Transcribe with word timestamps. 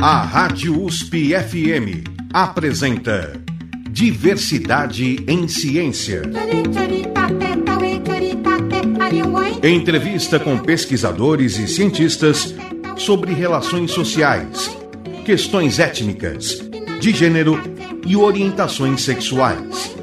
A 0.00 0.20
Rádio 0.20 0.84
USP 0.84 1.30
FM 1.30 2.06
apresenta 2.30 3.32
Diversidade 3.88 5.24
em 5.26 5.48
Ciência. 5.48 6.20
Entrevista 9.62 10.38
com 10.38 10.58
pesquisadores 10.58 11.58
e 11.58 11.66
cientistas 11.66 12.54
sobre 12.98 13.32
relações 13.32 13.90
sociais, 13.90 14.70
questões 15.24 15.78
étnicas, 15.78 16.60
de 17.00 17.12
gênero 17.12 17.58
e 18.06 18.16
orientações 18.16 19.00
sexuais. 19.00 19.96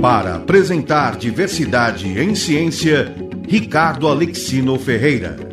Para 0.00 0.36
apresentar 0.36 1.16
diversidade 1.18 2.08
em 2.18 2.34
ciência, 2.34 3.14
Ricardo 3.46 4.08
Alexino 4.08 4.78
Ferreira. 4.78 5.51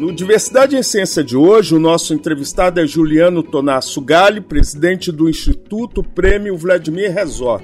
No 0.00 0.10
Diversidade 0.10 0.74
em 0.74 0.82
Ciência 0.82 1.22
de 1.22 1.36
hoje, 1.36 1.74
o 1.74 1.78
nosso 1.78 2.14
entrevistado 2.14 2.80
é 2.80 2.86
Juliano 2.86 3.42
Tonasso 3.42 4.00
Gali, 4.00 4.40
presidente 4.40 5.12
do 5.12 5.28
Instituto 5.28 6.02
Prêmio 6.02 6.56
Vladimir 6.56 7.14
Herzog. 7.14 7.62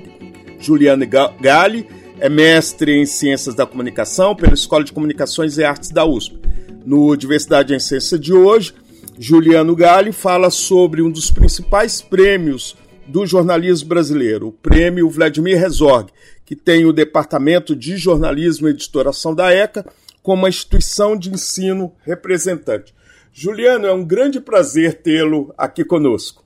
Juliano 0.61 1.07
Gali 1.41 1.89
é 2.21 2.29
mestre 2.29 2.93
em 2.93 3.07
Ciências 3.07 3.55
da 3.55 3.65
Comunicação 3.65 4.37
pela 4.37 4.53
Escola 4.53 4.85
de 4.85 4.93
Comunicações 4.93 5.57
e 5.57 5.65
Artes 5.65 5.89
da 5.89 6.05
USP. 6.05 6.39
No 6.85 7.17
Diversidade 7.17 7.75
em 7.75 7.81
Ciência 7.81 8.19
de 8.19 8.35
hoje, 8.35 8.75
Juliano 9.19 9.75
Gali 9.75 10.13
fala 10.13 10.51
sobre 10.51 11.01
um 11.01 11.11
dos 11.11 11.31
principais 11.31 12.03
prêmios 12.03 12.77
do 13.07 13.25
jornalismo 13.25 13.89
brasileiro, 13.89 14.49
o 14.49 14.53
Prêmio 14.53 15.09
Vladimir 15.09 15.57
Herzog, 15.57 16.13
que 16.45 16.55
tem 16.55 16.85
o 16.85 16.93
Departamento 16.93 17.75
de 17.75 17.97
Jornalismo 17.97 18.69
e 18.69 18.73
Editoração 18.73 19.35
da 19.35 19.51
ECA 19.51 19.87
como 20.27 20.43
uma 20.43 20.49
instituição 20.49 21.17
de 21.17 21.31
ensino 21.31 21.93
representante. 22.05 22.93
Juliano, 23.33 23.87
é 23.87 23.93
um 23.93 24.05
grande 24.05 24.41
prazer 24.41 24.95
tê-lo 24.95 25.55
aqui 25.57 25.85
conosco. 25.85 26.43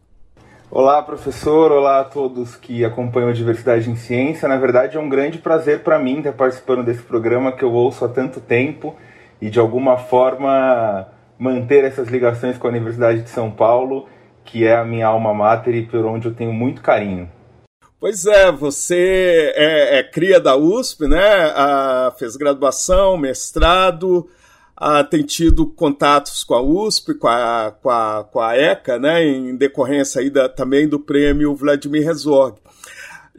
Olá, 0.70 1.03
professor. 1.03 1.73
Olá 1.73 2.01
a 2.01 2.05
todos 2.05 2.56
que 2.56 2.84
acompanham 2.84 3.31
a 3.31 3.33
Diversidade 3.33 3.89
em 3.89 3.97
Ciência. 3.97 4.47
Na 4.47 4.58
verdade, 4.58 4.98
é 4.98 5.01
um 5.01 5.08
grande 5.08 5.39
prazer 5.39 5.83
para 5.83 5.98
mim 5.98 6.19
estar 6.19 6.34
participando 6.34 6.84
desse 6.84 7.01
programa 7.01 7.53
que 7.53 7.64
eu 7.64 7.73
ouço 7.73 8.05
há 8.05 8.08
tanto 8.11 8.39
tempo 8.39 8.95
e, 9.41 9.48
de 9.48 9.58
alguma 9.58 9.97
forma, 9.97 11.08
manter 11.39 11.83
essas 11.83 12.08
ligações 12.08 12.58
com 12.58 12.67
a 12.67 12.70
Universidade 12.70 13.23
de 13.23 13.31
São 13.31 13.51
Paulo 13.51 14.06
que 14.45 14.67
é 14.67 14.77
a 14.77 14.84
minha 14.84 15.06
alma 15.06 15.33
mater 15.33 15.75
e 15.75 15.86
por 15.86 16.05
onde 16.05 16.28
eu 16.28 16.34
tenho 16.34 16.53
muito 16.53 16.83
carinho. 16.83 17.31
Pois 18.01 18.25
é, 18.25 18.51
você 18.51 19.53
é, 19.55 19.98
é 19.98 20.03
cria 20.03 20.41
da 20.41 20.56
USP, 20.56 21.06
né? 21.06 21.53
Ah, 21.55 22.11
fez 22.19 22.34
graduação, 22.34 23.19
mestrado, 23.19 24.27
ah, 24.75 25.05
tem 25.05 25.23
tido 25.23 25.67
contatos 25.67 26.42
com 26.42 26.55
a 26.55 26.62
USP, 26.62 27.12
com 27.12 27.29
a, 27.29 27.77
com 27.83 27.91
a, 27.91 28.25
com 28.25 28.41
a 28.41 28.57
ECA, 28.57 28.98
né? 28.98 29.23
Em 29.23 29.55
decorrência 29.55 30.23
aí 30.23 30.31
da, 30.31 30.48
também 30.48 30.89
do 30.89 30.98
prêmio 30.98 31.55
Vladimir 31.55 32.09
Herzog. 32.09 32.57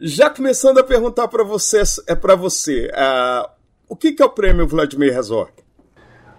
Já 0.00 0.30
começando 0.30 0.78
a 0.78 0.84
perguntar 0.84 1.26
para 1.26 1.42
você, 1.42 1.82
é 2.06 2.14
para 2.14 2.36
você, 2.36 2.88
ah, 2.94 3.50
o 3.88 3.96
que, 3.96 4.12
que 4.12 4.22
é 4.22 4.26
o 4.26 4.30
prêmio 4.30 4.68
Vladimir 4.68 5.12
Herzog? 5.12 5.50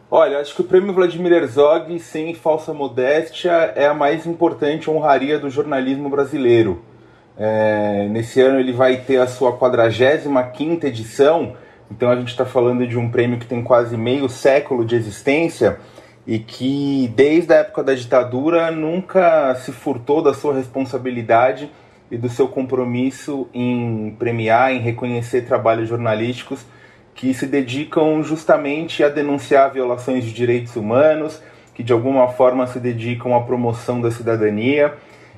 Olha, 0.09 0.39
acho 0.39 0.55
que 0.55 0.61
o 0.61 0.65
prêmio 0.65 0.93
Vladimir 0.93 1.33
Herzog, 1.33 1.99
sem 1.99 2.33
falsa 2.33 2.73
modéstia, 2.73 3.51
é 3.75 3.85
a 3.85 3.93
mais 3.93 4.25
importante 4.25 4.89
honraria 4.89 5.37
do 5.37 5.49
jornalismo 5.49 6.09
brasileiro. 6.09 6.92
É, 7.37 8.07
nesse 8.09 8.39
ano 8.41 8.59
ele 8.59 8.71
vai 8.71 8.97
ter 8.97 9.17
a 9.17 9.27
sua 9.27 9.53
45 9.53 10.85
edição, 10.85 11.55
então 11.89 12.09
a 12.09 12.15
gente 12.15 12.29
está 12.29 12.45
falando 12.45 12.85
de 12.87 12.97
um 12.97 13.09
prêmio 13.09 13.39
que 13.39 13.45
tem 13.45 13.63
quase 13.63 13.97
meio 13.97 14.29
século 14.29 14.85
de 14.85 14.95
existência 14.95 15.79
e 16.25 16.39
que, 16.39 17.11
desde 17.15 17.53
a 17.53 17.57
época 17.57 17.83
da 17.83 17.93
ditadura, 17.93 18.71
nunca 18.71 19.55
se 19.55 19.71
furtou 19.71 20.21
da 20.21 20.33
sua 20.33 20.53
responsabilidade 20.53 21.69
e 22.09 22.17
do 22.17 22.29
seu 22.29 22.47
compromisso 22.47 23.47
em 23.53 24.15
premiar, 24.17 24.71
em 24.71 24.79
reconhecer 24.79 25.41
trabalhos 25.41 25.89
jornalísticos 25.89 26.65
que 27.15 27.33
se 27.33 27.45
dedicam 27.45 28.23
justamente 28.23 29.03
a 29.03 29.09
denunciar 29.09 29.71
violações 29.71 30.23
de 30.23 30.33
direitos 30.33 30.75
humanos, 30.75 31.41
que 31.73 31.83
de 31.83 31.93
alguma 31.93 32.27
forma 32.29 32.65
se 32.67 32.79
dedicam 32.79 33.35
à 33.35 33.41
promoção 33.41 34.01
da 34.01 34.11
cidadania. 34.11 34.93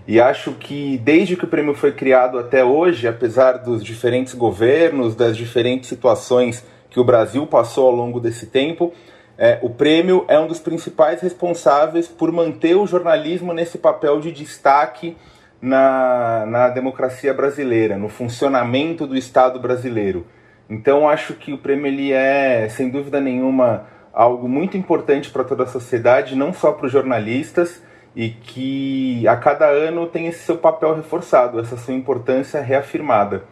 E 0.08 0.22
acho 0.22 0.52
que 0.54 1.00
desde 1.00 1.36
que 1.36 1.46
o 1.46 1.48
prêmio 1.48 1.74
foi 1.74 1.92
criado 1.92 2.38
até 2.38 2.64
hoje, 2.64 3.08
apesar 3.08 3.54
dos 3.54 3.84
diferentes 3.84 4.36
governos, 4.36 5.16
das 5.16 5.36
diferentes 5.36 5.90
situações 5.90 6.64
que 6.90 7.00
o 7.00 7.04
Brasil 7.04 7.48
passou 7.48 7.88
ao 7.88 7.96
longo 7.96 8.20
desse 8.20 8.46
tempo, 8.46 8.94
é, 9.38 9.60
o 9.62 9.70
prêmio 9.70 10.24
é 10.28 10.40
um 10.40 10.48
dos 10.48 10.60
principais 10.60 11.22
responsáveis 11.22 12.08
por 12.08 12.32
manter 12.32 12.76
o 12.76 12.86
jornalismo 12.86 13.52
nesse 13.52 13.78
papel 13.78 14.20
de 14.20 14.32
destaque 14.32 15.18
na, 15.62 16.46
na 16.46 16.70
democracia 16.70 17.34
brasileira, 17.34 17.98
no 17.98 18.08
funcionamento 18.08 19.08
do 19.08 19.18
Estado 19.18 19.60
brasileiro. 19.60 20.26
Então 20.70 21.10
acho 21.10 21.34
que 21.34 21.52
o 21.52 21.58
prêmio 21.58 21.88
ele 21.88 22.14
é, 22.14 22.70
sem 22.70 22.90
dúvida 22.90 23.20
nenhuma, 23.20 23.88
algo 24.14 24.48
muito 24.48 24.78
importante 24.78 25.30
para 25.32 25.44
toda 25.44 25.64
a 25.64 25.68
sociedade, 25.68 26.36
não 26.36 26.54
só 26.54 26.72
para 26.72 26.86
os 26.86 26.92
jornalistas, 26.92 27.82
e 28.16 28.30
que 28.30 29.28
a 29.28 29.36
cada 29.36 29.68
ano 29.68 30.08
tem 30.08 30.28
esse 30.28 30.44
seu 30.44 30.58
papel 30.58 30.96
reforçado, 30.96 31.60
essa 31.60 31.76
sua 31.76 31.94
importância 31.94 32.62
reafirmada. 32.62 33.44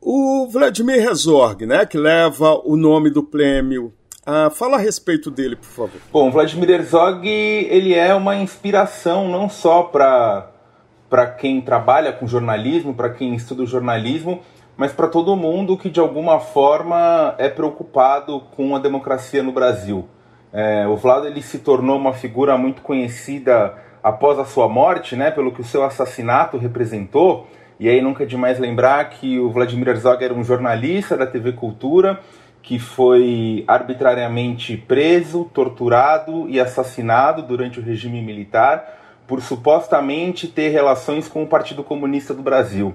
O 0.00 0.48
Vladimir 0.50 0.96
Herzog, 0.96 1.66
né, 1.66 1.84
que 1.84 1.98
leva 1.98 2.58
o 2.64 2.74
nome 2.74 3.10
do 3.10 3.22
prêmio, 3.22 3.92
ah, 4.24 4.48
fala 4.50 4.76
a 4.76 4.80
respeito 4.80 5.30
dele, 5.30 5.56
por 5.56 5.66
favor. 5.66 6.00
Bom, 6.10 6.30
Vladimir 6.30 6.70
Herzog 6.70 7.28
ele 7.28 7.94
é 7.94 8.14
uma 8.14 8.36
inspiração 8.36 9.28
não 9.28 9.48
só 9.48 9.82
para 9.82 10.48
para 11.08 11.26
quem 11.26 11.60
trabalha 11.60 12.12
com 12.12 12.24
jornalismo, 12.24 12.94
para 12.94 13.10
quem 13.10 13.34
estuda 13.34 13.66
jornalismo, 13.66 14.42
mas 14.76 14.92
para 14.92 15.08
todo 15.08 15.34
mundo 15.34 15.76
que 15.76 15.90
de 15.90 15.98
alguma 15.98 16.38
forma 16.38 17.34
é 17.36 17.48
preocupado 17.48 18.42
com 18.54 18.76
a 18.76 18.78
democracia 18.78 19.42
no 19.42 19.50
Brasil. 19.50 20.08
É, 20.52 20.86
o 20.86 20.96
Vlado 20.96 21.26
ele 21.26 21.42
se 21.42 21.58
tornou 21.58 21.96
uma 21.96 22.12
figura 22.12 22.56
muito 22.58 22.82
conhecida 22.82 23.74
após 24.02 24.38
a 24.38 24.44
sua 24.44 24.68
morte, 24.68 25.14
né, 25.14 25.30
pelo 25.30 25.52
que 25.52 25.60
o 25.60 25.64
seu 25.64 25.84
assassinato 25.84 26.56
representou. 26.56 27.46
E 27.78 27.88
aí 27.88 28.00
nunca 28.02 28.24
é 28.24 28.26
demais 28.26 28.58
lembrar 28.58 29.08
que 29.10 29.38
o 29.38 29.50
Vladimir 29.50 29.88
Herzog 29.88 30.22
era 30.22 30.34
um 30.34 30.44
jornalista 30.44 31.16
da 31.16 31.26
TV 31.26 31.52
Cultura 31.52 32.20
que 32.62 32.78
foi 32.78 33.64
arbitrariamente 33.66 34.76
preso, 34.76 35.50
torturado 35.52 36.48
e 36.48 36.60
assassinado 36.60 37.42
durante 37.42 37.80
o 37.80 37.82
regime 37.82 38.20
militar 38.20 38.98
por 39.26 39.40
supostamente 39.40 40.48
ter 40.48 40.68
relações 40.70 41.28
com 41.28 41.42
o 41.42 41.46
Partido 41.46 41.82
Comunista 41.82 42.34
do 42.34 42.42
Brasil. 42.42 42.94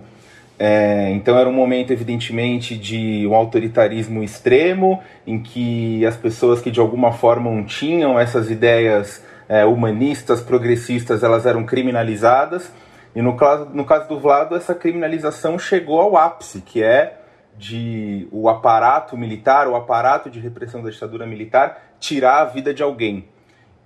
É, 0.57 1.11
então 1.11 1.37
era 1.37 1.49
um 1.49 1.53
momento, 1.53 1.91
evidentemente, 1.91 2.77
de 2.77 3.27
um 3.27 3.35
autoritarismo 3.35 4.23
extremo, 4.23 5.01
em 5.27 5.41
que 5.41 6.05
as 6.05 6.15
pessoas 6.15 6.61
que 6.61 6.71
de 6.71 6.79
alguma 6.79 7.11
forma 7.11 7.51
não 7.51 7.65
tinham 7.65 8.17
essas 8.19 8.49
ideias 8.49 9.23
é, 9.49 9.65
humanistas, 9.65 10.41
progressistas, 10.41 11.23
elas 11.23 11.45
eram 11.45 11.65
criminalizadas. 11.65 12.71
E 13.15 13.21
no 13.21 13.35
caso, 13.35 13.69
no 13.73 13.85
caso 13.85 14.07
do 14.07 14.19
Vlado, 14.19 14.55
essa 14.55 14.73
criminalização 14.73 15.59
chegou 15.59 15.99
ao 15.99 16.17
ápice, 16.17 16.61
que 16.61 16.83
é 16.83 17.19
de 17.57 18.27
o 18.31 18.49
aparato 18.49 19.17
militar, 19.17 19.67
o 19.67 19.75
aparato 19.75 20.29
de 20.29 20.39
repressão 20.39 20.81
da 20.83 20.89
ditadura 20.89 21.25
militar, 21.25 21.95
tirar 21.99 22.41
a 22.41 22.45
vida 22.45 22.73
de 22.73 22.83
alguém. 22.83 23.27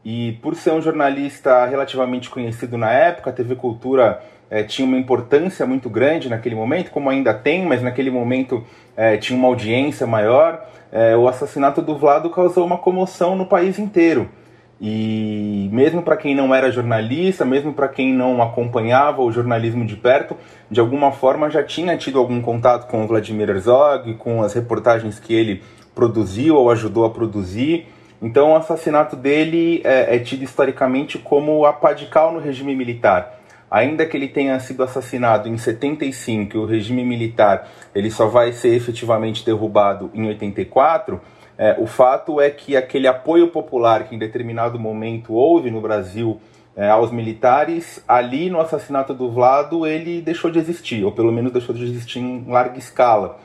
E 0.04 0.34
por 0.42 0.56
ser 0.56 0.72
um 0.72 0.82
jornalista 0.82 1.66
relativamente 1.66 2.30
conhecido 2.30 2.78
na 2.78 2.92
época, 2.92 3.30
a 3.30 3.34
TV 3.34 3.56
Cultura 3.56 4.24
é, 4.50 4.64
tinha 4.64 4.88
uma 4.88 4.98
importância 4.98 5.66
muito 5.66 5.90
grande 5.90 6.30
naquele 6.30 6.56
momento, 6.56 6.90
como 6.92 7.10
ainda 7.10 7.34
tem, 7.34 7.66
mas 7.66 7.84
naquele 7.84 8.10
momento 8.10 8.64
é, 8.98 9.16
tinha 9.18 9.38
uma 9.38 9.48
audiência 9.48 10.08
maior. 10.08 10.66
É, 10.92 11.16
o 11.16 11.28
assassinato 11.28 11.82
do 11.82 11.96
Vlado 11.96 12.30
causou 12.30 12.66
uma 12.66 12.78
comoção 12.78 13.36
no 13.36 13.46
país 13.46 13.78
inteiro. 13.78 14.30
E 14.82 15.70
mesmo 15.74 16.02
para 16.02 16.16
quem 16.16 16.34
não 16.34 16.56
era 16.56 16.72
jornalista, 16.72 17.44
mesmo 17.44 17.74
para 17.74 17.90
quem 17.90 18.14
não 18.14 18.42
acompanhava 18.42 19.22
o 19.22 19.32
jornalismo 19.32 19.86
de 19.86 19.96
perto, 19.96 20.38
de 20.72 20.80
alguma 20.80 21.12
forma 21.12 21.50
já 21.50 21.62
tinha 21.62 21.98
tido 21.98 22.18
algum 22.18 22.42
contato 22.42 22.88
com 22.88 23.04
o 23.04 23.08
Vladimir 23.08 23.50
Herzog, 23.50 24.14
com 24.16 24.42
as 24.42 24.54
reportagens 24.54 25.20
que 25.20 25.34
ele 25.34 25.62
produziu 25.94 26.56
ou 26.56 26.72
ajudou 26.72 27.04
a 27.04 27.10
produzir. 27.10 27.88
Então 28.22 28.54
o 28.54 28.56
assassinato 28.56 29.18
dele 29.18 29.82
é, 29.84 30.16
é 30.16 30.20
tido 30.20 30.44
historicamente 30.44 31.18
como 31.18 31.66
a 31.66 31.74
padical 31.74 32.32
no 32.32 32.40
regime 32.40 32.74
militar 32.74 33.39
ainda 33.70 34.06
que 34.06 34.16
ele 34.18 34.28
tenha 34.28 34.60
sido 34.60 34.84
assassinado 34.84 35.48
em 35.48 35.58
75 35.58 36.56
e 36.56 36.60
o 36.60 36.66
regime 36.66 37.04
militar 37.04 37.70
ele 37.94 38.10
só 38.10 38.28
vai 38.28 38.52
ser 38.52 38.74
efetivamente 38.74 39.46
derrubado 39.46 40.10
em 40.14 40.28
84, 40.28 41.20
é, 41.58 41.76
o 41.78 41.86
fato 41.86 42.40
é 42.40 42.50
que 42.50 42.78
aquele 42.78 43.08
apoio 43.08 43.50
popular 43.50 44.08
que 44.08 44.16
em 44.16 44.20
determinado 44.20 44.80
momento 44.80 45.34
houve 45.34 45.70
no 45.70 45.82
Brasil 45.82 46.40
é, 46.76 46.90
aos 46.90 47.12
militares, 47.12 48.02
ali 48.08 48.50
no 48.50 48.62
assassinato 48.62 49.14
do 49.14 49.30
Vlado 49.30 49.86
ele 49.86 50.22
deixou 50.22 50.50
de 50.50 50.58
existir, 50.58 51.04
ou 51.04 51.12
pelo 51.12 51.32
menos 51.32 51.52
deixou 51.52 51.76
de 51.76 51.84
existir 51.84 52.20
em 52.20 52.46
larga 52.48 52.78
escala. 52.78 53.38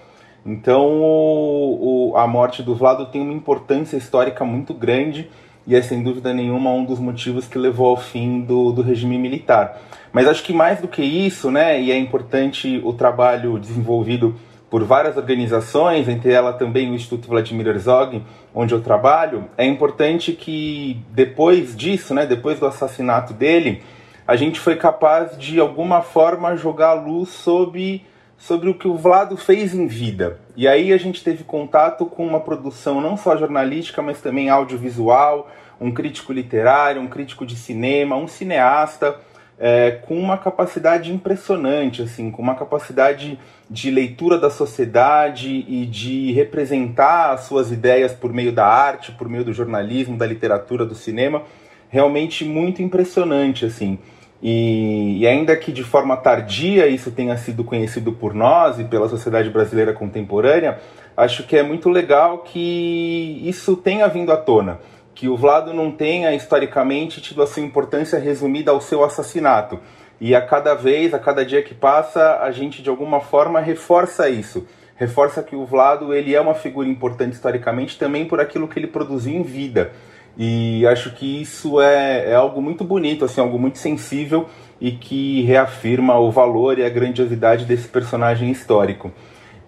Então 0.46 1.00
o, 1.02 2.12
o, 2.12 2.16
a 2.16 2.26
morte 2.26 2.62
do 2.62 2.74
Vlado 2.74 3.06
tem 3.06 3.20
uma 3.20 3.32
importância 3.32 3.96
histórica 3.96 4.44
muito 4.44 4.72
grande 4.72 5.28
e 5.66 5.74
é 5.74 5.82
sem 5.82 6.02
dúvida 6.02 6.32
nenhuma 6.32 6.70
um 6.70 6.84
dos 6.84 6.98
motivos 6.98 7.46
que 7.48 7.58
levou 7.58 7.88
ao 7.88 7.96
fim 7.96 8.42
do, 8.42 8.70
do 8.70 8.82
regime 8.82 9.18
militar. 9.18 9.80
Mas 10.14 10.28
acho 10.28 10.44
que 10.44 10.52
mais 10.52 10.80
do 10.80 10.86
que 10.86 11.02
isso, 11.02 11.50
né, 11.50 11.82
e 11.82 11.90
é 11.90 11.98
importante 11.98 12.80
o 12.84 12.92
trabalho 12.92 13.58
desenvolvido 13.58 14.36
por 14.70 14.84
várias 14.84 15.16
organizações, 15.16 16.08
entre 16.08 16.32
elas 16.32 16.56
também 16.56 16.88
o 16.88 16.94
Instituto 16.94 17.26
Vladimir 17.26 17.66
Herzog, 17.66 18.22
onde 18.54 18.72
eu 18.72 18.80
trabalho, 18.80 19.46
é 19.58 19.66
importante 19.66 20.30
que 20.30 21.02
depois 21.10 21.76
disso, 21.76 22.14
né, 22.14 22.26
depois 22.26 22.60
do 22.60 22.66
assassinato 22.66 23.34
dele, 23.34 23.82
a 24.24 24.36
gente 24.36 24.60
foi 24.60 24.76
capaz 24.76 25.36
de 25.36 25.58
alguma 25.58 26.00
forma 26.00 26.56
jogar 26.56 26.94
luz 26.94 27.30
sobre 27.30 28.06
sobre 28.38 28.68
o 28.68 28.74
que 28.74 28.86
o 28.86 28.96
Vlado 28.96 29.36
fez 29.36 29.74
em 29.74 29.86
vida. 29.86 30.38
E 30.54 30.68
aí 30.68 30.92
a 30.92 30.98
gente 30.98 31.24
teve 31.24 31.44
contato 31.44 32.04
com 32.04 32.26
uma 32.26 32.40
produção 32.40 33.00
não 33.00 33.16
só 33.16 33.36
jornalística, 33.36 34.02
mas 34.02 34.20
também 34.20 34.50
audiovisual, 34.50 35.50
um 35.80 35.90
crítico 35.90 36.32
literário, 36.32 37.00
um 37.00 37.06
crítico 37.06 37.46
de 37.46 37.56
cinema, 37.56 38.16
um 38.16 38.28
cineasta 38.28 39.18
é, 39.58 39.92
com 39.92 40.18
uma 40.18 40.36
capacidade 40.36 41.12
impressionante, 41.12 42.02
assim, 42.02 42.30
com 42.30 42.42
uma 42.42 42.54
capacidade 42.54 43.38
de 43.70 43.90
leitura 43.90 44.38
da 44.38 44.50
sociedade 44.50 45.64
e 45.68 45.86
de 45.86 46.32
representar 46.32 47.32
as 47.32 47.42
suas 47.42 47.70
ideias 47.70 48.12
por 48.12 48.32
meio 48.32 48.52
da 48.52 48.66
arte, 48.66 49.12
por 49.12 49.28
meio 49.28 49.44
do 49.44 49.52
jornalismo, 49.52 50.16
da 50.16 50.26
literatura, 50.26 50.84
do 50.84 50.94
cinema, 50.94 51.42
realmente 51.88 52.44
muito 52.44 52.82
impressionante, 52.82 53.64
assim. 53.64 53.98
E, 54.42 55.20
e, 55.20 55.26
ainda 55.26 55.56
que 55.56 55.72
de 55.72 55.82
forma 55.82 56.16
tardia 56.16 56.86
isso 56.86 57.10
tenha 57.10 57.36
sido 57.36 57.64
conhecido 57.64 58.12
por 58.12 58.34
nós 58.34 58.78
e 58.78 58.84
pela 58.84 59.08
sociedade 59.08 59.48
brasileira 59.48 59.94
contemporânea, 59.94 60.78
acho 61.16 61.44
que 61.44 61.56
é 61.56 61.62
muito 61.62 61.88
legal 61.88 62.38
que 62.38 63.40
isso 63.44 63.74
tenha 63.76 64.06
vindo 64.06 64.30
à 64.30 64.36
tona. 64.36 64.80
Que 65.14 65.28
o 65.28 65.36
Vlado 65.36 65.72
não 65.72 65.90
tenha 65.90 66.34
historicamente 66.34 67.20
tido 67.20 67.42
a 67.42 67.46
sua 67.46 67.62
importância 67.62 68.18
resumida 68.18 68.70
ao 68.70 68.80
seu 68.80 69.04
assassinato. 69.04 69.78
E 70.20 70.34
a 70.34 70.40
cada 70.40 70.74
vez, 70.74 71.12
a 71.12 71.18
cada 71.18 71.44
dia 71.44 71.62
que 71.62 71.74
passa, 71.74 72.38
a 72.40 72.50
gente 72.50 72.82
de 72.82 72.88
alguma 72.88 73.20
forma 73.20 73.60
reforça 73.60 74.28
isso. 74.28 74.66
Reforça 74.96 75.42
que 75.42 75.56
o 75.56 75.66
Vlado 75.66 76.14
ele 76.14 76.34
é 76.34 76.40
uma 76.40 76.54
figura 76.54 76.88
importante 76.88 77.34
historicamente 77.34 77.98
também 77.98 78.26
por 78.26 78.40
aquilo 78.40 78.68
que 78.68 78.78
ele 78.78 78.86
produziu 78.86 79.34
em 79.34 79.42
vida. 79.42 79.92
E 80.36 80.86
acho 80.86 81.12
que 81.12 81.42
isso 81.42 81.80
é, 81.80 82.30
é 82.30 82.34
algo 82.34 82.60
muito 82.60 82.84
bonito, 82.84 83.24
assim, 83.24 83.40
algo 83.40 83.58
muito 83.58 83.78
sensível 83.78 84.48
e 84.80 84.92
que 84.92 85.42
reafirma 85.42 86.18
o 86.18 86.30
valor 86.30 86.78
e 86.78 86.84
a 86.84 86.88
grandiosidade 86.88 87.64
desse 87.64 87.88
personagem 87.88 88.50
histórico. 88.50 89.12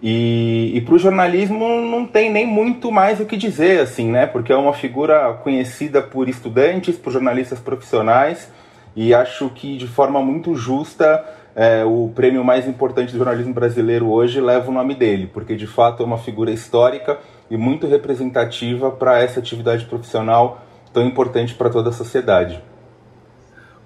E, 0.03 0.73
e 0.75 0.81
para 0.83 0.95
o 0.95 0.99
jornalismo 0.99 1.81
não 1.81 2.07
tem 2.07 2.31
nem 2.31 2.47
muito 2.47 2.93
mais 2.93 3.19
o 3.19 3.25
que 3.25 3.37
dizer, 3.37 3.81
assim, 3.81 4.11
né? 4.11 4.27
Porque 4.27 4.53
é 4.53 4.57
uma 4.57 4.73
figura 4.73 5.33
conhecida 5.43 6.03
por 6.03 6.29
estudantes, 6.29 6.97
por 6.97 7.13
jornalistas 7.13 7.59
profissionais, 7.59 8.51
e 8.95 9.15
acho 9.15 9.49
que 9.51 9.77
de 9.77 9.87
forma 9.87 10.23
muito 10.23 10.55
justa 10.55 11.25
é, 11.55 11.83
o 11.85 12.13
prêmio 12.15 12.45
mais 12.45 12.69
importante 12.69 13.13
do 13.13 13.19
jornalismo 13.19 13.55
brasileiro 13.55 14.11
hoje 14.11 14.41
leva 14.41 14.71
o 14.71 14.75
nome 14.75 14.95
dele, 14.95 15.31
porque 15.33 15.57
de 15.57 15.67
fato 15.67 16.03
é 16.03 16.07
uma 16.07 16.19
figura 16.19 16.51
histórica 16.51 17.19
e 17.51 17.57
muito 17.57 17.87
representativa 17.87 18.91
para 18.91 19.19
essa 19.23 19.41
atividade 19.41 19.87
profissional 19.87 20.63
tão 20.93 21.03
importante 21.07 21.55
para 21.55 21.71
toda 21.71 21.89
a 21.89 21.93
sociedade. 21.93 22.63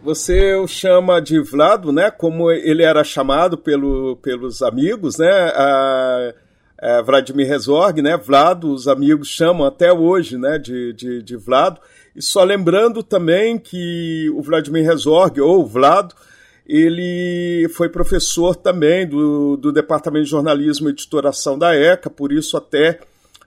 Você 0.03 0.55
o 0.55 0.67
chama 0.67 1.21
de 1.21 1.39
Vlado, 1.41 1.93
né? 1.93 2.11
Como 2.11 2.51
ele 2.51 2.83
era 2.83 3.05
chamado 3.05 3.59
pelo, 3.59 4.17
pelos 4.17 4.63
amigos, 4.63 5.19
né? 5.19 5.31
A, 5.31 6.35
a 6.81 7.03
Vladimir 7.03 7.51
Herzog, 7.51 8.01
né? 8.01 8.17
Vlado, 8.17 8.73
os 8.73 8.89
amigos 8.89 9.29
chamam 9.29 9.67
até 9.67 9.93
hoje, 9.93 10.39
né? 10.39 10.59
De, 10.59 10.95
de, 10.95 11.23
de 11.23 11.37
Vlado. 11.37 11.81
E 12.17 12.23
só 12.23 12.43
lembrando 12.43 13.03
também 13.03 13.59
que 13.59 14.31
o 14.35 14.41
Vladimir 14.41 14.89
Herzog, 14.89 15.39
ou 15.39 15.67
Vlado, 15.67 16.15
ele 16.67 17.69
foi 17.75 17.91
professor 17.91 18.57
também 18.57 19.07
do, 19.07 19.59
do 19.59 19.71
Departamento 19.71 20.25
de 20.25 20.31
Jornalismo 20.31 20.89
e 20.89 20.93
Editoração 20.93 21.59
da 21.59 21.75
ECA, 21.75 22.09
por 22.09 22.33
isso 22.33 22.57
até 22.57 23.01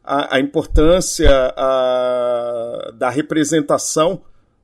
a, 0.03 0.35
a 0.35 0.39
importância 0.39 1.31
a, 1.57 2.91
da 2.94 3.09
representação 3.09 4.21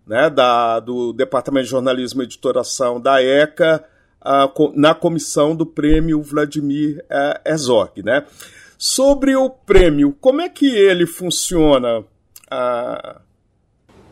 né, 0.09 0.29
da, 0.29 0.79
do 0.79 1.13
Departamento 1.13 1.65
de 1.65 1.71
Jornalismo 1.71 2.21
e 2.21 2.25
Editoração 2.25 2.99
da 2.99 3.21
ECA 3.21 3.83
a, 4.19 4.51
na 4.73 4.95
comissão 4.95 5.55
do 5.55 5.65
prêmio 5.65 6.21
Vladimir 6.21 7.05
é, 7.09 7.41
Herzog. 7.45 8.01
Né? 8.03 8.25
Sobre 8.77 9.35
o 9.35 9.49
prêmio, 9.49 10.15
como 10.19 10.41
é 10.41 10.49
que 10.49 10.65
ele 10.65 11.05
funciona, 11.05 12.03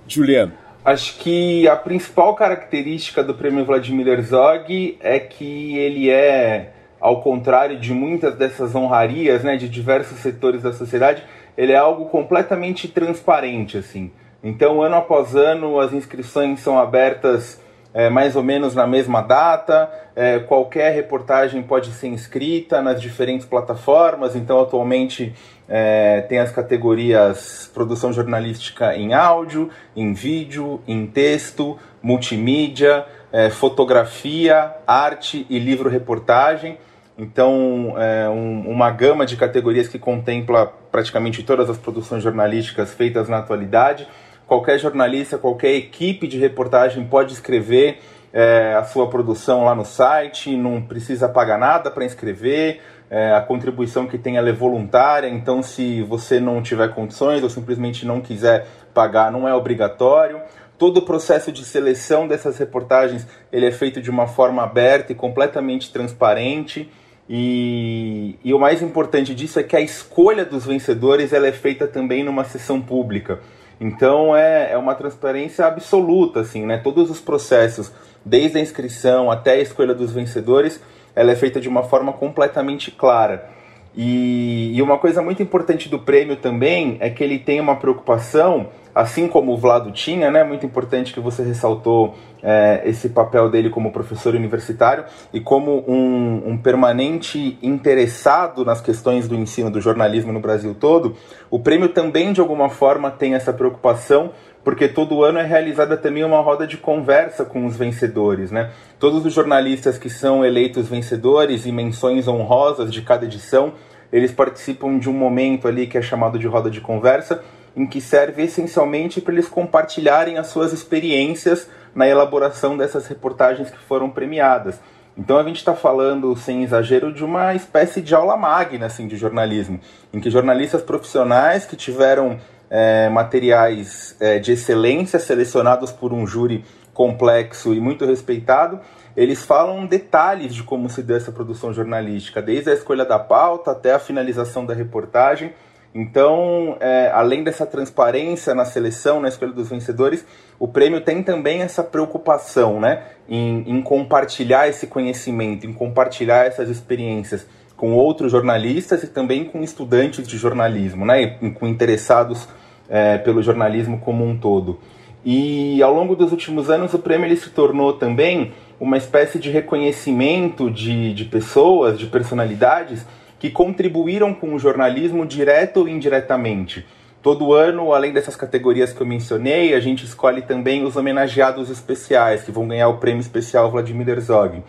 Juliano? 0.08 0.54
Acho 0.86 1.18
que 1.18 1.68
a 1.68 1.76
principal 1.76 2.36
característica 2.36 3.24
do 3.24 3.34
prêmio 3.34 3.66
Vladimir 3.66 4.08
Herzog 4.08 4.98
é 5.02 5.20
que 5.20 5.76
ele 5.78 6.10
é 6.10 6.74
ao 7.00 7.22
contrário 7.22 7.80
de 7.80 7.94
muitas 7.94 8.36
dessas 8.36 8.74
honrarias, 8.76 9.44
né, 9.44 9.56
de 9.56 9.70
diversos 9.70 10.20
setores 10.20 10.64
da 10.64 10.74
sociedade, 10.74 11.24
ele 11.58 11.72
é 11.72 11.78
algo 11.78 12.06
completamente 12.06 12.88
transparente, 12.88 13.78
assim. 13.78 14.12
Então, 14.44 14.82
ano 14.82 14.96
após 14.96 15.36
ano, 15.36 15.80
as 15.80 15.94
inscrições 15.94 16.60
são 16.60 16.78
abertas 16.78 17.60
é, 17.94 18.10
mais 18.10 18.36
ou 18.36 18.44
menos 18.44 18.76
na 18.76 18.86
mesma 18.86 19.22
data. 19.22 19.90
É, 20.16 20.40
qualquer 20.40 20.94
reportagem 20.94 21.64
pode 21.64 21.92
ser 21.92 22.08
inscrita 22.08 22.82
nas 22.82 23.02
diferentes 23.02 23.46
plataformas. 23.46 24.36
Então, 24.36 24.62
atualmente 24.62 25.34
é, 25.68 26.22
tem 26.22 26.40
as 26.40 26.52
categorias 26.52 27.70
produção 27.74 28.14
jornalística 28.14 28.96
em 28.96 29.14
áudio, 29.14 29.70
em 29.96 30.14
vídeo, 30.14 30.80
em 30.88 31.08
texto, 31.08 31.78
multimídia, 32.02 33.06
é, 33.32 33.50
fotografia, 33.50 34.74
arte 34.86 35.46
e 35.50 35.58
livro-reportagem. 35.58 36.78
Então, 37.18 37.96
é 37.98 38.30
um, 38.30 38.70
uma 38.70 38.92
gama 38.92 39.26
de 39.26 39.36
categorias 39.36 39.88
que 39.88 39.98
contempla 39.98 40.72
praticamente 40.92 41.42
todas 41.42 41.68
as 41.68 41.78
produções 41.78 42.22
jornalísticas 42.22 42.94
feitas 42.94 43.28
na 43.28 43.40
atualidade. 43.40 44.08
Qualquer 44.48 44.80
jornalista, 44.80 45.38
qualquer 45.38 45.76
equipe 45.76 46.26
de 46.26 46.38
reportagem 46.38 47.06
pode 47.06 47.34
escrever 47.34 48.00
é, 48.32 48.76
a 48.76 48.84
sua 48.84 49.10
produção 49.10 49.66
lá 49.66 49.76
no 49.76 49.84
site, 49.84 50.56
não 50.56 50.82
precisa 50.82 51.28
pagar 51.28 51.58
nada 51.58 51.92
para 51.92 52.06
inscrever. 52.06 52.80
É, 53.10 53.34
a 53.34 53.42
contribuição 53.42 54.06
que 54.06 54.18
tem 54.18 54.38
é 54.38 54.52
voluntária, 54.52 55.30
então 55.30 55.64
se 55.64 56.02
você 56.04 56.40
não 56.40 56.62
tiver 56.62 56.94
condições 56.94 57.42
ou 57.42 57.50
simplesmente 57.50 58.06
não 58.06 58.20
quiser 58.20 58.68
pagar, 58.94 59.32
não 59.32 59.48
é 59.48 59.54
obrigatório. 59.54 60.42
Todo 60.78 60.98
o 60.98 61.02
processo 61.02 61.52
de 61.52 61.66
seleção 61.66 62.28
dessas 62.28 62.58
reportagens 62.58 63.26
ele 63.52 63.66
é 63.66 63.72
feito 63.72 64.02
de 64.02 64.10
uma 64.10 64.28
forma 64.28 64.64
aberta 64.64 65.12
e 65.12 65.16
completamente 65.16 65.92
transparente. 65.92 66.90
E, 67.30 68.38
e, 68.44 68.54
o 68.54 68.60
mais 68.60 68.82
importante 68.82 69.36
disso 69.36 69.60
é 69.60 69.64
que 69.64 69.76
a 69.76 69.82
escolha 69.82 70.46
dos 70.46 70.66
vencedores 70.66 71.34
ela 71.34 71.48
é 71.48 71.52
feita 71.52 71.86
também 71.86 72.24
numa 72.24 72.46
sessão 72.46 72.80
pública. 72.80 73.40
Então 73.80 74.36
é, 74.36 74.72
é 74.72 74.78
uma 74.78 74.96
transparência 74.96 75.66
absoluta, 75.66 76.42
assim, 76.42 76.66
né? 76.66 76.78
Todos 76.78 77.10
os 77.10 77.20
processos, 77.20 77.92
desde 78.26 78.58
a 78.58 78.62
inscrição 78.62 79.30
até 79.30 79.52
a 79.52 79.62
escolha 79.62 79.94
dos 79.94 80.12
vencedores, 80.12 80.82
ela 81.16 81.32
é 81.32 81.36
feita 81.36 81.60
de 81.60 81.70
uma 81.70 81.84
forma 81.84 82.14
completamente 82.14 82.92
clara. 82.92 83.50
E, 83.96 84.72
e 84.76 84.82
uma 84.82 85.00
coisa 85.00 85.22
muito 85.24 85.42
importante 85.42 85.90
do 85.90 85.98
prêmio 85.98 86.36
também 86.36 86.98
é 87.00 87.10
que 87.10 87.24
ele 87.24 87.40
tem 87.40 87.60
uma 87.60 87.76
preocupação 87.76 88.70
assim 88.98 89.28
como 89.28 89.54
o 89.54 89.58
Vlado 89.58 89.92
tinha, 89.92 90.32
né, 90.32 90.44
muito 90.44 90.66
importante 90.66 91.14
que 91.14 91.20
você 91.20 91.44
ressaltou 91.44 92.16
é, 92.42 92.82
esse 92.84 93.10
papel 93.10 93.48
dele 93.48 93.70
como 93.70 93.92
professor 93.92 94.34
universitário 94.34 95.06
e 95.32 95.40
como 95.40 95.84
um, 95.88 96.50
um, 96.50 96.58
permanente 96.58 97.60
interessado 97.62 98.66
nas 98.66 98.82
questões 98.82 99.28
do 99.28 99.36
ensino 99.36 99.70
do 99.70 99.80
jornalismo 99.80 100.34
no 100.34 100.40
Brasil 100.40 100.74
todo, 100.74 101.16
o 101.48 101.60
prêmio 101.60 101.90
também 101.90 102.34
de 102.34 102.42
alguma 102.42 102.70
forma 102.70 103.12
tem 103.12 103.36
essa 103.36 103.54
preocupação 103.54 104.32
porque 104.64 104.88
todo 104.88 105.24
ano 105.24 105.38
é 105.38 105.46
realizada 105.46 105.96
também 105.96 106.24
uma 106.24 106.42
roda 106.42 106.66
de 106.66 106.78
conversa 106.78 107.46
com 107.46 107.68
os 107.68 107.78
vencedores, 107.78 108.52
né? 108.52 108.72
Todos 109.00 109.26
os 109.26 109.32
jornalistas 109.32 109.98
que 109.98 110.10
são 110.10 110.44
eleitos 110.44 110.90
vencedores 110.90 111.66
e 111.66 111.72
menções 111.72 112.28
honrosas 112.28 112.92
de 112.92 113.02
cada 113.02 113.26
edição, 113.26 113.74
eles 114.12 114.32
participam 114.32 114.98
de 114.98 115.10
um 115.10 115.14
momento 115.14 115.68
ali 115.68 115.88
que 115.88 115.98
é 115.98 116.02
chamado 116.02 116.38
de 116.38 116.48
roda 116.48 116.70
de 116.70 116.82
conversa, 116.82 117.42
em 117.78 117.86
que 117.86 118.02
serve 118.02 118.42
essencialmente 118.42 119.22
para 119.22 119.34
eles 119.34 119.48
compartilharem 119.48 120.40
as 120.40 120.48
suas 120.48 120.74
experiências 120.74 121.70
na 121.94 122.08
elaboração 122.08 122.76
dessas 122.76 123.06
reportagens 123.06 123.70
que 123.70 123.78
foram 123.78 124.10
premiadas. 124.10 124.80
Então 125.16 125.38
a 125.38 125.44
gente 125.44 125.58
está 125.58 125.76
falando, 125.76 126.36
sem 126.36 126.64
exagero, 126.64 127.14
de 127.14 127.24
uma 127.24 127.54
espécie 127.54 128.02
de 128.02 128.16
aula 128.16 128.36
magna 128.36 128.88
assim, 128.88 129.08
de 129.08 129.16
jornalismo, 129.16 129.80
em 130.12 130.20
que 130.20 130.30
jornalistas 130.30 130.82
profissionais 130.82 131.66
que 131.66 131.76
tiveram 131.76 132.40
é, 132.70 133.10
materiais 133.10 134.16
é, 134.20 134.40
de 134.40 134.54
excelência 134.54 135.20
selecionados 135.20 135.92
por 135.92 136.12
um 136.12 136.26
júri 136.26 136.66
complexo 136.94 137.76
e 137.76 137.80
muito 137.80 138.06
respeitado, 138.06 138.80
eles 139.16 139.44
falam 139.44 139.86
detalhes 139.86 140.54
de 140.54 140.64
como 140.64 140.90
se 140.90 141.04
deu 141.04 141.16
essa 141.16 141.32
produção 141.32 141.72
jornalística, 141.72 142.42
desde 142.42 142.72
a 142.72 142.74
escolha 142.74 143.06
da 143.06 143.20
pauta 143.20 143.72
até 143.72 143.94
a 143.94 144.00
finalização 144.00 144.66
da 144.66 144.74
reportagem. 144.74 145.54
Então, 146.00 146.78
é, 146.80 147.10
além 147.12 147.44
dessa 147.44 147.66
transparência 147.66 148.54
na 148.54 148.66
seleção, 148.66 149.20
na 149.20 149.30
escolha 149.30 149.52
dos 149.52 149.68
vencedores, 149.68 150.24
o 150.60 150.68
prêmio 150.68 151.02
tem 151.02 151.24
também 151.24 151.64
essa 151.64 151.84
preocupação 151.84 152.80
né, 152.80 153.02
em, 153.28 153.64
em 153.66 153.82
compartilhar 153.82 154.68
esse 154.68 154.86
conhecimento, 154.86 155.66
em 155.66 155.74
compartilhar 155.74 156.46
essas 156.46 156.70
experiências 156.70 157.48
com 157.76 157.94
outros 157.94 158.32
jornalistas 158.32 159.02
e 159.02 159.08
também 159.08 159.46
com 159.46 159.64
estudantes 159.64 160.28
de 160.28 160.38
jornalismo, 160.38 161.04
né, 161.04 161.36
com 161.56 161.68
interessados 161.68 162.48
é, 162.88 163.18
pelo 163.18 163.42
jornalismo 163.42 163.98
como 163.98 164.24
um 164.24 164.38
todo. 164.38 164.80
E 165.26 165.82
ao 165.82 165.92
longo 165.92 166.16
dos 166.16 166.32
últimos 166.32 166.70
anos, 166.70 166.94
o 166.94 167.00
prêmio 167.00 167.26
ele 167.26 167.38
se 167.38 167.50
tornou 167.50 167.94
também 167.94 168.54
uma 168.80 168.98
espécie 168.98 169.40
de 169.40 169.50
reconhecimento 169.50 170.70
de, 170.70 171.12
de 171.16 171.26
pessoas, 171.26 171.98
de 171.98 172.06
personalidades 172.06 173.04
que 173.40 173.50
contribuíram 173.50 174.34
com 174.34 174.54
o 174.54 174.60
jornalismo 174.60 175.26
direto 175.26 175.82
ou 175.82 175.88
indiretamente. 175.88 176.86
Todo 177.22 177.54
ano, 177.54 177.94
além 177.94 178.14
dessas 178.14 178.36
categorias 178.36 178.94
que 178.94 179.02
eu 179.02 179.08
mencionei, 179.08 179.74
a 179.74 179.80
gente 179.80 180.06
escolhe 180.06 180.42
também 180.42 180.86
os 180.86 180.96
homenageados 180.96 181.70
especiais, 181.70 182.44
que 182.44 182.52
vão 182.52 182.68
ganhar 182.68 182.88
o 182.88 182.98
prêmio 182.98 183.22
especial 183.22 183.70
Vladimir 183.70 184.08
Herzog. 184.10 184.64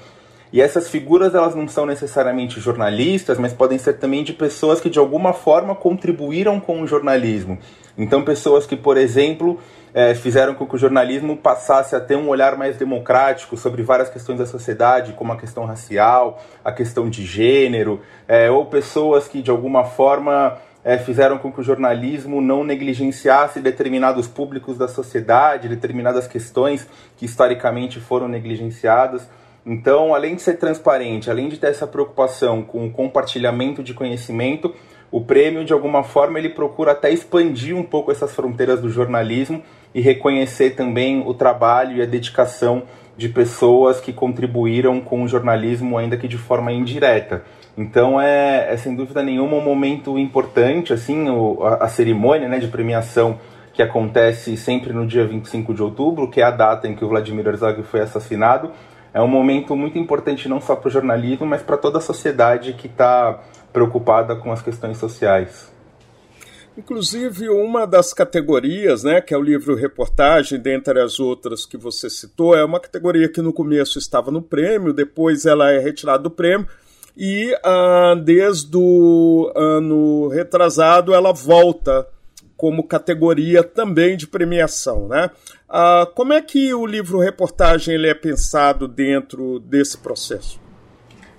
E 0.53 0.61
essas 0.61 0.89
figuras 0.89 1.35
elas 1.35 1.55
não 1.55 1.69
são 1.69 1.85
necessariamente 1.85 2.59
jornalistas, 2.59 3.39
mas 3.39 3.53
podem 3.53 3.77
ser 3.79 3.95
também 3.95 4.25
de 4.25 4.33
pessoas 4.33 4.81
que 4.81 4.89
de 4.89 4.99
alguma 4.99 5.33
forma 5.33 5.75
contribuíram 5.75 6.59
com 6.59 6.81
o 6.81 6.87
jornalismo. 6.87 7.59
Então, 7.99 8.23
pessoas 8.23 8.65
que, 8.65 8.77
por 8.77 8.97
exemplo, 8.97 9.61
é, 9.93 10.15
fizeram 10.15 10.55
com 10.55 10.67
que 10.67 10.75
o 10.75 10.79
jornalismo 10.79 11.37
passasse 11.37 11.95
a 11.97 12.01
ter 12.01 12.17
um 12.17 12.29
olhar 12.29 12.57
mais 12.57 12.77
democrático 12.77 13.57
sobre 13.57 13.83
várias 13.83 14.09
questões 14.09 14.39
da 14.39 14.47
sociedade, 14.47 15.13
como 15.13 15.33
a 15.33 15.37
questão 15.37 15.65
racial, 15.65 16.43
a 16.65 16.73
questão 16.73 17.09
de 17.09 17.25
gênero, 17.25 18.01
é, 18.27 18.51
ou 18.51 18.67
pessoas 18.67 19.29
que 19.29 19.43
de 19.43 19.51
alguma 19.51 19.85
forma 19.85 20.59
é, 20.85 20.97
fizeram 20.99 21.39
com 21.39 21.53
que 21.53 21.61
o 21.61 21.65
jornalismo 21.65 22.41
não 22.41 22.65
negligenciasse 22.65 23.61
determinados 23.61 24.27
públicos 24.27 24.79
da 24.79 24.89
sociedade, 24.89 25.69
determinadas 25.69 26.27
questões 26.27 26.89
que 27.17 27.25
historicamente 27.25 28.01
foram 28.01 28.29
negligenciadas. 28.29 29.29
Então, 29.67 30.15
além 30.15 30.35
de 30.35 30.43
ser 30.43 30.55
transparente, 30.55 31.31
além 31.31 31.49
de 31.49 31.59
ter 31.59 31.67
essa 31.67 31.87
preocupação 31.87 32.63
com 32.63 32.87
o 32.87 32.91
compartilhamento 32.91 33.83
de 33.83 33.93
conhecimento, 33.93 34.75
o 35.11 35.21
prêmio, 35.21 35.65
de 35.65 35.73
alguma 35.73 36.03
forma, 36.03 36.39
ele 36.39 36.51
procura 36.51 36.93
até 36.93 37.11
expandir 37.11 37.77
um 37.77 37.83
pouco 37.83 38.11
essas 38.11 38.35
fronteiras 38.35 38.81
do 38.81 38.89
jornalismo 38.89 39.63
e 39.95 40.01
reconhecer 40.01 40.71
também 40.71 41.23
o 41.27 41.35
trabalho 41.35 41.97
e 41.97 42.03
a 42.03 42.07
dedicação 42.07 42.83
de 43.17 43.29
pessoas 43.29 44.01
que 44.01 44.13
contribuíram 44.13 45.01
com 45.01 45.25
o 45.25 45.29
jornalismo, 45.29 45.99
ainda 45.99 46.17
que 46.17 46.29
de 46.29 46.39
forma 46.39 46.73
indireta. 46.73 47.43
Então 47.77 48.21
é, 48.21 48.73
é 48.73 48.77
sem 48.77 48.95
dúvida 48.95 49.23
nenhuma 49.23 49.57
um 49.57 49.65
momento 49.65 50.19
importante, 50.19 50.93
assim, 50.93 51.29
o, 51.29 51.63
a, 51.65 51.85
a, 51.85 51.89
cerimônia 51.89 52.49
né, 52.49 52.59
de 52.59 52.69
premiação 52.69 53.39
que 53.73 53.83
acontece 53.83 54.57
sempre 54.57 54.93
no 54.93 55.07
dia 55.07 55.27
25 55.27 55.75
de 55.75 55.83
outubro, 55.83 56.29
que 56.29 56.41
é 56.41 56.45
a 56.45 56.51
data 56.51 56.89
em 56.89 56.95
que 56.95 57.05
o 57.05 57.09
Vladimir 57.09 57.47
Herzog 57.47 57.83
foi 57.85 58.01
assassinado, 58.01 58.73
é 59.13 59.21
um 59.21 59.29
momento 59.29 59.75
muito 59.75 59.99
importante 59.99 60.49
não 60.49 60.61
só 60.61 60.77
para 60.77 60.89
o 60.89 60.91
jornalismo, 60.91 61.47
mas 61.47 61.63
para 61.63 61.77
toda 61.77 61.99
a 61.99 62.01
sociedade 62.01 62.73
que 62.73 62.87
está 62.87 63.41
preocupada 63.73 64.37
com 64.37 64.53
as 64.53 64.63
questões 64.63 64.99
sociais. 64.99 65.73
Inclusive, 66.79 67.49
uma 67.49 67.85
das 67.89 68.15
categorias, 68.15 69.03
né, 69.03 69.21
que 69.21 69.35
é 69.35 69.37
o 69.37 69.43
livro 69.43 69.75
reportagem, 69.75 70.61
dentre 70.61 71.01
as 71.01 71.19
outras 71.19 71.67
que 71.67 71.77
você 71.77 72.09
citou, 72.09 72.55
é 72.55 72.65
uma 72.65 72.79
categoria 72.79 73.29
que 73.29 73.43
no 73.43 73.53
começo 73.53 73.99
estava 73.99 74.31
no 74.31 74.41
prêmio, 74.41 74.93
depois 74.93 75.45
ela 75.45 75.73
é 75.73 75.81
retirada 75.81 76.23
do 76.23 76.31
prêmio, 76.31 76.69
e 77.17 77.53
ah, 77.65 78.15
desde 78.23 78.77
o 78.77 79.51
ano 79.57 80.29
retrasado 80.29 81.13
ela 81.13 81.33
volta 81.33 82.07
como 82.57 82.87
categoria 82.87 83.65
também 83.65 84.17
de 84.17 84.29
premiação. 84.29 85.09
Né? 85.09 85.33
Ah, 85.69 86.09
como 86.15 86.33
é 86.33 86.41
que 86.41 86.73
o 86.73 86.87
livro 86.87 87.19
reportagem 87.19 87.97
ele 87.97 88.07
é 88.07 88.15
pensado 88.15 88.87
dentro 88.87 89.59
desse 89.59 89.99
processo? 89.99 90.61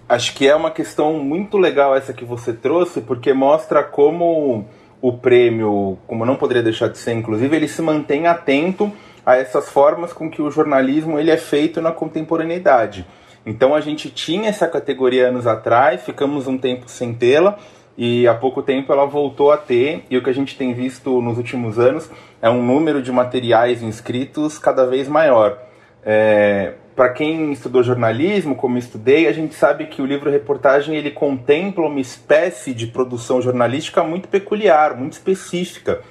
Acho 0.10 0.36
que 0.36 0.46
é 0.46 0.54
uma 0.56 0.72
questão 0.72 1.14
muito 1.14 1.58
legal 1.58 1.96
essa 1.96 2.12
que 2.12 2.26
você 2.26 2.52
trouxe, 2.52 3.00
porque 3.00 3.32
mostra 3.32 3.82
como 3.84 4.68
o 5.02 5.14
prêmio, 5.14 5.98
como 6.08 6.26
não 6.26 6.36
poderia 6.36 6.64
deixar 6.64 6.90
de 6.90 6.98
ser, 6.98 7.14
inclusive, 7.14 7.56
ele 7.56 7.68
se 7.68 7.82
mantém 7.82 8.28
atento 8.28 8.92
a 9.26 9.36
essas 9.36 9.70
formas 9.70 10.12
com 10.12 10.30
que 10.30 10.42
o 10.42 10.50
jornalismo 10.50 11.20
ele 11.20 11.32
é 11.32 11.38
feito 11.38 11.82
na 11.82 11.92
contemporaneidade. 11.92 13.06
Então 13.46 13.74
a 13.74 13.82
gente 13.82 14.10
tinha 14.10 14.50
essa 14.50 14.68
categoria 14.68 15.28
anos 15.28 15.48
atrás, 15.48 16.04
ficamos 16.04 16.48
um 16.48 16.58
tempo 16.58 16.90
sem 16.90 17.14
tê-la 17.14 17.58
e 17.98 18.28
há 18.28 18.34
pouco 18.34 18.62
tempo 18.62 18.92
ela 18.92 19.06
voltou 19.06 19.52
a 19.52 19.58
ter. 19.58 20.04
E 20.10 20.18
o 20.18 20.24
que 20.24 20.30
a 20.30 20.34
gente 20.34 20.58
tem 20.58 20.74
visto 20.74 21.22
nos 21.22 21.38
últimos 21.38 21.80
anos 21.80 22.10
é 22.42 22.50
um 22.50 22.64
número 22.64 23.02
de 23.02 23.12
materiais 23.12 23.82
inscritos 23.82 24.58
cada 24.58 24.86
vez 24.86 25.08
maior. 25.08 25.58
É, 26.04 26.74
para 27.00 27.14
quem 27.14 27.54
estudou 27.54 27.82
jornalismo, 27.82 28.58
como 28.58 28.78
estudei, 28.78 29.26
a 29.26 29.32
gente 29.32 29.56
sabe 29.56 29.86
que 29.86 30.02
o 30.02 30.06
livro 30.06 30.30
reportagem 30.30 30.98
ele 30.98 31.12
contempla 31.12 31.88
uma 31.88 32.02
espécie 32.02 32.74
de 32.74 32.88
produção 32.88 33.42
jornalística 33.42 34.04
muito 34.04 34.28
peculiar, 34.28 34.98
muito 34.98 35.14
específica, 35.14 36.02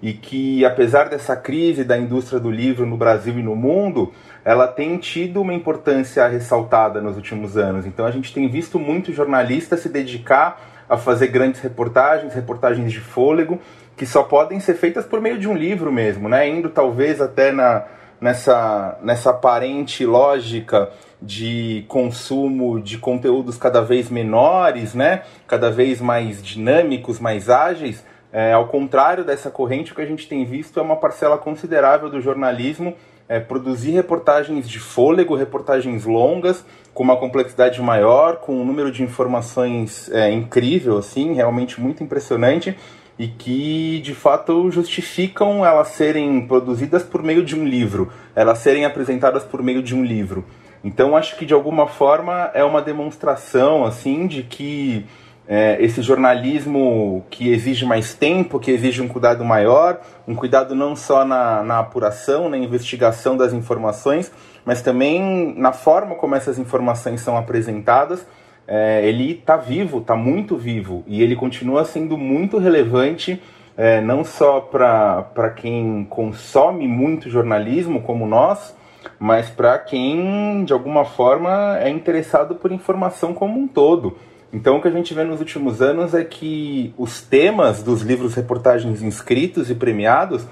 e 0.00 0.12
que 0.12 0.64
apesar 0.64 1.08
dessa 1.08 1.34
crise 1.34 1.82
da 1.82 1.98
indústria 1.98 2.38
do 2.38 2.48
livro 2.48 2.86
no 2.86 2.96
Brasil 2.96 3.36
e 3.36 3.42
no 3.42 3.56
mundo, 3.56 4.12
ela 4.44 4.68
tem 4.68 4.96
tido 4.98 5.42
uma 5.42 5.52
importância 5.52 6.28
ressaltada 6.28 7.00
nos 7.00 7.16
últimos 7.16 7.56
anos. 7.56 7.84
Então 7.84 8.06
a 8.06 8.12
gente 8.12 8.32
tem 8.32 8.48
visto 8.48 8.78
muito 8.78 9.12
jornalista 9.12 9.76
se 9.76 9.88
dedicar 9.88 10.84
a 10.88 10.96
fazer 10.96 11.26
grandes 11.26 11.60
reportagens, 11.60 12.32
reportagens 12.32 12.92
de 12.92 13.00
fôlego, 13.00 13.60
que 13.96 14.06
só 14.06 14.22
podem 14.22 14.60
ser 14.60 14.74
feitas 14.74 15.04
por 15.04 15.20
meio 15.20 15.40
de 15.40 15.48
um 15.48 15.56
livro 15.56 15.90
mesmo, 15.90 16.28
né? 16.28 16.48
Indo 16.48 16.70
talvez 16.70 17.20
até 17.20 17.50
na 17.50 17.84
nessa, 18.20 18.98
nessa 19.02 19.30
aparente 19.30 20.04
lógica 20.04 20.90
de 21.20 21.84
consumo 21.88 22.80
de 22.80 22.98
conteúdos 22.98 23.56
cada 23.56 23.80
vez 23.80 24.10
menores, 24.10 24.94
né? 24.94 25.22
cada 25.46 25.70
vez 25.70 26.00
mais 26.00 26.42
dinâmicos, 26.42 27.18
mais 27.18 27.48
ágeis. 27.48 28.04
É, 28.32 28.52
ao 28.52 28.68
contrário 28.68 29.24
dessa 29.24 29.50
corrente, 29.50 29.92
o 29.92 29.94
que 29.94 30.02
a 30.02 30.06
gente 30.06 30.28
tem 30.28 30.44
visto 30.44 30.78
é 30.78 30.82
uma 30.82 30.96
parcela 30.96 31.38
considerável 31.38 32.10
do 32.10 32.20
jornalismo 32.20 32.94
é, 33.28 33.40
produzir 33.40 33.90
reportagens 33.90 34.68
de 34.68 34.78
fôlego, 34.78 35.34
reportagens 35.34 36.04
longas, 36.04 36.64
com 36.94 37.02
uma 37.02 37.16
complexidade 37.16 37.80
maior, 37.82 38.36
com 38.36 38.54
um 38.54 38.64
número 38.64 38.90
de 38.90 39.02
informações 39.02 40.10
é, 40.12 40.30
incrível, 40.30 40.98
assim, 40.98 41.32
realmente 41.34 41.80
muito 41.80 42.02
impressionante 42.02 42.76
e 43.18 43.26
que 43.28 44.00
de 44.00 44.14
fato 44.14 44.70
justificam 44.70 45.64
elas 45.64 45.88
serem 45.88 46.46
produzidas 46.46 47.02
por 47.02 47.22
meio 47.22 47.44
de 47.44 47.58
um 47.58 47.64
livro, 47.64 48.12
elas 48.34 48.58
serem 48.58 48.84
apresentadas 48.84 49.42
por 49.42 49.62
meio 49.62 49.82
de 49.82 49.94
um 49.94 50.04
livro. 50.04 50.44
Então 50.84 51.16
acho 51.16 51.36
que 51.36 51.46
de 51.46 51.54
alguma 51.54 51.86
forma 51.86 52.50
é 52.54 52.62
uma 52.62 52.82
demonstração 52.82 53.84
assim 53.84 54.26
de 54.26 54.42
que 54.42 55.06
é, 55.48 55.76
esse 55.80 56.02
jornalismo 56.02 57.24
que 57.30 57.50
exige 57.50 57.86
mais 57.86 58.14
tempo, 58.14 58.58
que 58.58 58.70
exige 58.70 59.00
um 59.00 59.08
cuidado 59.08 59.44
maior, 59.44 60.00
um 60.26 60.34
cuidado 60.34 60.74
não 60.74 60.96
só 60.96 61.24
na, 61.24 61.62
na 61.62 61.78
apuração, 61.78 62.48
na 62.48 62.58
investigação 62.58 63.36
das 63.36 63.52
informações, 63.52 64.30
mas 64.64 64.82
também 64.82 65.54
na 65.56 65.72
forma 65.72 66.16
como 66.16 66.34
essas 66.34 66.58
informações 66.58 67.20
são 67.20 67.36
apresentadas 67.36 68.26
é, 68.66 69.06
ele 69.06 69.32
está 69.32 69.56
vivo, 69.56 69.98
está 69.98 70.16
muito 70.16 70.56
vivo, 70.56 71.04
e 71.06 71.22
ele 71.22 71.36
continua 71.36 71.84
sendo 71.84 72.16
muito 72.16 72.58
relevante, 72.58 73.40
é, 73.76 74.00
não 74.00 74.24
só 74.24 74.60
para 74.60 75.50
quem 75.54 76.06
consome 76.08 76.88
muito 76.88 77.30
jornalismo, 77.30 78.02
como 78.02 78.26
nós, 78.26 78.74
mas 79.18 79.48
para 79.48 79.78
quem, 79.78 80.64
de 80.64 80.72
alguma 80.72 81.04
forma, 81.04 81.78
é 81.78 81.88
interessado 81.88 82.56
por 82.56 82.72
informação 82.72 83.32
como 83.32 83.58
um 83.58 83.68
todo. 83.68 84.16
Então, 84.52 84.76
o 84.76 84.82
que 84.82 84.88
a 84.88 84.92
gente 84.92 85.12
vê 85.12 85.22
nos 85.24 85.40
últimos 85.40 85.82
anos 85.82 86.14
é 86.14 86.24
que 86.24 86.94
os 86.96 87.20
temas 87.20 87.82
dos 87.82 88.02
livros 88.02 88.34
reportagens 88.34 89.02
inscritos 89.02 89.70
e 89.70 89.74
premiados 89.74 90.46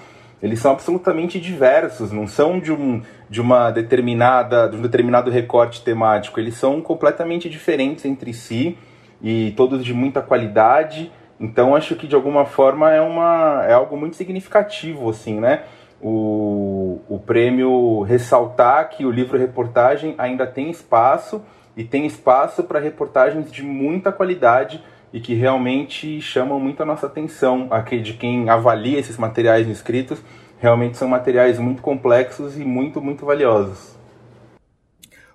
eles 0.44 0.58
são 0.58 0.72
absolutamente 0.72 1.40
diversos, 1.40 2.12
não 2.12 2.26
são 2.26 2.60
de 2.60 2.70
um, 2.70 3.00
de 3.30 3.40
uma 3.40 3.70
determinada, 3.70 4.68
de 4.68 4.76
um 4.76 4.82
determinado 4.82 5.30
recorte 5.30 5.82
temático, 5.82 6.38
eles 6.38 6.54
são 6.54 6.82
completamente 6.82 7.48
diferentes 7.48 8.04
entre 8.04 8.34
si 8.34 8.76
e 9.22 9.54
todos 9.56 9.82
de 9.82 9.94
muita 9.94 10.20
qualidade. 10.20 11.10
Então 11.40 11.74
acho 11.74 11.96
que 11.96 12.06
de 12.06 12.14
alguma 12.14 12.44
forma 12.44 12.92
é 12.92 13.00
uma 13.00 13.64
é 13.66 13.72
algo 13.72 13.96
muito 13.96 14.16
significativo 14.16 15.08
assim, 15.08 15.40
né? 15.40 15.62
O, 15.98 17.00
o 17.08 17.18
prêmio 17.18 18.02
ressaltar 18.02 18.90
que 18.90 19.06
o 19.06 19.10
livro 19.10 19.38
reportagem 19.38 20.14
ainda 20.18 20.46
tem 20.46 20.68
espaço 20.68 21.42
e 21.74 21.84
tem 21.84 22.04
espaço 22.04 22.64
para 22.64 22.78
reportagens 22.78 23.50
de 23.50 23.62
muita 23.62 24.12
qualidade 24.12 24.84
e 25.14 25.20
que 25.20 25.32
realmente 25.32 26.20
chamam 26.20 26.58
muito 26.58 26.82
a 26.82 26.84
nossa 26.84 27.06
atenção, 27.06 27.68
aqui 27.70 28.00
de 28.00 28.14
quem 28.14 28.50
avalia 28.50 28.98
esses 28.98 29.16
materiais 29.16 29.68
inscritos, 29.68 30.18
realmente 30.58 30.96
são 30.96 31.06
materiais 31.06 31.56
muito 31.56 31.80
complexos 31.80 32.56
e 32.56 32.64
muito, 32.64 33.00
muito 33.00 33.24
valiosos. 33.24 33.94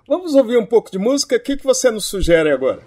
Vamos 0.06 0.34
ouvir 0.34 0.58
um 0.58 0.66
pouco 0.66 0.90
de 0.90 0.98
música? 0.98 1.36
O 1.36 1.40
que, 1.40 1.56
que 1.56 1.64
você 1.64 1.90
nos 1.90 2.04
sugere 2.04 2.52
agora? 2.52 2.80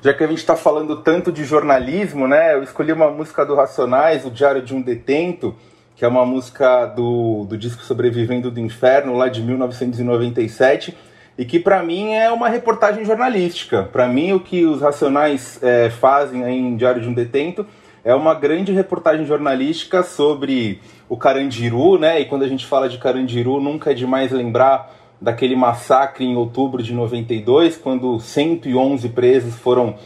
Já 0.00 0.14
que 0.14 0.22
a 0.22 0.26
gente 0.28 0.38
está 0.38 0.54
falando 0.54 1.02
tanto 1.02 1.32
de 1.32 1.44
jornalismo, 1.44 2.28
né? 2.28 2.54
Eu 2.54 2.62
escolhi 2.62 2.92
uma 2.92 3.10
música 3.10 3.44
do 3.44 3.56
Racionais, 3.56 4.24
O 4.24 4.30
Diário 4.30 4.62
de 4.62 4.72
um 4.72 4.80
Detento, 4.80 5.52
que 5.96 6.04
é 6.04 6.08
uma 6.08 6.24
música 6.24 6.86
do, 6.86 7.44
do 7.48 7.58
disco 7.58 7.82
Sobrevivendo 7.82 8.52
do 8.52 8.60
Inferno, 8.60 9.16
lá 9.16 9.28
de 9.28 9.42
1997, 9.42 10.96
e 11.38 11.44
que 11.44 11.58
para 11.58 11.82
mim 11.82 12.14
é 12.14 12.30
uma 12.30 12.48
reportagem 12.48 13.04
jornalística. 13.04 13.82
Para 13.84 14.08
mim, 14.08 14.32
o 14.32 14.40
que 14.40 14.64
os 14.64 14.80
Racionais 14.80 15.62
é, 15.62 15.90
fazem 15.90 16.42
em 16.42 16.76
Diário 16.76 17.02
de 17.02 17.08
um 17.08 17.12
Detento 17.12 17.66
é 18.02 18.14
uma 18.14 18.34
grande 18.34 18.72
reportagem 18.72 19.26
jornalística 19.26 20.02
sobre 20.02 20.80
o 21.08 21.16
Carandiru, 21.16 21.98
né? 21.98 22.20
E 22.20 22.24
quando 22.24 22.44
a 22.44 22.48
gente 22.48 22.64
fala 22.64 22.88
de 22.88 22.98
Carandiru, 22.98 23.60
nunca 23.60 23.90
é 23.90 23.94
demais 23.94 24.30
lembrar 24.30 24.94
daquele 25.20 25.56
massacre 25.56 26.24
em 26.24 26.36
outubro 26.36 26.82
de 26.82 26.92
92, 26.92 27.76
quando 27.76 28.20
111 28.20 29.08
presos 29.08 29.56
foram 29.56 29.96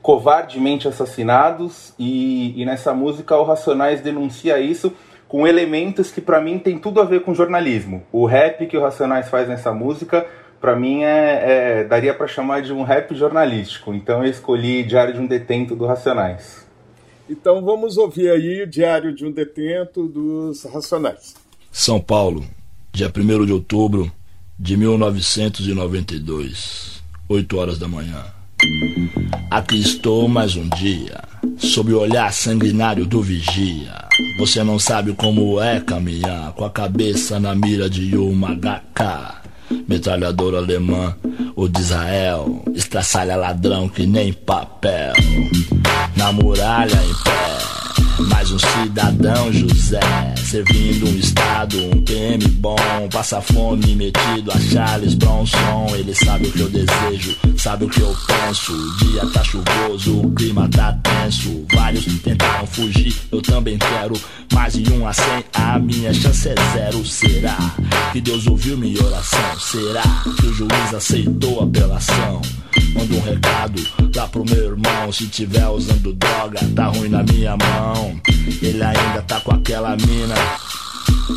covardemente 0.00 0.88
assassinados, 0.88 1.94
e, 1.98 2.60
e 2.60 2.64
nessa 2.64 2.92
música 2.92 3.36
o 3.36 3.44
Racionais 3.44 4.00
denuncia 4.00 4.58
isso 4.58 4.92
com 5.28 5.46
elementos 5.46 6.10
que 6.10 6.20
para 6.20 6.40
mim 6.40 6.58
tem 6.58 6.78
tudo 6.78 7.00
a 7.00 7.04
ver 7.04 7.22
com 7.22 7.34
jornalismo. 7.34 8.02
O 8.12 8.26
rap 8.26 8.66
que 8.66 8.76
o 8.76 8.82
Racionais 8.82 9.28
faz 9.28 9.48
nessa 9.48 9.72
música, 9.72 10.26
para 10.62 10.74
mim 10.76 11.02
é, 11.02 11.80
é, 11.80 11.84
daria 11.84 12.14
para 12.14 12.28
chamar 12.28 12.62
de 12.62 12.72
um 12.72 12.84
rap 12.84 13.12
jornalístico. 13.16 13.92
Então 13.92 14.24
eu 14.24 14.30
escolhi 14.30 14.84
Diário 14.84 15.12
de 15.12 15.20
um 15.20 15.26
Detento 15.26 15.74
do 15.74 15.84
Racionais. 15.84 16.64
Então 17.28 17.64
vamos 17.64 17.98
ouvir 17.98 18.30
aí 18.30 18.62
o 18.62 18.66
Diário 18.66 19.12
de 19.12 19.26
um 19.26 19.32
Detento 19.32 20.06
dos 20.06 20.62
Racionais. 20.64 21.34
São 21.72 22.00
Paulo, 22.00 22.44
dia 22.92 23.12
1 23.14 23.44
de 23.44 23.52
outubro 23.52 24.08
de 24.56 24.76
1992, 24.76 27.02
8 27.28 27.58
horas 27.58 27.76
da 27.78 27.88
manhã. 27.88 28.24
Aqui 29.50 29.80
estou 29.80 30.28
mais 30.28 30.54
um 30.54 30.68
dia, 30.68 31.20
sob 31.58 31.92
o 31.92 31.98
olhar 31.98 32.32
sanguinário 32.32 33.04
do 33.04 33.20
vigia. 33.20 34.00
Você 34.38 34.62
não 34.62 34.78
sabe 34.78 35.12
como 35.14 35.60
é 35.60 35.80
caminhar 35.80 36.52
com 36.52 36.64
a 36.64 36.70
cabeça 36.70 37.40
na 37.40 37.52
mira 37.52 37.90
de 37.90 38.16
uma 38.16 38.54
HK. 38.54 39.41
Metralhadora 39.88 40.58
alemã 40.58 41.14
ou 41.54 41.68
de 41.68 41.80
Israel, 41.80 42.62
estraçalha 42.74 43.36
ladrão 43.36 43.88
que 43.88 44.06
nem 44.06 44.32
papel. 44.32 45.12
Na 46.16 46.32
muralha 46.32 46.94
em 46.94 47.24
pé 47.24 47.71
mais 48.20 48.50
um 48.50 48.58
cidadão 48.58 49.52
José, 49.52 50.00
servindo 50.36 51.08
um 51.08 51.16
estado, 51.16 51.78
um 51.78 52.02
PM 52.02 52.46
bom, 52.48 52.76
passa 53.10 53.40
fome 53.40 53.94
metido 53.94 54.50
a 54.50 54.58
Charles 54.58 55.14
Bronson. 55.14 55.86
Ele 55.94 56.14
sabe 56.14 56.46
o 56.46 56.52
que 56.52 56.60
eu 56.60 56.68
desejo, 56.68 57.36
sabe 57.58 57.84
o 57.84 57.88
que 57.88 58.00
eu 58.00 58.14
penso. 58.26 58.72
O 58.72 58.96
dia 58.98 59.26
tá 59.26 59.42
chuvoso, 59.44 60.20
o 60.20 60.30
clima 60.32 60.68
tá 60.68 60.92
tenso. 61.02 61.64
Vários 61.72 62.04
tentaram 62.20 62.66
fugir, 62.66 63.14
eu 63.30 63.40
também 63.40 63.78
quero. 63.78 64.14
Mais 64.52 64.74
de 64.74 64.92
um 64.92 65.06
a 65.06 65.12
cem, 65.12 65.44
a 65.54 65.78
minha 65.78 66.12
chance 66.12 66.48
é 66.48 66.54
zero. 66.74 67.04
Será 67.06 67.56
que 68.12 68.20
Deus 68.20 68.46
ouviu 68.46 68.76
minha 68.76 69.02
oração? 69.02 69.58
Será 69.58 70.02
que 70.36 70.46
o 70.46 70.54
juiz 70.54 70.94
aceitou 70.94 71.60
a 71.60 71.64
apelação? 71.64 72.42
Manda 72.92 73.14
um 73.14 73.20
recado 73.20 73.82
lá 74.14 74.28
pro 74.28 74.44
meu 74.44 74.64
irmão. 74.72 75.12
Se 75.12 75.26
tiver 75.26 75.66
usando 75.68 76.12
droga, 76.12 76.60
tá 76.74 76.86
ruim 76.86 77.08
na 77.08 77.22
minha 77.22 77.56
mão. 77.56 78.20
Ele 78.60 78.82
ainda 78.82 79.22
tá 79.22 79.40
com 79.40 79.52
aquela 79.54 79.96
mina. 79.96 80.34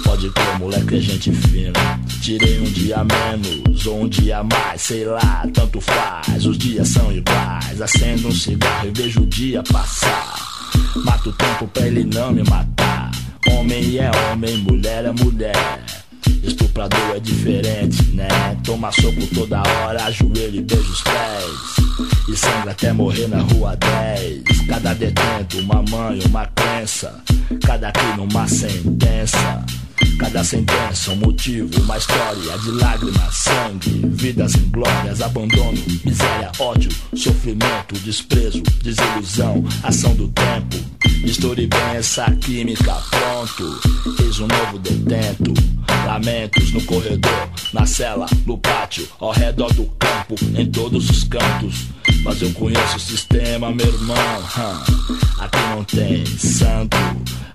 Pode 0.03 0.29
ter, 0.29 0.59
moleque, 0.59 0.97
é 0.97 0.99
gente 0.99 1.31
fina. 1.31 1.99
Tirei 2.21 2.59
um 2.59 2.65
dia 2.65 3.03
menos 3.03 3.85
ou 3.85 4.03
um 4.03 4.07
dia 4.07 4.43
mais, 4.43 4.81
sei 4.81 5.05
lá, 5.05 5.45
tanto 5.53 5.79
faz. 5.79 6.45
Os 6.45 6.57
dias 6.57 6.89
são 6.89 7.11
iguais. 7.11 7.81
Acendo 7.81 8.27
um 8.27 8.31
cigarro 8.31 8.87
e 8.87 8.91
vejo 8.91 9.21
o 9.21 9.25
dia 9.25 9.63
passar. 9.63 10.35
Mato 11.03 11.29
o 11.29 11.33
tempo 11.33 11.67
pra 11.67 11.87
ele 11.87 12.03
não 12.03 12.31
me 12.31 12.43
matar. 12.43 13.11
Homem 13.47 13.97
é 13.97 14.11
homem, 14.31 14.57
mulher 14.57 15.05
é 15.05 15.11
mulher. 15.11 16.04
Estuprador 16.45 17.15
é 17.15 17.19
diferente, 17.19 18.03
né? 18.13 18.27
Toma 18.63 18.91
soco 18.91 19.25
toda 19.33 19.61
hora, 19.61 20.03
ajoelho 20.05 20.55
e 20.55 20.61
beija 20.61 20.81
os 20.81 21.01
pés. 21.01 22.29
E 22.29 22.35
sangra 22.35 22.71
até 22.71 22.93
morrer 22.93 23.27
na 23.27 23.41
rua 23.41 23.75
10. 23.75 24.67
Cada 24.67 24.93
detento, 24.93 25.59
uma 25.59 25.81
mãe, 25.89 26.19
uma 26.27 26.45
crença. 26.47 27.21
Cada 27.65 27.91
crime, 27.91 28.27
uma 28.31 28.47
sentença. 28.47 29.65
Cada 30.19 30.43
sentença, 30.43 31.11
um 31.11 31.17
motivo, 31.17 31.69
uma 31.81 31.97
história 31.97 32.57
de 32.59 32.71
lágrimas, 32.71 33.35
sangue, 33.35 34.01
vidas 34.09 34.55
glórias, 34.55 35.21
abandono, 35.21 35.77
miséria, 36.03 36.51
ódio, 36.59 36.89
sofrimento, 37.13 37.95
desprezo, 37.99 38.61
desilusão, 38.81 39.63
ação 39.83 40.15
do 40.15 40.27
tempo. 40.29 40.77
Misture 41.21 41.67
bem 41.67 41.79
essa 41.95 42.29
química, 42.31 42.95
pronto. 43.09 44.23
Eis 44.23 44.39
um 44.39 44.47
novo 44.47 44.79
detento. 44.79 45.53
Lamentos 46.05 46.71
no 46.71 46.81
corredor, 46.83 47.49
na 47.73 47.85
cela, 47.85 48.25
no 48.45 48.57
pátio, 48.57 49.07
ao 49.19 49.31
redor 49.31 49.73
do 49.73 49.85
campo, 49.99 50.35
em 50.57 50.69
todos 50.69 51.09
os 51.09 51.23
cantos. 51.23 51.87
Mas 52.23 52.41
eu 52.41 52.51
conheço 52.53 52.97
o 52.97 52.99
sistema, 52.99 53.71
meu 53.71 53.87
irmão. 53.87 54.15
Aqui 55.39 55.59
não 55.69 55.83
tem 55.83 56.25
santo. 56.25 56.97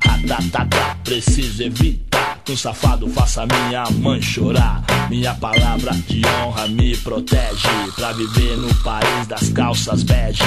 Ah, 0.06 0.18
tá, 0.26 0.38
tá, 0.50 0.66
tá, 0.66 0.96
preciso 1.04 1.62
evitar 1.62 2.10
um 2.50 2.56
safado 2.56 3.08
faça 3.08 3.46
minha 3.46 3.84
mãe 4.00 4.20
chorar. 4.20 4.82
Minha 5.08 5.32
palavra 5.34 5.92
de 6.08 6.20
honra 6.26 6.66
me 6.66 6.96
protege 6.96 7.68
pra 7.94 8.12
viver 8.12 8.56
no 8.56 8.74
país 8.82 9.26
das 9.28 9.50
calças 9.50 10.02
bege. 10.02 10.42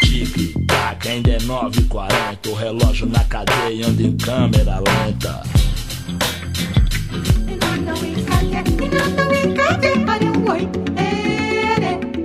Tic-tac, 0.00 1.06
ainda 1.06 1.32
é 1.32 1.38
9h40. 1.38 2.48
O 2.48 2.54
relógio 2.54 3.06
na 3.06 3.22
cadeia 3.24 3.86
anda 3.86 4.02
em 4.02 4.16
câmera 4.16 4.78
lenta. 4.78 5.42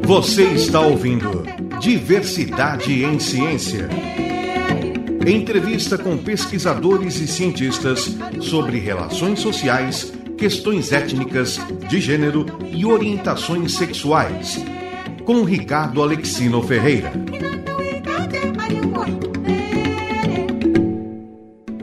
Você 0.03 0.43
está 0.53 0.79
ouvindo 0.79 1.43
Diversidade 1.82 3.03
em 3.03 3.19
Ciência. 3.19 3.89
Entrevista 5.25 5.97
com 5.97 6.17
pesquisadores 6.17 7.19
e 7.19 7.27
cientistas 7.27 8.15
sobre 8.41 8.79
relações 8.79 9.39
sociais, 9.39 10.13
questões 10.38 10.91
étnicas, 10.91 11.60
de 11.89 11.99
gênero 11.99 12.45
e 12.71 12.86
orientações 12.86 13.73
sexuais. 13.73 14.58
Com 15.25 15.43
Ricardo 15.43 16.01
Alexino 16.01 16.63
Ferreira. 16.63 17.12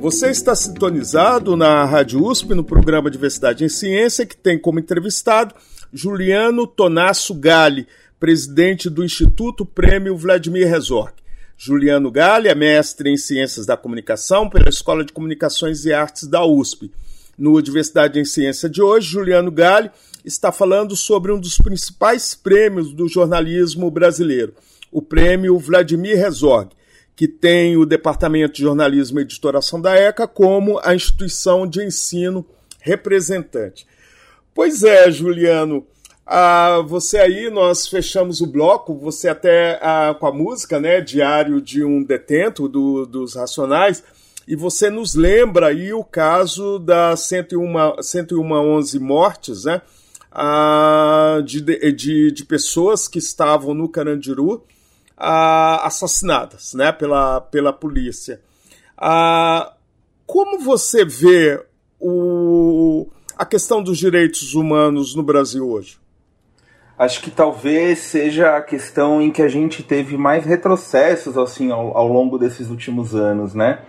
Você 0.00 0.30
está 0.30 0.54
sintonizado 0.54 1.56
na 1.56 1.84
Rádio 1.84 2.24
USP 2.24 2.54
no 2.54 2.64
programa 2.64 3.10
Diversidade 3.10 3.64
em 3.64 3.68
Ciência, 3.68 4.24
que 4.24 4.36
tem 4.36 4.58
como 4.58 4.78
entrevistado 4.78 5.54
Juliano 5.92 6.66
Tonasso 6.66 7.34
Gali, 7.34 7.86
presidente 8.18 8.88
do 8.88 9.04
Instituto 9.04 9.64
Prêmio 9.66 10.16
Vladimir 10.16 10.66
Herzog. 10.66 11.25
Juliano 11.56 12.10
Gali 12.10 12.48
é 12.48 12.54
mestre 12.54 13.10
em 13.10 13.16
Ciências 13.16 13.66
da 13.66 13.76
Comunicação 13.76 14.48
pela 14.48 14.68
Escola 14.68 15.04
de 15.04 15.12
Comunicações 15.12 15.84
e 15.84 15.92
Artes 15.92 16.26
da 16.26 16.44
USP. 16.44 16.90
No 17.38 17.60
Diversidade 17.60 18.18
em 18.18 18.24
Ciência 18.24 18.68
de 18.68 18.82
hoje, 18.82 19.08
Juliano 19.08 19.50
Gali 19.50 19.90
está 20.24 20.52
falando 20.52 20.94
sobre 20.96 21.32
um 21.32 21.38
dos 21.38 21.58
principais 21.58 22.34
prêmios 22.34 22.92
do 22.92 23.08
jornalismo 23.08 23.90
brasileiro, 23.90 24.54
o 24.90 25.00
Prêmio 25.00 25.58
Vladimir 25.58 26.18
Herzog 26.18 26.76
que 27.16 27.26
tem 27.26 27.78
o 27.78 27.86
Departamento 27.86 28.56
de 28.56 28.62
Jornalismo 28.62 29.18
e 29.18 29.22
Editoração 29.22 29.80
da 29.80 29.96
ECA 29.96 30.28
como 30.28 30.78
a 30.84 30.94
instituição 30.94 31.66
de 31.66 31.82
ensino 31.82 32.44
representante. 32.78 33.86
Pois 34.54 34.84
é, 34.84 35.10
Juliano, 35.10 35.86
ah, 36.28 36.82
você 36.84 37.18
aí, 37.18 37.48
nós 37.50 37.86
fechamos 37.86 38.40
o 38.40 38.48
bloco, 38.48 38.98
você 38.98 39.28
até 39.28 39.78
ah, 39.80 40.12
com 40.18 40.26
a 40.26 40.32
música, 40.32 40.80
né, 40.80 41.00
Diário 41.00 41.60
de 41.60 41.84
um 41.84 42.02
Detento, 42.02 42.68
do, 42.68 43.06
dos 43.06 43.36
Racionais, 43.36 44.02
e 44.48 44.56
você 44.56 44.90
nos 44.90 45.14
lembra 45.14 45.68
aí 45.68 45.92
o 45.92 46.02
caso 46.02 46.80
das 46.80 47.20
101, 47.20 48.02
111 48.02 48.98
mortes, 48.98 49.64
né, 49.66 49.80
ah, 50.32 51.40
de, 51.44 51.60
de, 51.92 52.32
de 52.32 52.44
pessoas 52.44 53.06
que 53.06 53.20
estavam 53.20 53.72
no 53.72 53.88
Carandiru, 53.88 54.64
assassinadas 55.16 56.74
né, 56.74 56.90
pela, 56.90 57.40
pela 57.40 57.72
polícia. 57.72 58.40
como 60.26 60.58
você 60.58 61.04
vê 61.04 61.64
o, 62.00 63.08
a 63.38 63.46
questão 63.46 63.80
dos 63.80 63.96
direitos 63.96 64.54
humanos 64.54 65.14
no 65.14 65.22
Brasil 65.22 65.66
hoje? 65.70 66.04
Acho 66.98 67.20
que 67.20 67.30
talvez 67.30 67.98
seja 67.98 68.56
a 68.56 68.62
questão 68.62 69.20
em 69.20 69.30
que 69.30 69.42
a 69.42 69.48
gente 69.48 69.82
teve 69.82 70.16
mais 70.16 70.46
retrocessos 70.46 71.36
assim 71.36 71.70
ao, 71.70 71.96
ao 71.96 72.08
longo 72.08 72.38
desses 72.38 72.70
últimos 72.70 73.14
anos, 73.14 73.54
né? 73.54 73.80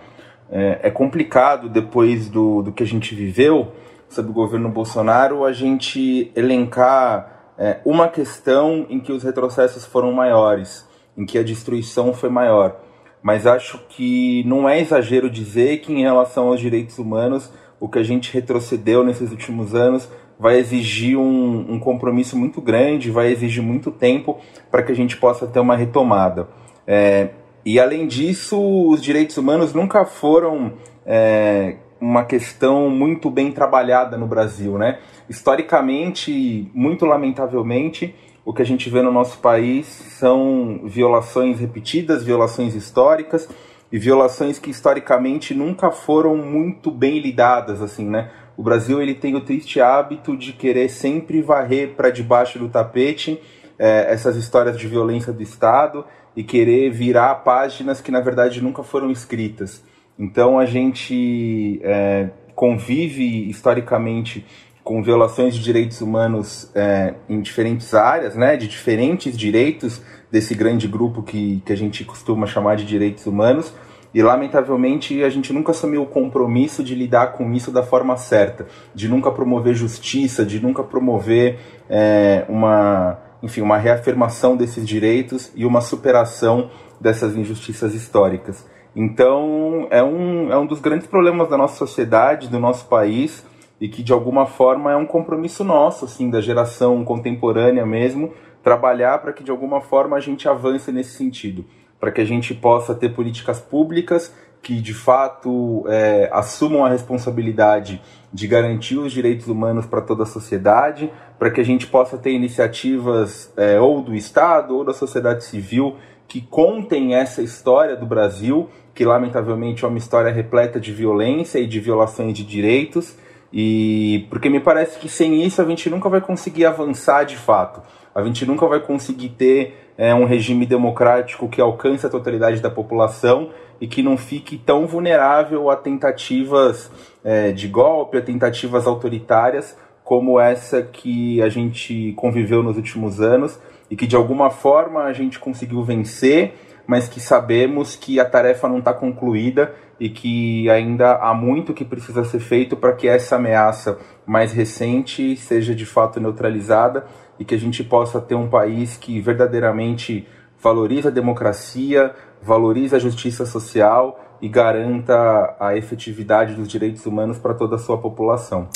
É, 0.50 0.80
é 0.84 0.90
complicado 0.90 1.68
depois 1.68 2.28
do, 2.28 2.62
do 2.62 2.72
que 2.72 2.82
a 2.82 2.86
gente 2.86 3.14
viveu 3.14 3.72
sob 4.08 4.30
o 4.30 4.32
governo 4.32 4.68
Bolsonaro 4.68 5.44
a 5.44 5.52
gente 5.52 6.32
elencar 6.34 7.52
é, 7.58 7.80
uma 7.84 8.08
questão 8.08 8.86
em 8.88 9.00
que 9.00 9.12
os 9.12 9.22
retrocessos 9.22 9.84
foram 9.84 10.12
maiores, 10.12 10.86
em 11.16 11.26
que 11.26 11.38
a 11.38 11.42
destruição 11.42 12.12
foi 12.12 12.28
maior. 12.30 12.76
Mas 13.22 13.46
acho 13.46 13.78
que 13.88 14.44
não 14.44 14.68
é 14.68 14.80
exagero 14.80 15.28
dizer 15.28 15.78
que, 15.80 15.92
em 15.92 16.02
relação 16.02 16.48
aos 16.48 16.60
direitos 16.60 16.98
humanos, 16.98 17.50
o 17.80 17.88
que 17.88 17.98
a 17.98 18.02
gente 18.02 18.32
retrocedeu 18.32 19.04
nesses 19.04 19.30
últimos 19.30 19.74
anos 19.74 20.08
vai 20.38 20.58
exigir 20.58 21.18
um, 21.18 21.72
um 21.72 21.78
compromisso 21.78 22.36
muito 22.36 22.60
grande, 22.60 23.10
vai 23.10 23.32
exigir 23.32 23.62
muito 23.62 23.90
tempo 23.90 24.38
para 24.70 24.82
que 24.82 24.92
a 24.92 24.94
gente 24.94 25.16
possa 25.16 25.46
ter 25.46 25.58
uma 25.58 25.76
retomada. 25.76 26.48
É, 26.86 27.30
e 27.64 27.78
além 27.80 28.06
disso, 28.06 28.58
os 28.88 29.02
direitos 29.02 29.36
humanos 29.36 29.74
nunca 29.74 30.04
foram 30.04 30.74
é, 31.04 31.76
uma 32.00 32.24
questão 32.24 32.88
muito 32.88 33.30
bem 33.30 33.50
trabalhada 33.50 34.16
no 34.16 34.26
Brasil, 34.26 34.78
né? 34.78 34.98
Historicamente, 35.28 36.70
muito 36.72 37.04
lamentavelmente, 37.04 38.14
o 38.44 38.52
que 38.52 38.62
a 38.62 38.64
gente 38.64 38.88
vê 38.88 39.02
no 39.02 39.12
nosso 39.12 39.38
país 39.40 39.86
são 39.86 40.80
violações 40.84 41.60
repetidas, 41.60 42.24
violações 42.24 42.74
históricas 42.74 43.48
e 43.92 43.98
violações 43.98 44.58
que 44.58 44.70
historicamente 44.70 45.52
nunca 45.52 45.90
foram 45.90 46.36
muito 46.36 46.90
bem 46.90 47.18
lidadas, 47.18 47.82
assim, 47.82 48.06
né? 48.06 48.30
O 48.58 48.62
Brasil 48.64 49.00
ele 49.00 49.14
tem 49.14 49.36
o 49.36 49.40
triste 49.40 49.80
hábito 49.80 50.36
de 50.36 50.52
querer 50.52 50.88
sempre 50.88 51.40
varrer 51.40 51.90
para 51.94 52.10
debaixo 52.10 52.58
do 52.58 52.68
tapete 52.68 53.40
é, 53.78 54.12
essas 54.12 54.34
histórias 54.34 54.76
de 54.76 54.88
violência 54.88 55.32
do 55.32 55.40
Estado 55.40 56.04
e 56.34 56.42
querer 56.42 56.90
virar 56.90 57.36
páginas 57.36 58.00
que 58.00 58.10
na 58.10 58.20
verdade 58.20 58.60
nunca 58.60 58.82
foram 58.82 59.12
escritas. 59.12 59.80
Então 60.18 60.58
a 60.58 60.66
gente 60.66 61.80
é, 61.84 62.30
convive 62.56 63.48
historicamente 63.48 64.44
com 64.82 65.04
violações 65.04 65.54
de 65.54 65.62
direitos 65.62 66.00
humanos 66.00 66.68
é, 66.74 67.14
em 67.28 67.40
diferentes 67.40 67.94
áreas, 67.94 68.34
né, 68.34 68.56
de 68.56 68.66
diferentes 68.66 69.38
direitos 69.38 70.02
desse 70.32 70.56
grande 70.56 70.88
grupo 70.88 71.22
que, 71.22 71.62
que 71.64 71.72
a 71.72 71.76
gente 71.76 72.04
costuma 72.04 72.44
chamar 72.44 72.74
de 72.74 72.84
direitos 72.84 73.24
humanos. 73.24 73.72
E 74.14 74.22
lamentavelmente 74.22 75.22
a 75.22 75.28
gente 75.28 75.52
nunca 75.52 75.72
assumiu 75.72 76.02
o 76.02 76.06
compromisso 76.06 76.82
de 76.82 76.94
lidar 76.94 77.32
com 77.32 77.52
isso 77.52 77.70
da 77.70 77.82
forma 77.82 78.16
certa, 78.16 78.66
de 78.94 79.08
nunca 79.08 79.30
promover 79.30 79.74
justiça, 79.74 80.44
de 80.44 80.60
nunca 80.60 80.82
promover 80.82 81.58
é, 81.88 82.44
uma, 82.48 83.18
enfim, 83.42 83.60
uma 83.60 83.76
reafirmação 83.76 84.56
desses 84.56 84.86
direitos 84.86 85.52
e 85.54 85.66
uma 85.66 85.80
superação 85.80 86.70
dessas 87.00 87.36
injustiças 87.36 87.94
históricas. 87.94 88.66
Então, 88.96 89.86
é 89.90 90.02
um, 90.02 90.50
é 90.50 90.58
um 90.58 90.66
dos 90.66 90.80
grandes 90.80 91.06
problemas 91.06 91.48
da 91.48 91.56
nossa 91.56 91.76
sociedade, 91.76 92.48
do 92.48 92.58
nosso 92.58 92.86
país, 92.86 93.46
e 93.80 93.88
que 93.88 94.02
de 94.02 94.12
alguma 94.12 94.46
forma 94.46 94.90
é 94.90 94.96
um 94.96 95.06
compromisso 95.06 95.62
nosso, 95.62 96.04
assim, 96.04 96.30
da 96.30 96.40
geração 96.40 97.04
contemporânea 97.04 97.86
mesmo, 97.86 98.32
trabalhar 98.62 99.18
para 99.18 99.32
que 99.32 99.44
de 99.44 99.50
alguma 99.50 99.80
forma 99.80 100.16
a 100.16 100.20
gente 100.20 100.48
avance 100.48 100.90
nesse 100.90 101.16
sentido, 101.16 101.64
para 101.98 102.10
que 102.10 102.20
a 102.20 102.24
gente 102.24 102.54
possa 102.54 102.94
ter 102.94 103.10
políticas 103.10 103.60
públicas 103.60 104.32
que 104.62 104.80
de 104.80 104.94
fato 104.94 105.84
é, 105.88 106.28
assumam 106.32 106.84
a 106.84 106.88
responsabilidade 106.88 108.02
de 108.32 108.46
garantir 108.46 108.98
os 108.98 109.12
direitos 109.12 109.46
humanos 109.48 109.86
para 109.86 110.00
toda 110.00 110.24
a 110.24 110.26
sociedade, 110.26 111.10
para 111.38 111.50
que 111.50 111.60
a 111.60 111.64
gente 111.64 111.86
possa 111.86 112.18
ter 112.18 112.32
iniciativas 112.32 113.52
é, 113.56 113.80
ou 113.80 114.02
do 114.02 114.14
Estado 114.14 114.76
ou 114.76 114.84
da 114.84 114.92
sociedade 114.92 115.44
civil 115.44 115.96
que 116.26 116.42
contem 116.42 117.14
essa 117.14 117.40
história 117.40 117.96
do 117.96 118.04
Brasil, 118.04 118.68
que 118.94 119.04
lamentavelmente 119.04 119.84
é 119.84 119.88
uma 119.88 119.96
história 119.96 120.30
repleta 120.30 120.78
de 120.78 120.92
violência 120.92 121.58
e 121.58 121.66
de 121.66 121.80
violações 121.80 122.34
de 122.34 122.44
direitos, 122.44 123.16
e 123.52 124.26
porque 124.30 124.50
me 124.50 124.60
parece 124.60 124.98
que 124.98 125.08
sem 125.08 125.42
isso 125.42 125.62
a 125.62 125.64
gente 125.64 125.88
nunca 125.88 126.08
vai 126.08 126.20
conseguir 126.20 126.66
avançar 126.66 127.24
de 127.24 127.36
fato. 127.36 127.82
A 128.14 128.22
gente 128.22 128.44
nunca 128.44 128.66
vai 128.66 128.80
conseguir 128.80 129.30
ter 129.30 129.92
é, 129.96 130.14
um 130.14 130.24
regime 130.24 130.66
democrático 130.66 131.48
que 131.48 131.60
alcance 131.60 132.04
a 132.04 132.10
totalidade 132.10 132.60
da 132.60 132.70
população 132.70 133.50
e 133.80 133.86
que 133.86 134.02
não 134.02 134.16
fique 134.16 134.58
tão 134.58 134.86
vulnerável 134.86 135.70
a 135.70 135.76
tentativas 135.76 136.90
é, 137.24 137.52
de 137.52 137.68
golpe, 137.68 138.18
a 138.18 138.22
tentativas 138.22 138.86
autoritárias 138.86 139.76
como 140.08 140.40
essa 140.40 140.82
que 140.82 141.42
a 141.42 141.50
gente 141.50 142.14
conviveu 142.16 142.62
nos 142.62 142.78
últimos 142.78 143.20
anos 143.20 143.60
e 143.90 143.94
que 143.94 144.06
de 144.06 144.16
alguma 144.16 144.48
forma 144.48 145.02
a 145.02 145.12
gente 145.12 145.38
conseguiu 145.38 145.82
vencer, 145.82 146.54
mas 146.88 147.06
que 147.06 147.20
sabemos 147.20 147.94
que 147.94 148.18
a 148.18 148.24
tarefa 148.24 148.66
não 148.66 148.78
está 148.78 148.94
concluída 148.94 149.74
e 150.00 150.08
que 150.08 150.70
ainda 150.70 151.16
há 151.16 151.34
muito 151.34 151.74
que 151.74 151.84
precisa 151.84 152.24
ser 152.24 152.40
feito 152.40 152.78
para 152.78 152.94
que 152.94 153.06
essa 153.06 153.36
ameaça 153.36 153.98
mais 154.24 154.52
recente 154.52 155.36
seja 155.36 155.74
de 155.74 155.84
fato 155.84 156.18
neutralizada 156.18 157.04
e 157.38 157.44
que 157.44 157.54
a 157.54 157.58
gente 157.58 157.84
possa 157.84 158.22
ter 158.22 158.34
um 158.34 158.48
país 158.48 158.96
que 158.96 159.20
verdadeiramente 159.20 160.26
valoriza 160.62 161.10
a 161.10 161.12
democracia, 161.12 162.14
valoriza 162.42 162.96
a 162.96 163.00
justiça 163.00 163.44
social 163.44 164.18
e 164.40 164.48
garanta 164.48 165.56
a 165.60 165.76
efetividade 165.76 166.54
dos 166.54 166.68
direitos 166.68 167.04
humanos 167.04 167.36
para 167.36 167.52
toda 167.52 167.76
a 167.76 167.78
sua 167.78 167.98
população. 167.98 168.66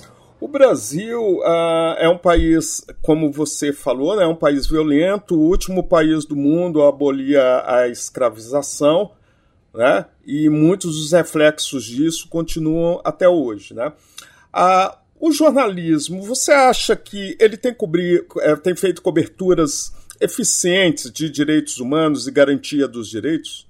O 0.42 0.48
Brasil 0.48 1.38
uh, 1.38 1.94
é 1.98 2.08
um 2.08 2.18
país, 2.18 2.84
como 3.00 3.30
você 3.30 3.72
falou, 3.72 4.16
né, 4.16 4.24
é 4.24 4.26
um 4.26 4.34
país 4.34 4.66
violento, 4.66 5.36
o 5.36 5.48
último 5.48 5.84
país 5.84 6.24
do 6.24 6.34
mundo 6.34 6.82
a 6.82 6.88
abolir 6.88 7.38
a, 7.38 7.76
a 7.76 7.88
escravização, 7.88 9.12
né, 9.72 10.04
e 10.26 10.48
muitos 10.48 10.96
dos 10.96 11.12
reflexos 11.12 11.84
disso 11.84 12.26
continuam 12.28 13.00
até 13.04 13.28
hoje. 13.28 13.72
Né. 13.72 13.92
Uh, 14.52 14.96
o 15.20 15.30
jornalismo, 15.30 16.20
você 16.22 16.50
acha 16.50 16.96
que 16.96 17.36
ele 17.38 17.56
tem, 17.56 17.72
cobrir, 17.72 18.26
é, 18.40 18.56
tem 18.56 18.74
feito 18.74 19.00
coberturas 19.00 19.92
eficientes 20.20 21.08
de 21.12 21.30
direitos 21.30 21.78
humanos 21.78 22.26
e 22.26 22.32
garantia 22.32 22.88
dos 22.88 23.08
direitos? 23.08 23.64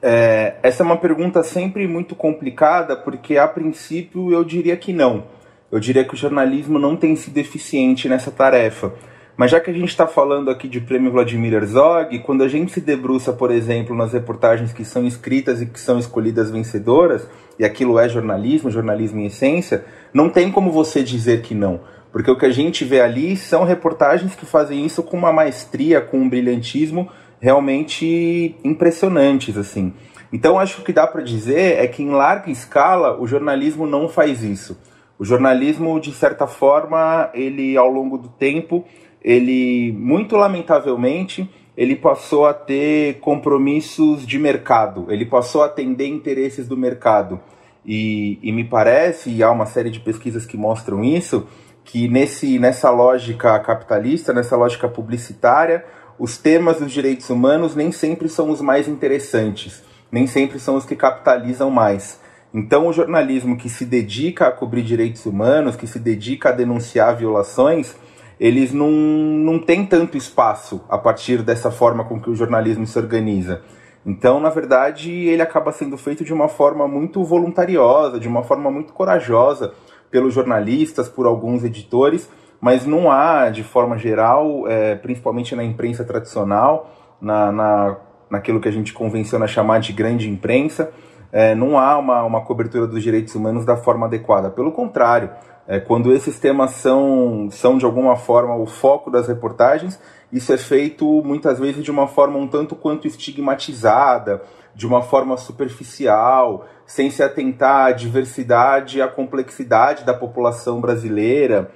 É, 0.00 0.54
essa 0.62 0.82
é 0.82 0.86
uma 0.86 0.96
pergunta 0.96 1.42
sempre 1.42 1.86
muito 1.86 2.14
complicada, 2.14 2.96
porque 2.96 3.36
a 3.36 3.48
princípio 3.48 4.32
eu 4.32 4.44
diria 4.44 4.76
que 4.76 4.92
não. 4.92 5.24
Eu 5.70 5.80
diria 5.80 6.04
que 6.04 6.14
o 6.14 6.16
jornalismo 6.16 6.78
não 6.78 6.96
tem 6.96 7.14
sido 7.16 7.36
eficiente 7.38 8.08
nessa 8.08 8.30
tarefa. 8.30 8.92
Mas 9.36 9.52
já 9.52 9.60
que 9.60 9.70
a 9.70 9.72
gente 9.72 9.88
está 9.88 10.06
falando 10.06 10.50
aqui 10.50 10.66
de 10.66 10.80
prêmio 10.80 11.12
Vladimir 11.12 11.52
Herzog, 11.54 12.18
quando 12.20 12.42
a 12.42 12.48
gente 12.48 12.72
se 12.72 12.80
debruça, 12.80 13.32
por 13.32 13.52
exemplo, 13.52 13.94
nas 13.94 14.12
reportagens 14.12 14.72
que 14.72 14.84
são 14.84 15.06
escritas 15.06 15.62
e 15.62 15.66
que 15.66 15.78
são 15.78 15.98
escolhidas 15.98 16.50
vencedoras, 16.50 17.28
e 17.56 17.64
aquilo 17.64 18.00
é 18.00 18.08
jornalismo, 18.08 18.70
jornalismo 18.70 19.20
em 19.20 19.26
essência, 19.26 19.84
não 20.12 20.28
tem 20.28 20.50
como 20.50 20.72
você 20.72 21.04
dizer 21.04 21.42
que 21.42 21.54
não. 21.54 21.80
Porque 22.10 22.30
o 22.30 22.36
que 22.36 22.46
a 22.46 22.50
gente 22.50 22.84
vê 22.84 23.00
ali 23.00 23.36
são 23.36 23.62
reportagens 23.62 24.34
que 24.34 24.46
fazem 24.46 24.84
isso 24.84 25.02
com 25.02 25.16
uma 25.16 25.32
maestria, 25.32 26.00
com 26.00 26.18
um 26.18 26.28
brilhantismo 26.28 27.08
realmente 27.40 28.56
impressionantes, 28.64 29.56
assim. 29.56 29.92
Então 30.32 30.58
acho 30.58 30.76
que 30.76 30.82
o 30.82 30.84
que 30.84 30.92
dá 30.92 31.06
para 31.06 31.22
dizer 31.22 31.78
é 31.78 31.86
que 31.86 32.02
em 32.02 32.10
larga 32.10 32.50
escala 32.50 33.18
o 33.20 33.26
jornalismo 33.26 33.86
não 33.86 34.08
faz 34.08 34.42
isso. 34.42 34.78
O 35.18 35.24
jornalismo, 35.24 35.98
de 35.98 36.12
certa 36.12 36.46
forma, 36.46 37.30
ele 37.34 37.76
ao 37.76 37.90
longo 37.90 38.16
do 38.18 38.28
tempo, 38.28 38.84
ele 39.22 39.92
muito 39.92 40.36
lamentavelmente, 40.36 41.50
ele 41.76 41.96
passou 41.96 42.46
a 42.46 42.54
ter 42.54 43.18
compromissos 43.20 44.26
de 44.26 44.38
mercado, 44.38 45.06
ele 45.08 45.24
passou 45.24 45.62
a 45.62 45.66
atender 45.66 46.06
interesses 46.06 46.68
do 46.68 46.76
mercado. 46.76 47.40
E, 47.84 48.38
e 48.42 48.52
me 48.52 48.64
parece, 48.64 49.30
e 49.30 49.42
há 49.42 49.50
uma 49.50 49.64
série 49.64 49.90
de 49.90 49.98
pesquisas 49.98 50.44
que 50.44 50.56
mostram 50.56 51.02
isso, 51.02 51.46
que 51.84 52.06
nesse, 52.06 52.58
nessa 52.58 52.90
lógica 52.90 53.58
capitalista, 53.60 54.32
nessa 54.32 54.56
lógica 54.56 54.88
publicitária, 54.88 55.84
os 56.18 56.36
temas 56.36 56.78
dos 56.78 56.90
direitos 56.90 57.30
humanos 57.30 57.74
nem 57.74 57.92
sempre 57.92 58.28
são 58.28 58.50
os 58.50 58.60
mais 58.60 58.88
interessantes, 58.88 59.82
nem 60.10 60.26
sempre 60.26 60.58
são 60.58 60.76
os 60.76 60.84
que 60.84 60.96
capitalizam 60.96 61.70
mais. 61.70 62.20
Então, 62.52 62.86
o 62.86 62.92
jornalismo 62.92 63.56
que 63.56 63.68
se 63.68 63.84
dedica 63.84 64.48
a 64.48 64.52
cobrir 64.52 64.82
direitos 64.82 65.26
humanos, 65.26 65.76
que 65.76 65.86
se 65.86 65.98
dedica 65.98 66.48
a 66.48 66.52
denunciar 66.52 67.14
violações, 67.14 67.94
eles 68.40 68.72
não, 68.72 68.90
não 68.90 69.58
têm 69.58 69.84
tanto 69.84 70.16
espaço 70.16 70.80
a 70.88 70.96
partir 70.96 71.42
dessa 71.42 71.70
forma 71.70 72.04
com 72.04 72.20
que 72.20 72.30
o 72.30 72.34
jornalismo 72.34 72.86
se 72.86 72.98
organiza. 72.98 73.62
Então, 74.06 74.40
na 74.40 74.48
verdade, 74.48 75.10
ele 75.10 75.42
acaba 75.42 75.72
sendo 75.72 75.98
feito 75.98 76.24
de 76.24 76.32
uma 76.32 76.48
forma 76.48 76.88
muito 76.88 77.22
voluntariosa, 77.24 78.18
de 78.18 78.28
uma 78.28 78.42
forma 78.42 78.70
muito 78.70 78.92
corajosa 78.92 79.74
pelos 80.10 80.32
jornalistas, 80.32 81.08
por 81.08 81.26
alguns 81.26 81.64
editores, 81.64 82.30
mas 82.60 82.84
não 82.84 83.10
há, 83.10 83.50
de 83.50 83.62
forma 83.62 83.96
geral, 83.96 84.66
é, 84.66 84.94
principalmente 84.94 85.54
na 85.54 85.64
imprensa 85.64 86.04
tradicional, 86.04 86.90
na, 87.20 87.52
na, 87.52 87.96
naquilo 88.30 88.60
que 88.60 88.68
a 88.68 88.72
gente 88.72 88.92
convenciona 88.92 89.46
chamar 89.46 89.80
de 89.80 89.92
grande 89.92 90.28
imprensa, 90.28 90.90
é, 91.30 91.54
não 91.54 91.78
há 91.78 91.98
uma, 91.98 92.22
uma 92.24 92.40
cobertura 92.40 92.86
dos 92.86 93.02
direitos 93.02 93.34
humanos 93.34 93.64
da 93.64 93.76
forma 93.76 94.06
adequada. 94.06 94.50
Pelo 94.50 94.72
contrário, 94.72 95.30
é, 95.66 95.78
quando 95.78 96.12
esses 96.12 96.38
temas 96.38 96.70
são, 96.72 97.48
são 97.50 97.76
de 97.76 97.84
alguma 97.84 98.16
forma 98.16 98.56
o 98.56 98.66
foco 98.66 99.10
das 99.10 99.28
reportagens, 99.28 100.00
isso 100.32 100.52
é 100.52 100.58
feito 100.58 101.22
muitas 101.24 101.58
vezes 101.58 101.84
de 101.84 101.90
uma 101.90 102.06
forma 102.06 102.38
um 102.38 102.48
tanto 102.48 102.74
quanto 102.74 103.06
estigmatizada, 103.06 104.42
de 104.74 104.86
uma 104.86 105.02
forma 105.02 105.36
superficial, 105.36 106.66
sem 106.86 107.10
se 107.10 107.22
atentar 107.22 107.86
à 107.86 107.90
diversidade 107.92 108.98
e 108.98 109.02
à 109.02 109.08
complexidade 109.08 110.04
da 110.04 110.14
população 110.14 110.80
brasileira. 110.80 111.70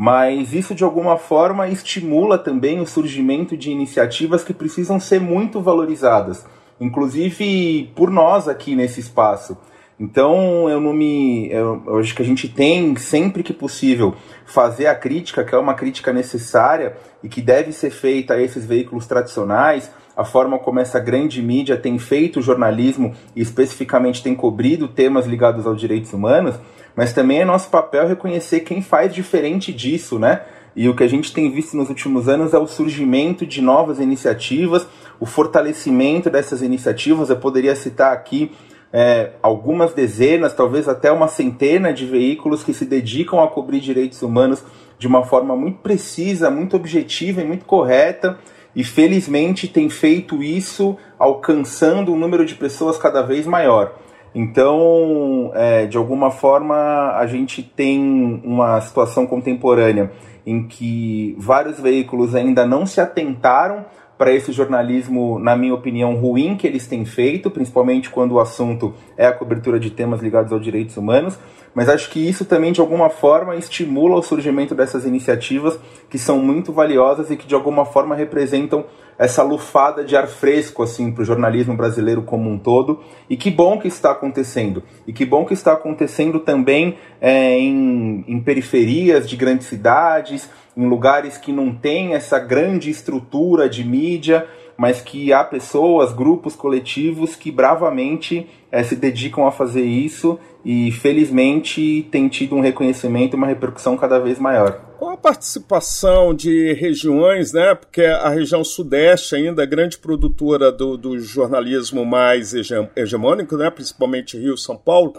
Mas 0.00 0.52
isso 0.52 0.76
de 0.76 0.84
alguma 0.84 1.16
forma 1.18 1.66
estimula 1.66 2.38
também 2.38 2.80
o 2.80 2.86
surgimento 2.86 3.56
de 3.56 3.72
iniciativas 3.72 4.44
que 4.44 4.54
precisam 4.54 5.00
ser 5.00 5.20
muito 5.20 5.60
valorizadas, 5.60 6.46
inclusive 6.80 7.90
por 7.96 8.08
nós 8.08 8.46
aqui 8.46 8.76
nesse 8.76 9.00
espaço. 9.00 9.58
Então 9.98 10.70
eu 10.70 10.80
não 10.80 10.92
me. 10.92 11.50
Eu, 11.50 11.82
eu 11.84 11.98
acho 11.98 12.14
que 12.14 12.22
a 12.22 12.24
gente 12.24 12.48
tem, 12.48 12.94
sempre 12.94 13.42
que 13.42 13.52
possível, 13.52 14.14
fazer 14.46 14.86
a 14.86 14.94
crítica, 14.94 15.42
que 15.42 15.52
é 15.52 15.58
uma 15.58 15.74
crítica 15.74 16.12
necessária 16.12 16.96
e 17.20 17.28
que 17.28 17.42
deve 17.42 17.72
ser 17.72 17.90
feita 17.90 18.34
a 18.34 18.40
esses 18.40 18.64
veículos 18.64 19.04
tradicionais, 19.04 19.90
a 20.16 20.24
forma 20.24 20.60
como 20.60 20.78
essa 20.78 21.00
grande 21.00 21.42
mídia 21.42 21.76
tem 21.76 21.98
feito 21.98 22.40
jornalismo 22.40 23.16
e 23.34 23.42
especificamente 23.42 24.22
tem 24.22 24.36
cobrido 24.36 24.86
temas 24.86 25.26
ligados 25.26 25.66
aos 25.66 25.80
direitos 25.80 26.12
humanos 26.12 26.54
mas 26.98 27.12
também 27.12 27.38
é 27.38 27.44
nosso 27.44 27.70
papel 27.70 28.08
reconhecer 28.08 28.58
quem 28.58 28.82
faz 28.82 29.14
diferente 29.14 29.72
disso, 29.72 30.18
né? 30.18 30.42
E 30.74 30.88
o 30.88 30.96
que 30.96 31.04
a 31.04 31.08
gente 31.08 31.32
tem 31.32 31.48
visto 31.48 31.76
nos 31.76 31.88
últimos 31.88 32.28
anos 32.28 32.52
é 32.52 32.58
o 32.58 32.66
surgimento 32.66 33.46
de 33.46 33.62
novas 33.62 34.00
iniciativas, 34.00 34.84
o 35.20 35.24
fortalecimento 35.24 36.28
dessas 36.28 36.60
iniciativas. 36.60 37.30
Eu 37.30 37.36
poderia 37.36 37.76
citar 37.76 38.12
aqui 38.12 38.50
é, 38.92 39.30
algumas 39.40 39.94
dezenas, 39.94 40.52
talvez 40.52 40.88
até 40.88 41.12
uma 41.12 41.28
centena 41.28 41.92
de 41.92 42.04
veículos 42.04 42.64
que 42.64 42.74
se 42.74 42.84
dedicam 42.84 43.40
a 43.40 43.46
cobrir 43.46 43.78
direitos 43.78 44.20
humanos 44.20 44.64
de 44.98 45.06
uma 45.06 45.22
forma 45.22 45.54
muito 45.54 45.78
precisa, 45.78 46.50
muito 46.50 46.74
objetiva 46.74 47.42
e 47.42 47.44
muito 47.44 47.64
correta. 47.64 48.40
E 48.74 48.82
felizmente 48.82 49.68
tem 49.68 49.88
feito 49.88 50.42
isso 50.42 50.96
alcançando 51.16 52.12
um 52.12 52.18
número 52.18 52.44
de 52.44 52.56
pessoas 52.56 52.98
cada 52.98 53.22
vez 53.22 53.46
maior. 53.46 53.94
Então, 54.38 55.50
é, 55.52 55.86
de 55.86 55.96
alguma 55.96 56.30
forma, 56.30 56.76
a 57.16 57.26
gente 57.26 57.60
tem 57.60 58.40
uma 58.44 58.80
situação 58.80 59.26
contemporânea 59.26 60.12
em 60.46 60.62
que 60.62 61.34
vários 61.36 61.80
veículos 61.80 62.36
ainda 62.36 62.64
não 62.64 62.86
se 62.86 63.00
atentaram 63.00 63.84
para 64.18 64.32
esse 64.32 64.50
jornalismo, 64.50 65.38
na 65.38 65.56
minha 65.56 65.72
opinião, 65.72 66.16
ruim 66.16 66.56
que 66.56 66.66
eles 66.66 66.88
têm 66.88 67.04
feito, 67.04 67.50
principalmente 67.50 68.10
quando 68.10 68.32
o 68.32 68.40
assunto 68.40 68.92
é 69.16 69.24
a 69.24 69.32
cobertura 69.32 69.78
de 69.78 69.90
temas 69.90 70.20
ligados 70.20 70.52
aos 70.52 70.60
direitos 70.60 70.96
humanos. 70.96 71.38
Mas 71.72 71.88
acho 71.88 72.10
que 72.10 72.18
isso 72.18 72.44
também, 72.44 72.72
de 72.72 72.80
alguma 72.80 73.08
forma, 73.08 73.54
estimula 73.54 74.16
o 74.16 74.22
surgimento 74.22 74.74
dessas 74.74 75.04
iniciativas 75.06 75.78
que 76.10 76.18
são 76.18 76.40
muito 76.40 76.72
valiosas 76.72 77.30
e 77.30 77.36
que, 77.36 77.46
de 77.46 77.54
alguma 77.54 77.84
forma, 77.84 78.16
representam 78.16 78.84
essa 79.16 79.42
lufada 79.42 80.04
de 80.04 80.16
ar 80.16 80.28
fresco 80.28 80.82
assim 80.82 81.10
para 81.10 81.22
o 81.22 81.24
jornalismo 81.24 81.76
brasileiro 81.76 82.22
como 82.22 82.50
um 82.50 82.58
todo. 82.58 83.00
E 83.30 83.36
que 83.36 83.50
bom 83.50 83.78
que 83.78 83.86
está 83.86 84.10
acontecendo. 84.10 84.82
E 85.06 85.12
que 85.12 85.24
bom 85.24 85.44
que 85.44 85.54
está 85.54 85.72
acontecendo 85.72 86.40
também 86.40 86.96
é, 87.20 87.56
em, 87.58 88.24
em 88.26 88.40
periferias 88.40 89.28
de 89.28 89.36
grandes 89.36 89.68
cidades, 89.68 90.48
em 90.78 90.88
lugares 90.88 91.36
que 91.36 91.52
não 91.52 91.74
tem 91.74 92.14
essa 92.14 92.38
grande 92.38 92.88
estrutura 92.88 93.68
de 93.68 93.82
mídia, 93.82 94.46
mas 94.76 95.00
que 95.00 95.32
há 95.32 95.42
pessoas, 95.42 96.12
grupos 96.12 96.54
coletivos 96.54 97.34
que 97.34 97.50
bravamente 97.50 98.48
é, 98.70 98.80
se 98.84 98.94
dedicam 98.94 99.44
a 99.44 99.50
fazer 99.50 99.82
isso 99.82 100.38
e 100.64 100.92
felizmente 100.92 102.06
tem 102.12 102.28
tido 102.28 102.54
um 102.54 102.60
reconhecimento 102.60 103.34
e 103.34 103.36
uma 103.36 103.48
repercussão 103.48 103.96
cada 103.96 104.20
vez 104.20 104.38
maior. 104.38 104.80
Com 105.00 105.10
a 105.10 105.16
participação 105.16 106.32
de 106.32 106.72
regiões, 106.74 107.52
né, 107.52 107.74
porque 107.74 108.02
a 108.02 108.28
região 108.28 108.62
sudeste 108.62 109.34
ainda 109.34 109.64
é 109.64 109.66
grande 109.66 109.98
produtora 109.98 110.70
do, 110.70 110.96
do 110.96 111.18
jornalismo 111.18 112.04
mais 112.04 112.54
hegemônico, 112.94 113.56
né, 113.56 113.68
principalmente 113.68 114.38
Rio 114.38 114.56
São 114.56 114.76
Paulo, 114.76 115.14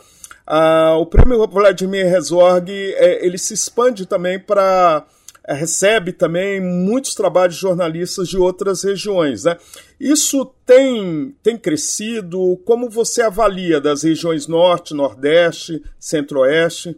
ah, 0.48 0.96
o 0.98 1.06
prêmio 1.06 1.46
Vladimir 1.48 2.06
Herzog 2.06 2.72
é, 2.72 3.26
ele 3.26 3.38
se 3.38 3.54
expande 3.54 4.06
também 4.06 4.40
para 4.40 5.06
recebe 5.54 6.12
também 6.12 6.62
muitos 6.62 7.16
trabalhos 7.16 7.56
de 7.56 7.62
jornalistas 7.62 8.28
de 8.28 8.38
outras 8.38 8.84
regiões. 8.84 9.44
Né? 9.44 9.58
Isso 10.00 10.46
tem, 10.66 11.36
tem 11.42 11.58
crescido? 11.58 12.58
Como 12.66 12.90
você 12.90 13.22
avalia 13.22 13.82
das 13.82 14.04
regiões 14.04 14.48
norte, 14.48 14.94
nordeste, 14.94 15.82
centro-oeste? 16.00 16.96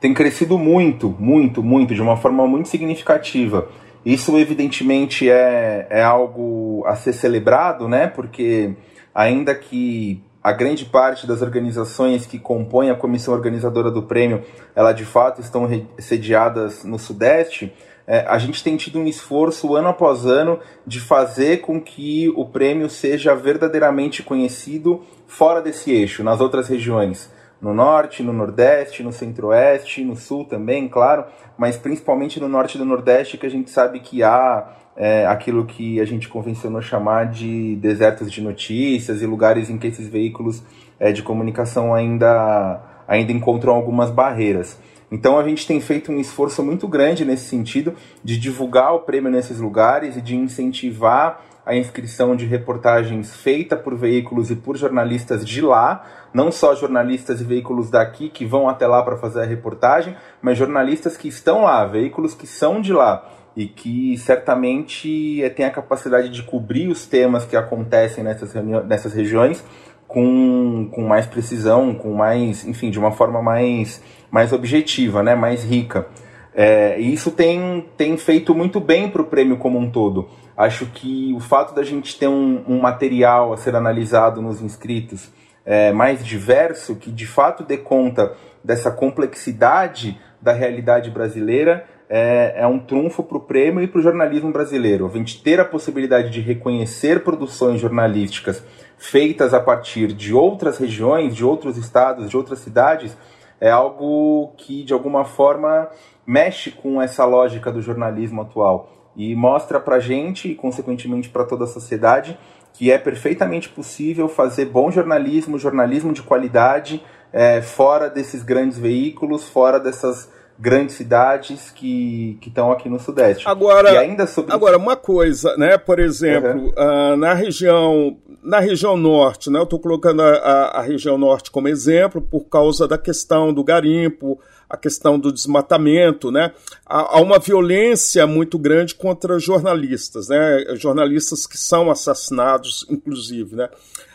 Tem 0.00 0.12
crescido 0.12 0.58
muito, 0.58 1.14
muito, 1.18 1.62
muito, 1.62 1.94
de 1.94 2.02
uma 2.02 2.16
forma 2.16 2.46
muito 2.46 2.68
significativa. 2.68 3.68
Isso, 4.04 4.36
evidentemente, 4.36 5.30
é, 5.30 5.86
é 5.88 6.02
algo 6.02 6.82
a 6.86 6.96
ser 6.96 7.12
celebrado, 7.12 7.88
né? 7.88 8.08
porque 8.08 8.74
ainda 9.14 9.54
que 9.54 10.20
a 10.42 10.52
grande 10.52 10.84
parte 10.84 11.26
das 11.26 11.40
organizações 11.40 12.26
que 12.26 12.38
compõem 12.38 12.90
a 12.90 12.94
comissão 12.94 13.32
organizadora 13.32 13.90
do 13.90 14.02
prêmio, 14.02 14.42
ela 14.74 14.92
de 14.92 15.04
fato 15.04 15.40
estão 15.40 15.68
sediadas 15.98 16.84
no 16.84 16.98
Sudeste, 16.98 17.72
é, 18.06 18.26
a 18.26 18.36
gente 18.38 18.64
tem 18.64 18.76
tido 18.76 18.98
um 18.98 19.06
esforço 19.06 19.76
ano 19.76 19.88
após 19.88 20.26
ano 20.26 20.58
de 20.84 21.00
fazer 21.00 21.60
com 21.60 21.80
que 21.80 22.28
o 22.36 22.44
prêmio 22.44 22.90
seja 22.90 23.34
verdadeiramente 23.34 24.22
conhecido 24.22 25.02
fora 25.26 25.62
desse 25.62 25.92
eixo, 25.92 26.24
nas 26.24 26.40
outras 26.40 26.68
regiões. 26.68 27.30
No 27.60 27.72
norte, 27.72 28.24
no 28.24 28.32
nordeste, 28.32 29.04
no 29.04 29.12
centro-oeste, 29.12 30.02
no 30.02 30.16
sul 30.16 30.44
também, 30.44 30.88
claro, 30.88 31.24
mas 31.56 31.76
principalmente 31.76 32.40
no 32.40 32.48
norte 32.48 32.74
e 32.74 32.78
no 32.78 32.84
nordeste, 32.84 33.38
que 33.38 33.46
a 33.46 33.50
gente 33.50 33.70
sabe 33.70 34.00
que 34.00 34.20
há 34.20 34.66
é, 34.96 35.26
aquilo 35.26 35.64
que 35.64 36.00
a 36.00 36.04
gente 36.04 36.28
convencionou 36.28 36.82
chamar 36.82 37.26
de 37.26 37.76
desertos 37.76 38.30
de 38.30 38.40
notícias 38.40 39.22
e 39.22 39.26
lugares 39.26 39.70
em 39.70 39.78
que 39.78 39.86
esses 39.86 40.08
veículos 40.08 40.62
é, 40.98 41.12
de 41.12 41.22
comunicação 41.22 41.94
ainda, 41.94 42.80
ainda 43.08 43.32
encontram 43.32 43.74
algumas 43.74 44.10
barreiras. 44.10 44.78
Então 45.10 45.38
a 45.38 45.44
gente 45.44 45.66
tem 45.66 45.80
feito 45.80 46.10
um 46.10 46.18
esforço 46.18 46.62
muito 46.62 46.88
grande 46.88 47.24
nesse 47.24 47.44
sentido 47.44 47.94
de 48.24 48.38
divulgar 48.38 48.94
o 48.94 49.00
prêmio 49.00 49.30
nesses 49.30 49.58
lugares 49.58 50.16
e 50.16 50.22
de 50.22 50.36
incentivar 50.36 51.42
a 51.64 51.76
inscrição 51.76 52.34
de 52.34 52.44
reportagens 52.44 53.36
feita 53.36 53.76
por 53.76 53.94
veículos 53.94 54.50
e 54.50 54.56
por 54.56 54.76
jornalistas 54.76 55.44
de 55.44 55.60
lá, 55.60 56.04
não 56.34 56.50
só 56.50 56.74
jornalistas 56.74 57.40
e 57.40 57.44
veículos 57.44 57.88
daqui 57.88 58.28
que 58.28 58.44
vão 58.44 58.68
até 58.68 58.86
lá 58.86 59.02
para 59.02 59.16
fazer 59.16 59.42
a 59.42 59.44
reportagem, 59.44 60.16
mas 60.40 60.58
jornalistas 60.58 61.16
que 61.16 61.28
estão 61.28 61.62
lá, 61.62 61.84
veículos 61.84 62.34
que 62.34 62.46
são 62.46 62.80
de 62.80 62.92
lá 62.92 63.41
e 63.56 63.66
que 63.66 64.16
certamente 64.18 65.42
é, 65.42 65.50
tem 65.50 65.66
a 65.66 65.70
capacidade 65.70 66.28
de 66.28 66.42
cobrir 66.42 66.88
os 66.88 67.06
temas 67.06 67.44
que 67.44 67.56
acontecem 67.56 68.24
nessas, 68.24 68.54
nessas 68.86 69.12
regiões 69.12 69.64
com, 70.06 70.88
com 70.90 71.02
mais 71.02 71.26
precisão, 71.26 71.94
com 71.94 72.12
mais, 72.12 72.66
enfim, 72.66 72.90
de 72.90 72.98
uma 72.98 73.12
forma 73.12 73.40
mais, 73.40 74.02
mais 74.30 74.52
objetiva, 74.52 75.22
né, 75.22 75.34
mais 75.34 75.64
rica. 75.64 76.06
É, 76.54 77.00
e 77.00 77.12
isso 77.12 77.30
tem, 77.30 77.88
tem 77.96 78.16
feito 78.18 78.54
muito 78.54 78.78
bem 78.78 79.08
para 79.08 79.22
o 79.22 79.26
prêmio 79.26 79.56
como 79.56 79.78
um 79.78 79.90
todo. 79.90 80.28
Acho 80.56 80.86
que 80.86 81.32
o 81.34 81.40
fato 81.40 81.74
da 81.74 81.82
gente 81.82 82.18
ter 82.18 82.28
um, 82.28 82.62
um 82.68 82.80
material 82.80 83.54
a 83.54 83.56
ser 83.56 83.74
analisado 83.74 84.42
nos 84.42 84.60
inscritos 84.60 85.32
é, 85.64 85.92
mais 85.92 86.24
diverso, 86.24 86.96
que 86.96 87.10
de 87.10 87.26
fato 87.26 87.64
dê 87.64 87.78
conta 87.78 88.34
dessa 88.62 88.90
complexidade 88.90 90.20
da 90.40 90.52
realidade 90.52 91.10
brasileira, 91.10 91.86
é, 92.14 92.56
é 92.58 92.66
um 92.66 92.78
trunfo 92.78 93.22
para 93.22 93.38
o 93.38 93.40
prêmio 93.40 93.82
e 93.82 93.86
para 93.86 93.98
o 93.98 94.02
jornalismo 94.02 94.52
brasileiro. 94.52 95.06
A 95.06 95.16
gente 95.16 95.42
ter 95.42 95.58
a 95.58 95.64
possibilidade 95.64 96.28
de 96.28 96.42
reconhecer 96.42 97.24
produções 97.24 97.80
jornalísticas 97.80 98.62
feitas 98.98 99.54
a 99.54 99.60
partir 99.60 100.12
de 100.12 100.34
outras 100.34 100.76
regiões, 100.76 101.34
de 101.34 101.42
outros 101.42 101.78
estados, 101.78 102.28
de 102.28 102.36
outras 102.36 102.58
cidades, 102.58 103.16
é 103.58 103.70
algo 103.70 104.52
que 104.58 104.84
de 104.84 104.92
alguma 104.92 105.24
forma 105.24 105.88
mexe 106.26 106.70
com 106.70 107.00
essa 107.00 107.24
lógica 107.24 107.72
do 107.72 107.80
jornalismo 107.80 108.42
atual 108.42 108.90
e 109.16 109.34
mostra 109.34 109.80
para 109.80 109.98
gente 109.98 110.50
e 110.50 110.54
consequentemente 110.54 111.30
para 111.30 111.44
toda 111.44 111.64
a 111.64 111.66
sociedade 111.66 112.38
que 112.74 112.92
é 112.92 112.98
perfeitamente 112.98 113.70
possível 113.70 114.28
fazer 114.28 114.66
bom 114.66 114.90
jornalismo, 114.90 115.58
jornalismo 115.58 116.12
de 116.12 116.22
qualidade, 116.22 117.02
é, 117.32 117.62
fora 117.62 118.10
desses 118.10 118.42
grandes 118.42 118.76
veículos, 118.76 119.48
fora 119.48 119.80
dessas 119.80 120.30
grandes 120.58 120.96
cidades 120.96 121.70
que 121.70 122.38
estão 122.46 122.70
aqui 122.70 122.88
no 122.88 122.98
Sudeste. 122.98 123.48
Agora, 123.48 123.92
e 123.92 123.96
ainda 123.96 124.26
sobre... 124.26 124.52
agora 124.52 124.76
uma 124.76 124.96
coisa, 124.96 125.56
né? 125.56 125.76
Por 125.76 125.98
exemplo, 125.98 126.60
uhum. 126.60 127.12
uh, 127.12 127.16
na 127.16 127.34
região 127.34 128.16
na 128.42 128.58
região 128.58 128.96
norte, 128.96 129.48
né? 129.50 129.58
Eu 129.58 129.64
estou 129.64 129.78
colocando 129.78 130.20
a, 130.20 130.30
a, 130.30 130.80
a, 130.80 130.82
região 130.82 131.16
norte 131.16 131.50
como 131.50 131.68
exemplo 131.68 132.20
por 132.20 132.44
causa 132.46 132.88
da 132.88 132.98
questão 132.98 133.54
do 133.54 133.62
garimpo, 133.62 134.38
a 134.68 134.76
questão 134.76 135.16
do 135.16 135.32
desmatamento, 135.32 136.32
né? 136.32 136.52
Há, 136.84 137.18
há 137.18 137.20
uma 137.20 137.38
violência 137.38 138.26
muito 138.26 138.58
grande 138.58 138.96
contra 138.96 139.38
jornalistas, 139.38 140.28
né? 140.28 140.74
Jornalistas 140.74 141.46
que 141.46 141.56
são 141.56 141.88
assassinados, 141.88 142.84
inclusive, 142.90 143.54
né? 143.54 143.68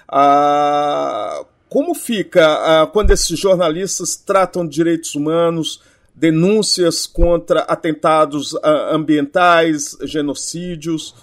Ah, 0.09 1.45
como 1.69 1.93
fica 1.95 2.45
ah, 2.45 2.87
quando 2.87 3.11
esses 3.11 3.37
jornalistas 3.39 4.15
tratam 4.15 4.65
de 4.65 4.75
direitos 4.75 5.15
humanos, 5.15 5.81
denúncias 6.17 7.05
contra 7.05 7.59
atentados 7.61 8.57
ah, 8.63 8.89
ambientais, 8.91 9.95
genocídios. 10.01 11.15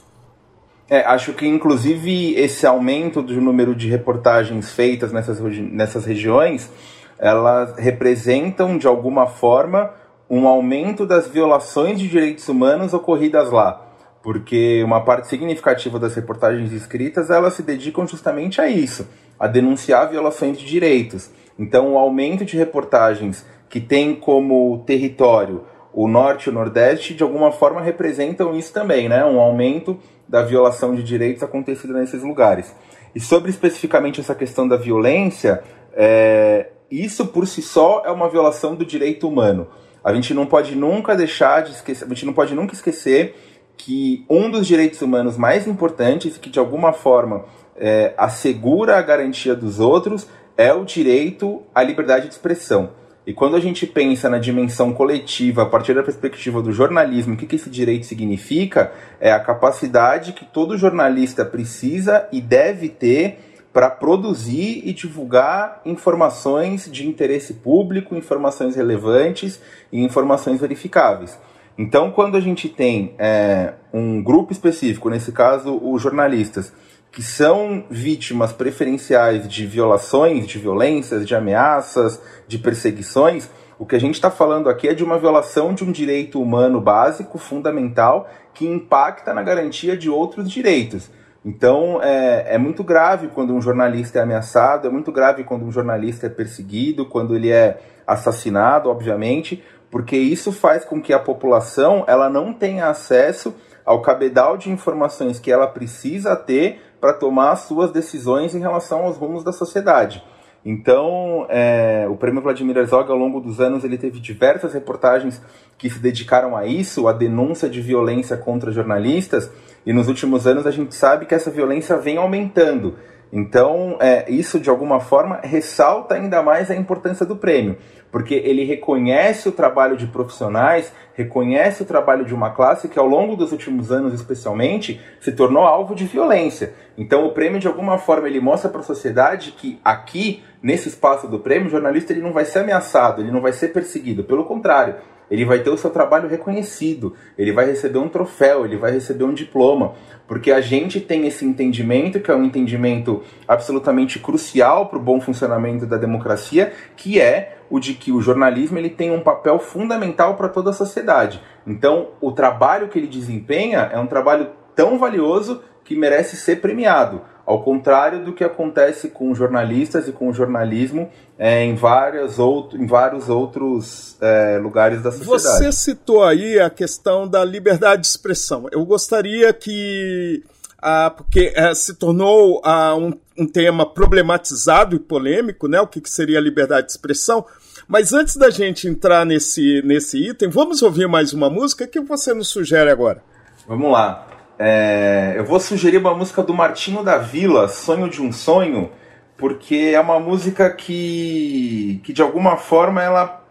É, 0.88 1.00
acho 1.00 1.32
que 1.32 1.46
inclusive 1.46 2.34
esse 2.34 2.64
aumento 2.64 3.20
do 3.20 3.40
número 3.40 3.74
de 3.74 3.88
reportagens 3.88 4.70
feitas 4.70 5.12
nessas, 5.12 5.40
nessas 5.40 6.04
regiões, 6.04 6.70
elas 7.18 7.76
representam 7.76 8.78
de 8.78 8.86
alguma 8.86 9.26
forma 9.26 9.90
um 10.30 10.46
aumento 10.46 11.04
das 11.04 11.26
violações 11.26 11.98
de 11.98 12.08
direitos 12.08 12.48
humanos 12.48 12.94
ocorridas 12.94 13.50
lá 13.50 13.84
porque 14.24 14.82
uma 14.82 15.02
parte 15.04 15.28
significativa 15.28 15.98
das 15.98 16.14
reportagens 16.14 16.72
escritas 16.72 17.28
elas 17.28 17.52
se 17.52 17.62
dedicam 17.62 18.06
justamente 18.06 18.58
a 18.58 18.66
isso, 18.66 19.06
a 19.38 19.46
denunciar 19.46 20.08
violações 20.08 20.58
de 20.58 20.64
direitos. 20.64 21.30
Então, 21.58 21.92
o 21.92 21.98
aumento 21.98 22.42
de 22.42 22.56
reportagens 22.56 23.44
que 23.68 23.80
tem 23.80 24.14
como 24.14 24.82
território 24.86 25.64
o 25.92 26.08
norte 26.08 26.46
e 26.46 26.50
o 26.50 26.52
nordeste, 26.52 27.14
de 27.14 27.22
alguma 27.22 27.52
forma 27.52 27.80
representam 27.80 28.54
isso 28.56 28.72
também, 28.72 29.08
né? 29.08 29.24
Um 29.24 29.38
aumento 29.38 29.96
da 30.28 30.42
violação 30.42 30.94
de 30.94 31.04
direitos 31.04 31.42
acontecido 31.42 31.94
nesses 31.94 32.22
lugares. 32.22 32.74
E 33.14 33.20
sobre 33.20 33.50
especificamente 33.50 34.20
essa 34.20 34.34
questão 34.34 34.66
da 34.66 34.76
violência, 34.76 35.62
é, 35.92 36.70
isso 36.90 37.26
por 37.26 37.46
si 37.46 37.62
só 37.62 38.02
é 38.04 38.10
uma 38.10 38.28
violação 38.28 38.74
do 38.74 38.84
direito 38.84 39.28
humano. 39.28 39.68
A 40.02 40.12
gente 40.12 40.34
não 40.34 40.46
pode 40.46 40.74
nunca 40.74 41.14
deixar 41.14 41.62
de 41.62 41.70
esquecer, 41.70 42.04
a 42.04 42.08
gente 42.08 42.26
não 42.26 42.32
pode 42.32 42.54
nunca 42.54 42.74
esquecer 42.74 43.36
que 43.76 44.24
um 44.28 44.50
dos 44.50 44.66
direitos 44.66 45.00
humanos 45.00 45.36
mais 45.36 45.66
importantes, 45.66 46.36
que 46.36 46.50
de 46.50 46.58
alguma 46.58 46.92
forma 46.92 47.44
é, 47.76 48.12
assegura 48.16 48.98
a 48.98 49.02
garantia 49.02 49.54
dos 49.54 49.78
outros, 49.78 50.26
é 50.56 50.72
o 50.72 50.84
direito 50.84 51.62
à 51.74 51.82
liberdade 51.82 52.26
de 52.26 52.34
expressão. 52.34 52.90
E 53.26 53.32
quando 53.32 53.56
a 53.56 53.60
gente 53.60 53.86
pensa 53.86 54.28
na 54.28 54.38
dimensão 54.38 54.92
coletiva, 54.92 55.62
a 55.62 55.66
partir 55.66 55.94
da 55.94 56.02
perspectiva 56.02 56.60
do 56.60 56.72
jornalismo, 56.72 57.34
o 57.34 57.36
que, 57.36 57.46
que 57.46 57.56
esse 57.56 57.70
direito 57.70 58.04
significa, 58.04 58.92
é 59.18 59.32
a 59.32 59.40
capacidade 59.40 60.34
que 60.34 60.44
todo 60.44 60.76
jornalista 60.76 61.44
precisa 61.44 62.28
e 62.30 62.40
deve 62.40 62.90
ter 62.90 63.38
para 63.72 63.90
produzir 63.90 64.82
e 64.84 64.92
divulgar 64.92 65.80
informações 65.84 66.88
de 66.90 67.08
interesse 67.08 67.54
público, 67.54 68.14
informações 68.14 68.76
relevantes 68.76 69.60
e 69.90 70.00
informações 70.00 70.60
verificáveis. 70.60 71.38
Então, 71.76 72.10
quando 72.10 72.36
a 72.36 72.40
gente 72.40 72.68
tem 72.68 73.14
é, 73.18 73.72
um 73.92 74.22
grupo 74.22 74.52
específico, 74.52 75.10
nesse 75.10 75.32
caso 75.32 75.76
os 75.82 76.00
jornalistas, 76.00 76.72
que 77.14 77.22
são 77.22 77.84
vítimas 77.88 78.52
preferenciais 78.52 79.46
de 79.48 79.64
violações, 79.66 80.48
de 80.48 80.58
violências, 80.58 81.24
de 81.24 81.32
ameaças, 81.32 82.20
de 82.48 82.58
perseguições, 82.58 83.48
o 83.78 83.86
que 83.86 83.94
a 83.94 84.00
gente 84.00 84.14
está 84.14 84.32
falando 84.32 84.68
aqui 84.68 84.88
é 84.88 84.94
de 84.94 85.04
uma 85.04 85.16
violação 85.16 85.72
de 85.72 85.84
um 85.84 85.92
direito 85.92 86.42
humano 86.42 86.80
básico, 86.80 87.38
fundamental, 87.38 88.28
que 88.52 88.66
impacta 88.66 89.32
na 89.32 89.44
garantia 89.44 89.96
de 89.96 90.10
outros 90.10 90.50
direitos. 90.50 91.08
Então 91.44 92.02
é, 92.02 92.54
é 92.54 92.58
muito 92.58 92.82
grave 92.82 93.28
quando 93.28 93.54
um 93.54 93.62
jornalista 93.62 94.18
é 94.18 94.22
ameaçado, 94.22 94.88
é 94.88 94.90
muito 94.90 95.12
grave 95.12 95.44
quando 95.44 95.64
um 95.64 95.70
jornalista 95.70 96.26
é 96.26 96.30
perseguido, 96.30 97.06
quando 97.06 97.36
ele 97.36 97.50
é 97.50 97.78
assassinado, 98.04 98.90
obviamente, 98.90 99.62
porque 99.88 100.16
isso 100.16 100.50
faz 100.50 100.84
com 100.84 101.00
que 101.00 101.12
a 101.12 101.18
população 101.20 102.02
ela 102.08 102.28
não 102.28 102.52
tenha 102.52 102.88
acesso 102.88 103.54
ao 103.84 104.00
cabedal 104.00 104.56
de 104.56 104.70
informações 104.70 105.38
que 105.38 105.52
ela 105.52 105.66
precisa 105.66 106.34
ter 106.34 106.80
para 107.04 107.12
tomar 107.12 107.50
as 107.50 107.60
suas 107.60 107.92
decisões 107.92 108.54
em 108.54 108.60
relação 108.60 109.04
aos 109.04 109.18
rumos 109.18 109.44
da 109.44 109.52
sociedade. 109.52 110.24
Então, 110.64 111.44
é, 111.50 112.06
o 112.08 112.16
Prêmio 112.16 112.40
Vladimir 112.40 112.78
Herzog, 112.78 113.10
ao 113.10 113.18
longo 113.18 113.40
dos 113.40 113.60
anos, 113.60 113.84
ele 113.84 113.98
teve 113.98 114.18
diversas 114.18 114.72
reportagens 114.72 115.38
que 115.76 115.90
se 115.90 115.98
dedicaram 115.98 116.56
a 116.56 116.64
isso, 116.64 117.06
a 117.06 117.12
denúncia 117.12 117.68
de 117.68 117.82
violência 117.82 118.38
contra 118.38 118.72
jornalistas, 118.72 119.50
e 119.84 119.92
nos 119.92 120.08
últimos 120.08 120.46
anos 120.46 120.66
a 120.66 120.70
gente 120.70 120.94
sabe 120.94 121.26
que 121.26 121.34
essa 121.34 121.50
violência 121.50 121.98
vem 121.98 122.16
aumentando. 122.16 122.94
Então, 123.30 123.98
é, 124.00 124.30
isso 124.30 124.58
de 124.58 124.70
alguma 124.70 124.98
forma 124.98 125.40
ressalta 125.42 126.14
ainda 126.14 126.42
mais 126.42 126.70
a 126.70 126.74
importância 126.74 127.26
do 127.26 127.36
prêmio, 127.36 127.76
porque 128.14 128.34
ele 128.34 128.62
reconhece 128.62 129.48
o 129.48 129.50
trabalho 129.50 129.96
de 129.96 130.06
profissionais, 130.06 130.92
reconhece 131.14 131.82
o 131.82 131.84
trabalho 131.84 132.24
de 132.24 132.32
uma 132.32 132.50
classe 132.50 132.86
que 132.86 132.96
ao 132.96 133.08
longo 133.08 133.34
dos 133.34 133.50
últimos 133.50 133.90
anos, 133.90 134.14
especialmente, 134.14 135.00
se 135.20 135.32
tornou 135.32 135.64
alvo 135.64 135.96
de 135.96 136.04
violência. 136.04 136.74
Então, 136.96 137.26
o 137.26 137.32
prêmio 137.32 137.58
de 137.58 137.66
alguma 137.66 137.98
forma 137.98 138.28
ele 138.28 138.38
mostra 138.38 138.70
para 138.70 138.82
a 138.82 138.84
sociedade 138.84 139.50
que 139.50 139.80
aqui, 139.84 140.44
nesse 140.62 140.88
espaço 140.88 141.26
do 141.26 141.40
prêmio, 141.40 141.66
o 141.66 141.70
jornalista 141.72 142.12
ele 142.12 142.22
não 142.22 142.32
vai 142.32 142.44
ser 142.44 142.60
ameaçado, 142.60 143.20
ele 143.20 143.32
não 143.32 143.40
vai 143.40 143.52
ser 143.52 143.72
perseguido, 143.72 144.22
pelo 144.22 144.44
contrário, 144.44 144.94
ele 145.30 145.44
vai 145.44 145.60
ter 145.60 145.70
o 145.70 145.76
seu 145.76 145.90
trabalho 145.90 146.28
reconhecido, 146.28 147.14
ele 147.36 147.52
vai 147.52 147.66
receber 147.66 147.98
um 147.98 148.08
troféu, 148.08 148.64
ele 148.64 148.76
vai 148.76 148.92
receber 148.92 149.24
um 149.24 149.32
diploma, 149.34 149.94
porque 150.26 150.52
a 150.52 150.60
gente 150.60 151.00
tem 151.00 151.26
esse 151.26 151.44
entendimento, 151.44 152.20
que 152.20 152.30
é 152.30 152.34
um 152.34 152.44
entendimento 152.44 153.22
absolutamente 153.46 154.18
crucial 154.18 154.86
para 154.86 154.98
o 154.98 155.02
bom 155.02 155.20
funcionamento 155.20 155.86
da 155.86 155.96
democracia, 155.96 156.72
que 156.96 157.20
é 157.20 157.58
o 157.70 157.78
de 157.80 157.94
que 157.94 158.12
o 158.12 158.20
jornalismo 158.20 158.78
ele 158.78 158.90
tem 158.90 159.10
um 159.10 159.20
papel 159.20 159.58
fundamental 159.58 160.36
para 160.36 160.48
toda 160.48 160.70
a 160.70 160.74
sociedade. 160.74 161.40
Então, 161.66 162.08
o 162.20 162.32
trabalho 162.32 162.88
que 162.88 162.98
ele 162.98 163.06
desempenha 163.06 163.90
é 163.92 163.98
um 163.98 164.06
trabalho 164.06 164.48
tão 164.74 164.98
valioso 164.98 165.62
que 165.84 165.96
merece 165.96 166.36
ser 166.36 166.60
premiado. 166.60 167.22
Ao 167.46 167.62
contrário 167.62 168.24
do 168.24 168.32
que 168.32 168.42
acontece 168.42 169.08
com 169.08 169.34
jornalistas 169.34 170.08
e 170.08 170.12
com 170.12 170.28
o 170.30 170.32
jornalismo 170.32 171.10
é, 171.38 171.62
em, 171.62 171.74
várias 171.74 172.38
out 172.38 172.74
em 172.74 172.86
vários 172.86 173.28
outros 173.28 174.16
é, 174.20 174.58
lugares 174.58 175.02
da 175.02 175.12
sociedade. 175.12 175.64
Você 175.64 175.72
citou 175.72 176.24
aí 176.24 176.58
a 176.58 176.70
questão 176.70 177.28
da 177.28 177.44
liberdade 177.44 178.02
de 178.02 178.08
expressão. 178.08 178.66
Eu 178.72 178.84
gostaria 178.84 179.52
que. 179.52 180.42
Ah, 180.80 181.10
porque 181.10 181.52
é, 181.54 181.74
se 181.74 181.94
tornou 181.94 182.60
ah, 182.64 182.94
um, 182.94 183.12
um, 183.38 183.46
tema 183.46 183.86
problematizado 183.86 184.96
e 184.96 184.98
polêmico, 184.98 185.66
né? 185.66 185.80
O 185.80 185.86
que, 185.86 186.00
que 186.00 186.10
seria 186.10 186.38
a 186.38 186.42
liberdade 186.42 186.86
de 186.86 186.92
expressão. 186.92 187.44
Mas 187.86 188.12
antes 188.12 188.36
da 188.36 188.48
gente 188.48 188.88
entrar 188.88 189.26
nesse, 189.26 189.82
nesse 189.84 190.18
item, 190.30 190.48
vamos 190.48 190.82
ouvir 190.82 191.08
mais 191.08 191.32
uma 191.32 191.50
música. 191.50 191.84
O 191.84 191.88
que 191.88 192.00
você 192.00 192.32
nos 192.32 192.48
sugere 192.48 192.90
agora? 192.90 193.22
Vamos 193.66 193.90
lá. 193.90 194.33
É, 194.58 195.34
eu 195.36 195.44
vou 195.44 195.58
sugerir 195.58 195.98
uma 195.98 196.14
música 196.14 196.42
do 196.42 196.54
Martinho 196.54 197.02
da 197.02 197.18
Vila, 197.18 197.68
Sonho 197.68 198.08
de 198.08 198.22
um 198.22 198.32
Sonho, 198.32 198.90
porque 199.36 199.92
é 199.94 200.00
uma 200.00 200.20
música 200.20 200.70
que, 200.70 202.00
que 202.04 202.12
de 202.12 202.22
alguma 202.22 202.56
forma 202.56 203.02
ela 203.02 203.44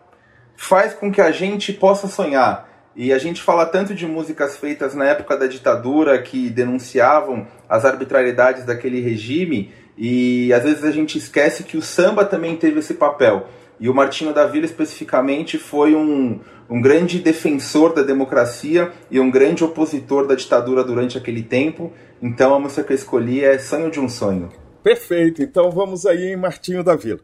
faz 0.56 0.94
com 0.94 1.12
que 1.12 1.20
a 1.20 1.32
gente 1.32 1.74
possa 1.74 2.08
sonhar. 2.08 2.70
E 2.96 3.12
a 3.12 3.18
gente 3.18 3.42
fala 3.42 3.66
tanto 3.66 3.94
de 3.94 4.06
músicas 4.06 4.56
feitas 4.56 4.94
na 4.94 5.06
época 5.06 5.36
da 5.36 5.48
ditadura 5.48 6.22
que 6.22 6.50
denunciavam 6.50 7.48
as 7.68 7.86
arbitrariedades 7.86 8.66
daquele 8.66 9.02
regime, 9.02 9.74
e 9.98 10.54
às 10.54 10.64
vezes 10.64 10.84
a 10.84 10.92
gente 10.92 11.18
esquece 11.18 11.64
que 11.64 11.78
o 11.78 11.82
samba 11.82 12.24
também 12.24 12.56
teve 12.56 12.80
esse 12.80 12.94
papel. 12.94 13.48
E 13.80 13.90
o 13.90 13.94
Martinho 13.94 14.34
da 14.34 14.46
Vila, 14.46 14.66
especificamente, 14.66 15.58
foi 15.58 15.96
um, 15.96 16.40
um 16.70 16.82
grande 16.82 17.20
defensor 17.20 17.94
da 17.94 18.04
democracia 18.04 18.92
e 19.10 19.20
um 19.20 19.30
grande 19.30 19.64
opositor 19.64 20.28
da 20.28 20.36
ditadura 20.36 20.84
durante 20.84 21.18
aquele 21.18 21.44
tempo. 21.44 21.92
Então 22.22 22.54
a 22.54 22.60
música 22.60 22.84
que 22.84 22.94
eu 22.94 22.96
escolhi 22.96 23.44
é 23.44 23.58
Sonho 23.58 23.92
de 23.92 24.00
um 24.00 24.08
Sonho. 24.08 24.50
Perfeito, 24.84 25.42
então 25.42 25.72
vamos 25.72 26.06
aí 26.06 26.34
em 26.34 26.36
Martinho 26.36 26.84
da 26.84 26.96
Vila. 26.96 27.20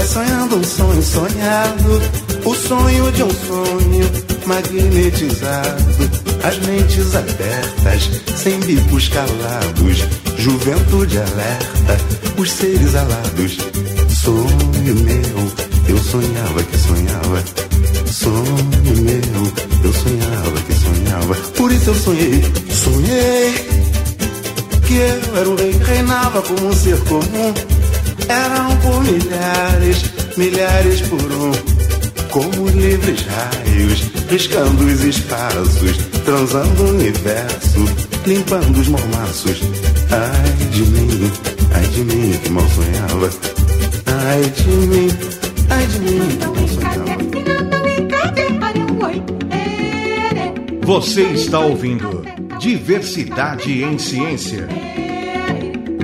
Sonhando 0.00 0.56
um 0.56 0.64
sonho 0.64 1.02
sonhado, 1.02 2.02
o 2.44 2.54
sonho 2.54 3.12
de 3.12 3.22
um 3.24 3.30
sonho 3.30 4.10
magnetizado, 4.46 6.10
as 6.42 6.58
mentes 6.66 7.14
abertas, 7.14 8.10
sem 8.36 8.58
bicos 8.60 9.08
calados, 9.08 10.04
juventude 10.38 11.18
alerta, 11.18 11.98
os 12.38 12.50
seres 12.50 12.94
alados. 12.94 13.58
Sonho 14.08 14.94
meu, 14.94 15.52
eu 15.88 15.98
sonhava 15.98 16.62
que 16.62 16.78
sonhava. 16.78 17.44
Sonho 18.10 19.02
meu, 19.02 19.52
eu 19.84 19.92
sonhava 19.92 20.60
que 20.66 20.74
sonhava. 20.74 21.34
Por 21.56 21.72
isso 21.72 21.90
eu 21.90 21.94
sonhei, 21.94 22.42
sonhei 22.70 23.54
que 24.86 24.94
eu 24.94 25.36
era 25.36 25.48
o 25.48 25.56
rei, 25.56 25.72
reinava 25.84 26.42
como 26.42 26.68
um 26.68 26.72
ser 26.72 26.98
comum 27.04 27.81
eram 28.28 28.76
por 28.78 29.02
milhares, 29.04 30.04
milhares 30.36 31.00
por 31.02 31.20
um, 31.20 31.52
como 32.30 32.68
livres 32.70 33.22
raios, 33.22 34.10
riscando 34.28 34.84
os 34.84 35.04
espaços, 35.04 35.96
transando 36.24 36.82
o 36.82 36.90
universo, 36.90 37.84
limpando 38.26 38.80
os 38.80 38.88
mormaços. 38.88 39.60
Ai 40.10 40.70
de 40.70 40.82
mim, 40.82 41.30
ai 41.74 41.86
de 41.88 42.04
mim 42.04 42.38
que 42.42 42.50
mal 42.50 42.68
sonhava. 42.68 43.30
Ai 44.06 44.42
de 44.56 44.68
mim, 44.68 45.08
ai 45.70 45.86
de 45.86 45.98
mim 46.00 46.38
que 46.38 46.46
mal 46.46 46.68
sonhava. 46.68 47.22
Você 50.84 51.22
está 51.22 51.60
ouvindo 51.60 52.24
Diversidade 52.58 53.82
em 53.82 53.98
Ciência. 53.98 54.68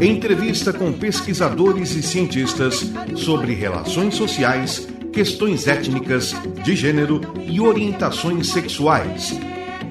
Entrevista 0.00 0.72
com 0.72 0.92
pesquisadores 0.92 1.96
e 1.96 2.02
cientistas 2.02 2.84
sobre 3.16 3.52
relações 3.52 4.14
sociais, 4.14 4.86
questões 5.12 5.66
étnicas, 5.66 6.34
de 6.62 6.76
gênero 6.76 7.20
e 7.44 7.60
orientações 7.60 8.48
sexuais. 8.48 9.32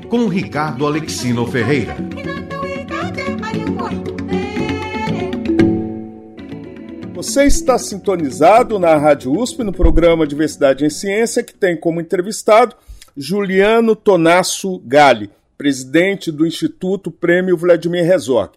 Com 0.07 0.27
Ricardo 0.29 0.87
Alexino 0.87 1.45
Ferreira. 1.45 1.97
Você 7.13 7.43
está 7.43 7.77
sintonizado 7.77 8.79
na 8.79 8.95
Rádio 8.95 9.37
USP 9.37 9.61
no 9.61 9.73
programa 9.73 10.25
Diversidade 10.25 10.85
em 10.85 10.89
Ciência, 10.89 11.43
que 11.43 11.53
tem 11.53 11.75
como 11.75 11.99
entrevistado 11.99 12.77
Juliano 13.15 13.93
Tonasso 13.93 14.79
Gali, 14.85 15.29
presidente 15.57 16.31
do 16.31 16.47
Instituto 16.47 17.11
Prêmio 17.11 17.57
Vladimir 17.57 18.09
Herzog. 18.09 18.51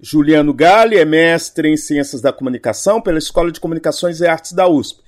Juliano 0.00 0.52
Gali 0.52 0.96
é 0.96 1.04
mestre 1.04 1.68
em 1.68 1.76
Ciências 1.76 2.20
da 2.20 2.32
Comunicação 2.32 3.00
pela 3.00 3.18
Escola 3.18 3.50
de 3.50 3.60
Comunicações 3.60 4.20
e 4.20 4.26
Artes 4.26 4.52
da 4.52 4.68
USP. 4.68 5.00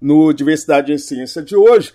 No 0.00 0.32
Diversidade 0.32 0.92
em 0.92 0.98
Ciência 0.98 1.42
de 1.42 1.54
hoje, 1.54 1.92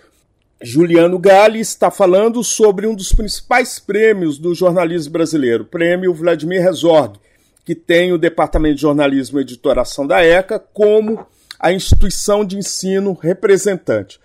Juliano 0.62 1.20
Gali 1.20 1.60
está 1.60 1.92
falando 1.92 2.44
sobre 2.44 2.88
um 2.88 2.96
dos 2.96 3.12
principais 3.12 3.80
prêmios 3.80 4.38
do 4.38 4.56
jornalismo 4.56 5.14
brasileiro, 5.14 5.64
o 5.64 5.68
Prêmio 5.68 6.14
Vladimir 6.14 6.62
Herzog, 6.62 7.20
que 7.64 7.76
tem 7.76 8.14
o 8.14 8.18
Departamento 8.18 8.76
de 8.76 8.82
Jornalismo 8.82 9.40
e 9.40 9.42
Editoração 9.42 10.08
da 10.08 10.24
ECA 10.24 10.58
como 10.58 11.28
a 11.60 11.72
instituição 11.72 12.46
de 12.46 12.58
ensino 12.58 13.14
representante. 13.14 14.20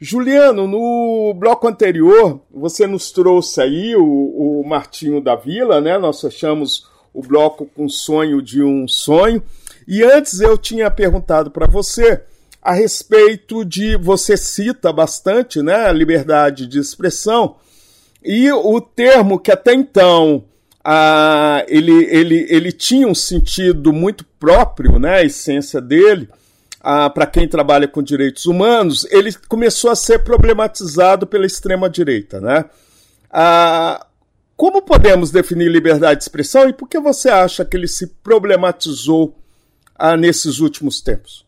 Juliano, 0.00 0.66
no 0.66 1.32
bloco 1.34 1.68
anterior, 1.68 2.40
você 2.52 2.86
nos 2.88 3.12
trouxe 3.12 3.60
aí 3.60 3.94
o, 3.94 4.02
o 4.60 4.66
Martinho 4.66 5.20
da 5.20 5.36
Vila, 5.36 5.80
né? 5.80 5.96
Nós 5.96 6.20
fechamos 6.20 6.90
o 7.12 7.22
bloco 7.22 7.66
com 7.66 7.88
sonho 7.88 8.40
de 8.40 8.62
um 8.62 8.86
sonho. 8.88 9.42
E 9.86 10.02
antes 10.02 10.40
eu 10.40 10.56
tinha 10.56 10.90
perguntado 10.90 11.50
para 11.50 11.66
você 11.66 12.22
a 12.62 12.72
respeito 12.72 13.64
de. 13.64 13.96
Você 13.96 14.36
cita 14.36 14.92
bastante 14.92 15.62
né, 15.62 15.86
a 15.86 15.92
liberdade 15.92 16.66
de 16.66 16.78
expressão, 16.78 17.56
e 18.24 18.50
o 18.52 18.80
termo 18.80 19.38
que 19.38 19.50
até 19.50 19.74
então 19.74 20.44
ah, 20.84 21.64
ele, 21.68 22.04
ele, 22.04 22.46
ele 22.48 22.72
tinha 22.72 23.06
um 23.06 23.14
sentido 23.14 23.92
muito 23.92 24.24
próprio, 24.38 24.98
né, 24.98 25.16
a 25.16 25.24
essência 25.24 25.80
dele, 25.80 26.28
ah, 26.80 27.08
para 27.08 27.26
quem 27.26 27.46
trabalha 27.46 27.86
com 27.86 28.02
direitos 28.02 28.46
humanos, 28.46 29.06
ele 29.10 29.32
começou 29.48 29.90
a 29.90 29.96
ser 29.96 30.20
problematizado 30.20 31.26
pela 31.26 31.46
extrema-direita. 31.46 32.40
Né? 32.40 32.64
Ah, 33.30 34.04
como 34.62 34.80
podemos 34.80 35.32
definir 35.32 35.68
liberdade 35.68 36.18
de 36.18 36.22
expressão 36.22 36.68
e 36.68 36.72
por 36.72 36.88
que 36.88 37.00
você 37.00 37.28
acha 37.28 37.64
que 37.64 37.76
ele 37.76 37.88
se 37.88 38.06
problematizou 38.22 39.34
ah, 39.98 40.16
nesses 40.16 40.60
últimos 40.60 41.00
tempos? 41.00 41.44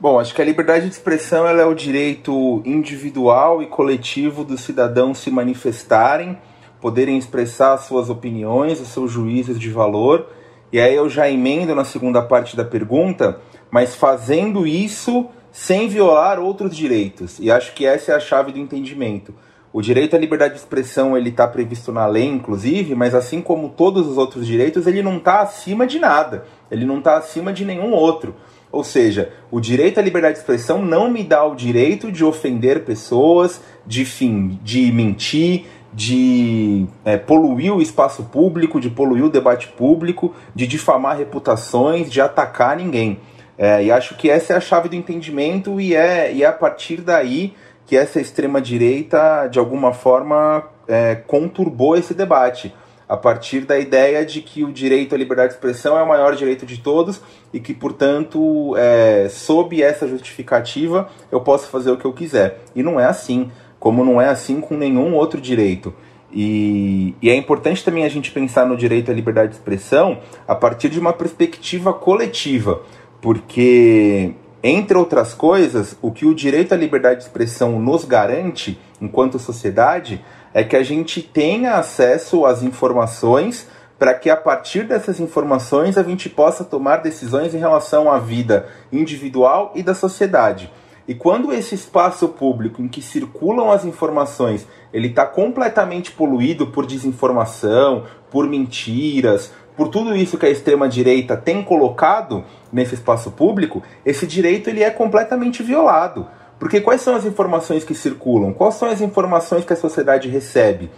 Bom, 0.00 0.18
acho 0.18 0.34
que 0.34 0.40
a 0.40 0.44
liberdade 0.46 0.86
de 0.86 0.92
expressão 0.92 1.46
é 1.46 1.66
o 1.66 1.74
direito 1.74 2.62
individual 2.64 3.62
e 3.62 3.66
coletivo 3.66 4.42
dos 4.42 4.62
cidadãos 4.62 5.18
se 5.18 5.30
manifestarem 5.30 6.38
poderem 6.80 7.18
expressar 7.18 7.76
suas 7.76 8.08
opiniões, 8.08 8.80
os 8.80 8.88
seus 8.88 9.12
juízos 9.12 9.60
de 9.60 9.68
valor. 9.68 10.30
E 10.72 10.80
aí 10.80 10.94
eu 10.94 11.10
já 11.10 11.28
emendo 11.28 11.74
na 11.74 11.84
segunda 11.84 12.22
parte 12.22 12.56
da 12.56 12.64
pergunta, 12.64 13.38
mas 13.70 13.94
fazendo 13.94 14.66
isso 14.66 15.28
sem 15.52 15.88
violar 15.88 16.38
outros 16.38 16.74
direitos. 16.74 17.38
E 17.38 17.50
acho 17.50 17.74
que 17.74 17.84
essa 17.84 18.12
é 18.12 18.14
a 18.14 18.20
chave 18.20 18.50
do 18.50 18.58
entendimento. 18.58 19.34
O 19.72 19.82
direito 19.82 20.16
à 20.16 20.18
liberdade 20.18 20.54
de 20.54 20.60
expressão 20.60 21.16
ele 21.16 21.28
está 21.28 21.46
previsto 21.46 21.92
na 21.92 22.06
lei, 22.06 22.24
inclusive, 22.24 22.94
mas 22.94 23.14
assim 23.14 23.40
como 23.42 23.68
todos 23.68 24.06
os 24.06 24.16
outros 24.16 24.46
direitos, 24.46 24.86
ele 24.86 25.02
não 25.02 25.18
está 25.18 25.40
acima 25.40 25.86
de 25.86 25.98
nada. 25.98 26.44
Ele 26.70 26.86
não 26.86 26.98
está 26.98 27.18
acima 27.18 27.52
de 27.52 27.64
nenhum 27.64 27.92
outro. 27.92 28.34
Ou 28.72 28.82
seja, 28.82 29.32
o 29.50 29.60
direito 29.60 29.98
à 29.98 30.02
liberdade 30.02 30.34
de 30.34 30.40
expressão 30.40 30.82
não 30.82 31.10
me 31.10 31.22
dá 31.22 31.44
o 31.44 31.54
direito 31.54 32.10
de 32.12 32.24
ofender 32.24 32.84
pessoas, 32.84 33.60
de, 33.86 34.04
fim, 34.04 34.58
de 34.62 34.90
mentir, 34.92 35.66
de 35.92 36.86
é, 37.04 37.16
poluir 37.16 37.74
o 37.74 37.80
espaço 37.80 38.24
público, 38.24 38.80
de 38.80 38.90
poluir 38.90 39.24
o 39.24 39.30
debate 39.30 39.68
público, 39.68 40.34
de 40.54 40.66
difamar 40.66 41.16
reputações, 41.16 42.10
de 42.10 42.20
atacar 42.20 42.76
ninguém. 42.76 43.20
É, 43.56 43.82
e 43.82 43.90
acho 43.90 44.16
que 44.16 44.30
essa 44.30 44.52
é 44.52 44.56
a 44.56 44.60
chave 44.60 44.88
do 44.88 44.94
entendimento 44.94 45.80
e 45.80 45.94
é, 45.94 46.32
e 46.32 46.44
é 46.44 46.46
a 46.46 46.52
partir 46.52 47.00
daí 47.00 47.54
que 47.88 47.96
essa 47.96 48.20
extrema-direita, 48.20 49.48
de 49.50 49.58
alguma 49.58 49.94
forma, 49.94 50.62
é, 50.86 51.14
conturbou 51.14 51.96
esse 51.96 52.12
debate. 52.12 52.74
A 53.08 53.16
partir 53.16 53.60
da 53.60 53.78
ideia 53.78 54.26
de 54.26 54.42
que 54.42 54.62
o 54.62 54.70
direito 54.70 55.14
à 55.14 55.18
liberdade 55.18 55.48
de 55.48 55.54
expressão 55.54 55.96
é 55.98 56.02
o 56.02 56.06
maior 56.06 56.36
direito 56.36 56.66
de 56.66 56.76
todos 56.76 57.18
e 57.50 57.58
que, 57.58 57.72
portanto, 57.72 58.76
é, 58.76 59.28
sob 59.30 59.82
essa 59.82 60.06
justificativa, 60.06 61.08
eu 61.32 61.40
posso 61.40 61.68
fazer 61.68 61.90
o 61.90 61.96
que 61.96 62.04
eu 62.04 62.12
quiser. 62.12 62.60
E 62.76 62.82
não 62.82 63.00
é 63.00 63.06
assim 63.06 63.50
como 63.80 64.04
não 64.04 64.20
é 64.20 64.28
assim 64.28 64.60
com 64.60 64.76
nenhum 64.76 65.14
outro 65.14 65.40
direito. 65.40 65.94
E, 66.30 67.14
e, 67.22 67.30
é 67.30 67.34
importante 67.34 67.82
também 67.82 68.04
a 68.04 68.08
gente 68.10 68.30
pensar 68.30 68.66
no 68.66 68.76
direito 68.76 69.10
à 69.10 69.14
liberdade 69.14 69.48
de 69.48 69.54
expressão 69.54 70.18
a 70.46 70.54
partir 70.54 70.90
de 70.90 71.00
uma 71.00 71.14
perspectiva 71.14 71.94
coletiva, 71.94 72.82
porque, 73.22 74.34
entre 74.62 74.98
outras 74.98 75.34
coisas, 75.34 75.96
o 76.02 76.10
que 76.10 76.26
o 76.26 76.34
direito 76.34 76.72
à 76.72 76.76
liberdade 76.76 77.20
de 77.20 77.26
expressão 77.26 77.78
nos 77.78 78.04
garante, 78.04 78.78
enquanto 79.00 79.38
sociedade, 79.38 80.24
é 80.52 80.64
que 80.64 80.76
a 80.76 80.82
gente 80.82 81.22
tenha 81.22 81.74
acesso 81.74 82.44
às 82.44 82.62
informações 82.62 83.68
para 83.98 84.14
que 84.14 84.30
a 84.30 84.36
partir 84.36 84.84
dessas 84.84 85.20
informações 85.20 85.98
a 85.98 86.02
gente 86.02 86.28
possa 86.28 86.64
tomar 86.64 86.98
decisões 86.98 87.54
em 87.54 87.58
relação 87.58 88.10
à 88.10 88.18
vida 88.18 88.68
individual 88.92 89.72
e 89.74 89.82
da 89.82 89.94
sociedade. 89.94 90.70
E 91.06 91.14
quando 91.14 91.52
esse 91.52 91.74
espaço 91.74 92.28
público 92.28 92.82
em 92.82 92.88
que 92.88 93.00
circulam 93.00 93.70
as 93.70 93.84
informações 93.84 94.66
ele 94.92 95.08
está 95.08 95.26
completamente 95.26 96.12
poluído 96.12 96.68
por 96.68 96.86
desinformação, 96.86 98.04
por 98.30 98.46
mentiras, 98.46 99.52
por 99.78 99.86
tudo 99.86 100.16
isso 100.16 100.36
que 100.36 100.44
a 100.44 100.50
extrema 100.50 100.88
direita 100.88 101.36
tem 101.36 101.62
colocado 101.62 102.44
nesse 102.72 102.94
espaço 102.94 103.30
público, 103.30 103.80
esse 104.04 104.26
direito 104.26 104.68
ele 104.68 104.82
é 104.82 104.90
completamente 104.90 105.62
violado. 105.62 106.26
Porque 106.58 106.80
quais 106.80 107.00
são 107.00 107.14
as 107.14 107.24
informações 107.24 107.84
que 107.84 107.94
circulam? 107.94 108.52
Quais 108.52 108.74
são 108.74 108.88
as 108.88 109.00
informações 109.00 109.64
que 109.64 109.72
a 109.72 109.76
sociedade 109.76 110.28
recebe? 110.28 110.90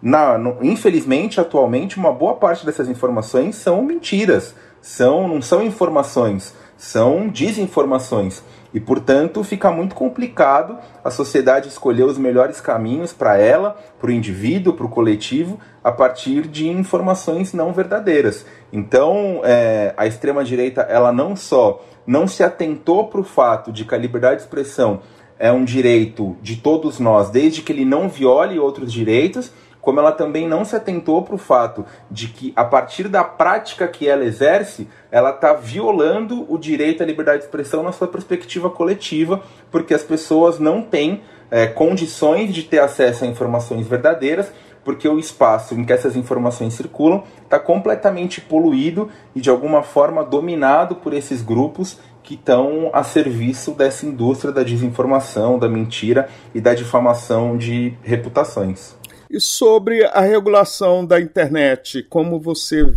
Na, 0.00 0.38
no, 0.38 0.56
infelizmente, 0.64 1.42
atualmente, 1.42 1.98
uma 1.98 2.10
boa 2.10 2.32
parte 2.32 2.64
dessas 2.64 2.88
informações 2.88 3.56
são 3.56 3.82
mentiras, 3.82 4.54
são, 4.80 5.28
não 5.28 5.42
são 5.42 5.62
informações, 5.62 6.54
são 6.78 7.28
desinformações. 7.28 8.42
E, 8.74 8.80
portanto, 8.80 9.44
fica 9.44 9.70
muito 9.70 9.94
complicado 9.94 10.78
a 11.04 11.10
sociedade 11.10 11.68
escolher 11.68 12.04
os 12.04 12.16
melhores 12.16 12.60
caminhos 12.60 13.12
para 13.12 13.36
ela, 13.36 13.76
para 14.00 14.08
o 14.08 14.12
indivíduo, 14.12 14.72
para 14.72 14.86
o 14.86 14.88
coletivo, 14.88 15.60
a 15.84 15.92
partir 15.92 16.46
de 16.48 16.68
informações 16.68 17.52
não 17.52 17.72
verdadeiras. 17.72 18.46
Então, 18.72 19.42
é, 19.44 19.92
a 19.96 20.06
extrema-direita, 20.06 20.82
ela 20.82 21.12
não 21.12 21.36
só 21.36 21.84
não 22.06 22.26
se 22.26 22.42
atentou 22.42 23.08
para 23.08 23.20
o 23.20 23.24
fato 23.24 23.72
de 23.72 23.84
que 23.84 23.94
a 23.94 23.98
liberdade 23.98 24.36
de 24.36 24.42
expressão 24.42 25.00
é 25.38 25.52
um 25.52 25.64
direito 25.64 26.36
de 26.40 26.56
todos 26.56 26.98
nós, 26.98 27.30
desde 27.30 27.62
que 27.62 27.72
ele 27.72 27.84
não 27.84 28.08
viole 28.08 28.58
outros 28.58 28.92
direitos, 28.92 29.52
como 29.82 29.98
ela 29.98 30.12
também 30.12 30.48
não 30.48 30.64
se 30.64 30.74
atentou 30.76 31.22
para 31.22 31.34
o 31.34 31.38
fato 31.38 31.84
de 32.10 32.28
que, 32.28 32.52
a 32.56 32.64
partir 32.64 33.08
da 33.08 33.24
prática 33.24 33.86
que 33.88 34.08
ela 34.08 34.24
exerce, 34.24 34.88
ela 35.10 35.30
está 35.30 35.52
violando 35.52 36.46
o 36.48 36.56
direito 36.56 37.02
à 37.02 37.06
liberdade 37.06 37.38
de 37.38 37.44
expressão 37.44 37.82
na 37.82 37.92
sua 37.92 38.06
perspectiva 38.06 38.70
coletiva, 38.70 39.42
porque 39.70 39.92
as 39.92 40.04
pessoas 40.04 40.60
não 40.60 40.82
têm 40.82 41.22
é, 41.50 41.66
condições 41.66 42.54
de 42.54 42.62
ter 42.62 42.78
acesso 42.78 43.24
a 43.24 43.26
informações 43.26 43.86
verdadeiras, 43.86 44.52
porque 44.84 45.08
o 45.08 45.18
espaço 45.18 45.74
em 45.74 45.84
que 45.84 45.92
essas 45.92 46.16
informações 46.16 46.74
circulam 46.74 47.24
está 47.42 47.58
completamente 47.58 48.40
poluído 48.40 49.10
e 49.34 49.40
de 49.40 49.50
alguma 49.50 49.82
forma 49.82 50.24
dominado 50.24 50.96
por 50.96 51.12
esses 51.12 51.42
grupos 51.42 51.98
que 52.22 52.34
estão 52.34 52.90
a 52.92 53.02
serviço 53.02 53.72
dessa 53.72 54.06
indústria 54.06 54.52
da 54.52 54.62
desinformação, 54.62 55.58
da 55.58 55.68
mentira 55.68 56.28
e 56.54 56.60
da 56.60 56.72
difamação 56.72 57.56
de 57.56 57.94
reputações. 58.02 59.01
E 59.32 59.40
sobre 59.40 60.04
a 60.04 60.20
regulação 60.20 61.06
da 61.06 61.18
internet, 61.18 62.02
como 62.02 62.38
você 62.38 62.82
uh, 62.82 62.94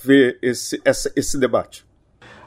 vê 0.00 0.38
esse, 0.40 0.80
essa, 0.84 1.10
esse 1.16 1.36
debate? 1.36 1.84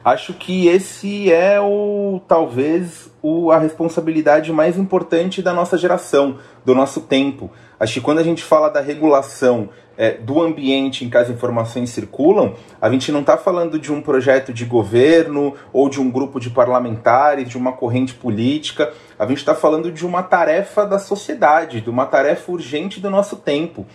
Acho 0.02 0.32
que 0.32 0.68
esse 0.68 1.30
é 1.30 1.60
o 1.60 2.18
talvez 2.26 3.10
o, 3.20 3.50
a 3.50 3.58
responsabilidade 3.58 4.50
mais 4.54 4.78
importante 4.78 5.42
da 5.42 5.52
nossa 5.52 5.76
geração, 5.76 6.38
do 6.64 6.74
nosso 6.74 7.02
tempo. 7.02 7.50
Acho 7.78 7.94
que 7.94 8.00
quando 8.00 8.20
a 8.20 8.22
gente 8.22 8.42
fala 8.42 8.70
da 8.70 8.80
regulação 8.80 9.68
é, 9.96 10.12
do 10.12 10.42
ambiente 10.42 11.04
em 11.04 11.10
que 11.10 11.16
as 11.16 11.30
informações 11.30 11.90
circulam, 11.90 12.54
a 12.80 12.90
gente 12.90 13.10
não 13.10 13.20
está 13.20 13.36
falando 13.36 13.78
de 13.78 13.92
um 13.92 14.02
projeto 14.02 14.52
de 14.52 14.64
governo 14.64 15.54
ou 15.72 15.88
de 15.88 16.00
um 16.00 16.10
grupo 16.10 16.38
de 16.38 16.50
parlamentares, 16.50 17.48
de 17.48 17.56
uma 17.56 17.72
corrente 17.72 18.14
política. 18.14 18.92
A 19.18 19.26
gente 19.26 19.38
está 19.38 19.54
falando 19.54 19.90
de 19.90 20.04
uma 20.04 20.22
tarefa 20.22 20.84
da 20.84 20.98
sociedade, 20.98 21.80
de 21.80 21.90
uma 21.90 22.06
tarefa 22.06 22.52
urgente 22.52 23.00
do 23.00 23.10
nosso 23.10 23.36
tempo. 23.36 23.86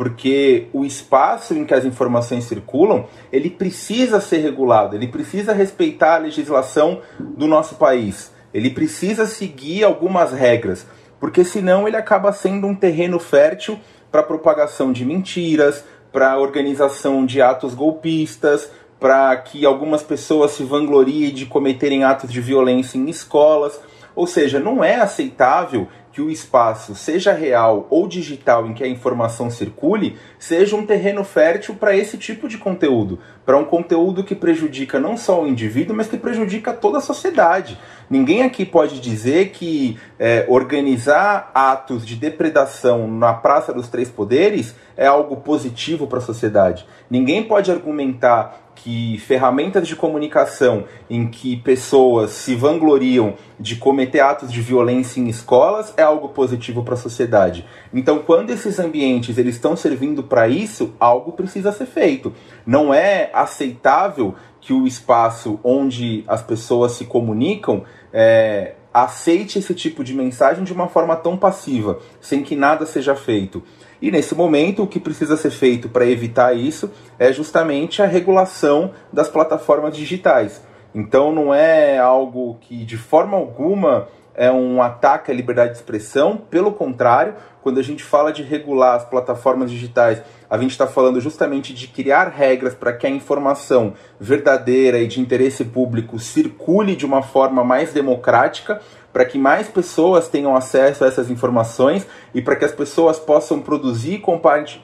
porque 0.00 0.68
o 0.72 0.82
espaço 0.82 1.52
em 1.52 1.66
que 1.66 1.74
as 1.74 1.84
informações 1.84 2.44
circulam, 2.44 3.04
ele 3.30 3.50
precisa 3.50 4.18
ser 4.18 4.38
regulado, 4.38 4.96
ele 4.96 5.06
precisa 5.06 5.52
respeitar 5.52 6.14
a 6.14 6.18
legislação 6.18 7.02
do 7.18 7.46
nosso 7.46 7.74
país, 7.74 8.32
ele 8.54 8.70
precisa 8.70 9.26
seguir 9.26 9.84
algumas 9.84 10.32
regras, 10.32 10.86
porque 11.20 11.44
senão 11.44 11.86
ele 11.86 11.98
acaba 11.98 12.32
sendo 12.32 12.66
um 12.66 12.74
terreno 12.74 13.18
fértil 13.18 13.78
para 14.10 14.22
propagação 14.22 14.92
de 14.92 15.04
mentiras, 15.04 15.84
para 16.12 16.38
organização 16.38 17.24
de 17.24 17.40
atos 17.40 17.74
golpistas, 17.74 18.70
para 18.98 19.34
que 19.36 19.64
algumas 19.64 20.02
pessoas 20.02 20.50
se 20.52 20.64
vangloriem 20.64 21.32
de 21.32 21.46
cometerem 21.46 22.04
atos 22.04 22.30
de 22.30 22.40
violência 22.40 22.98
em 22.98 23.08
escolas. 23.08 23.80
Ou 24.14 24.26
seja, 24.26 24.60
não 24.60 24.84
é 24.84 24.96
aceitável 24.96 25.88
que 26.12 26.20
o 26.20 26.30
espaço, 26.30 26.94
seja 26.94 27.32
real 27.32 27.86
ou 27.88 28.08
digital, 28.08 28.66
em 28.66 28.74
que 28.74 28.82
a 28.82 28.88
informação 28.88 29.50
circule, 29.50 30.16
seja 30.38 30.74
um 30.74 30.84
terreno 30.84 31.22
fértil 31.22 31.76
para 31.76 31.96
esse 31.96 32.18
tipo 32.18 32.48
de 32.48 32.58
conteúdo, 32.58 33.18
para 33.46 33.56
um 33.56 33.64
conteúdo 33.64 34.24
que 34.24 34.34
prejudica 34.34 34.98
não 34.98 35.16
só 35.16 35.42
o 35.42 35.46
indivíduo, 35.46 35.96
mas 35.96 36.08
que 36.08 36.16
prejudica 36.16 36.72
toda 36.72 36.98
a 36.98 37.00
sociedade. 37.00 37.78
Ninguém 38.08 38.42
aqui 38.42 38.66
pode 38.66 39.00
dizer 39.00 39.50
que 39.50 39.98
é, 40.18 40.44
organizar 40.48 41.50
atos 41.54 42.04
de 42.04 42.16
depredação 42.16 43.06
na 43.06 43.32
Praça 43.32 43.72
dos 43.72 43.88
Três 43.88 44.08
Poderes 44.10 44.74
é 44.96 45.06
algo 45.06 45.36
positivo 45.36 46.06
para 46.06 46.18
a 46.18 46.22
sociedade. 46.22 46.86
Ninguém 47.08 47.44
pode 47.44 47.70
argumentar 47.70 48.69
que 48.82 49.18
ferramentas 49.18 49.86
de 49.86 49.94
comunicação 49.94 50.84
em 51.08 51.28
que 51.28 51.56
pessoas 51.56 52.30
se 52.30 52.54
vangloriam 52.54 53.34
de 53.58 53.76
cometer 53.76 54.20
atos 54.20 54.50
de 54.50 54.60
violência 54.62 55.20
em 55.20 55.28
escolas 55.28 55.92
é 55.96 56.02
algo 56.02 56.30
positivo 56.30 56.82
para 56.82 56.94
a 56.94 56.96
sociedade. 56.96 57.66
Então, 57.92 58.20
quando 58.20 58.50
esses 58.50 58.78
ambientes 58.78 59.36
eles 59.36 59.56
estão 59.56 59.76
servindo 59.76 60.22
para 60.22 60.48
isso, 60.48 60.94
algo 60.98 61.32
precisa 61.32 61.72
ser 61.72 61.86
feito. 61.86 62.32
Não 62.64 62.92
é 62.92 63.30
aceitável 63.34 64.34
que 64.60 64.72
o 64.72 64.86
espaço 64.86 65.60
onde 65.62 66.24
as 66.26 66.42
pessoas 66.42 66.92
se 66.92 67.04
comunicam 67.04 67.84
é, 68.12 68.74
aceite 68.92 69.58
esse 69.58 69.74
tipo 69.74 70.02
de 70.02 70.14
mensagem 70.14 70.64
de 70.64 70.72
uma 70.72 70.88
forma 70.88 71.16
tão 71.16 71.36
passiva, 71.36 71.98
sem 72.20 72.42
que 72.42 72.56
nada 72.56 72.84
seja 72.86 73.14
feito. 73.14 73.62
E 74.00 74.10
nesse 74.10 74.34
momento, 74.34 74.82
o 74.82 74.86
que 74.86 74.98
precisa 74.98 75.36
ser 75.36 75.50
feito 75.50 75.88
para 75.88 76.06
evitar 76.06 76.56
isso 76.56 76.90
é 77.18 77.32
justamente 77.32 78.02
a 78.02 78.06
regulação 78.06 78.92
das 79.12 79.28
plataformas 79.28 79.96
digitais. 79.96 80.62
Então, 80.94 81.32
não 81.32 81.54
é 81.54 81.98
algo 81.98 82.58
que 82.60 82.84
de 82.84 82.96
forma 82.96 83.36
alguma 83.36 84.08
é 84.34 84.50
um 84.50 84.80
ataque 84.80 85.30
à 85.30 85.34
liberdade 85.34 85.72
de 85.72 85.76
expressão, 85.76 86.36
pelo 86.36 86.72
contrário, 86.72 87.34
quando 87.62 87.78
a 87.78 87.82
gente 87.82 88.02
fala 88.02 88.32
de 88.32 88.42
regular 88.42 88.96
as 88.96 89.04
plataformas 89.04 89.70
digitais, 89.70 90.22
a 90.48 90.56
gente 90.56 90.70
está 90.70 90.86
falando 90.86 91.20
justamente 91.20 91.74
de 91.74 91.86
criar 91.86 92.28
regras 92.28 92.74
para 92.74 92.92
que 92.92 93.06
a 93.06 93.10
informação 93.10 93.92
verdadeira 94.18 94.98
e 94.98 95.06
de 95.06 95.20
interesse 95.20 95.64
público 95.64 96.18
circule 96.18 96.96
de 96.96 97.04
uma 97.04 97.22
forma 97.22 97.62
mais 97.62 97.92
democrática, 97.92 98.80
para 99.12 99.24
que 99.24 99.38
mais 99.38 99.68
pessoas 99.68 100.28
tenham 100.28 100.54
acesso 100.54 101.04
a 101.04 101.06
essas 101.06 101.30
informações 101.30 102.06
e 102.34 102.40
para 102.40 102.56
que 102.56 102.64
as 102.64 102.72
pessoas 102.72 103.18
possam 103.18 103.60
produzir 103.60 104.14
e 104.14 104.24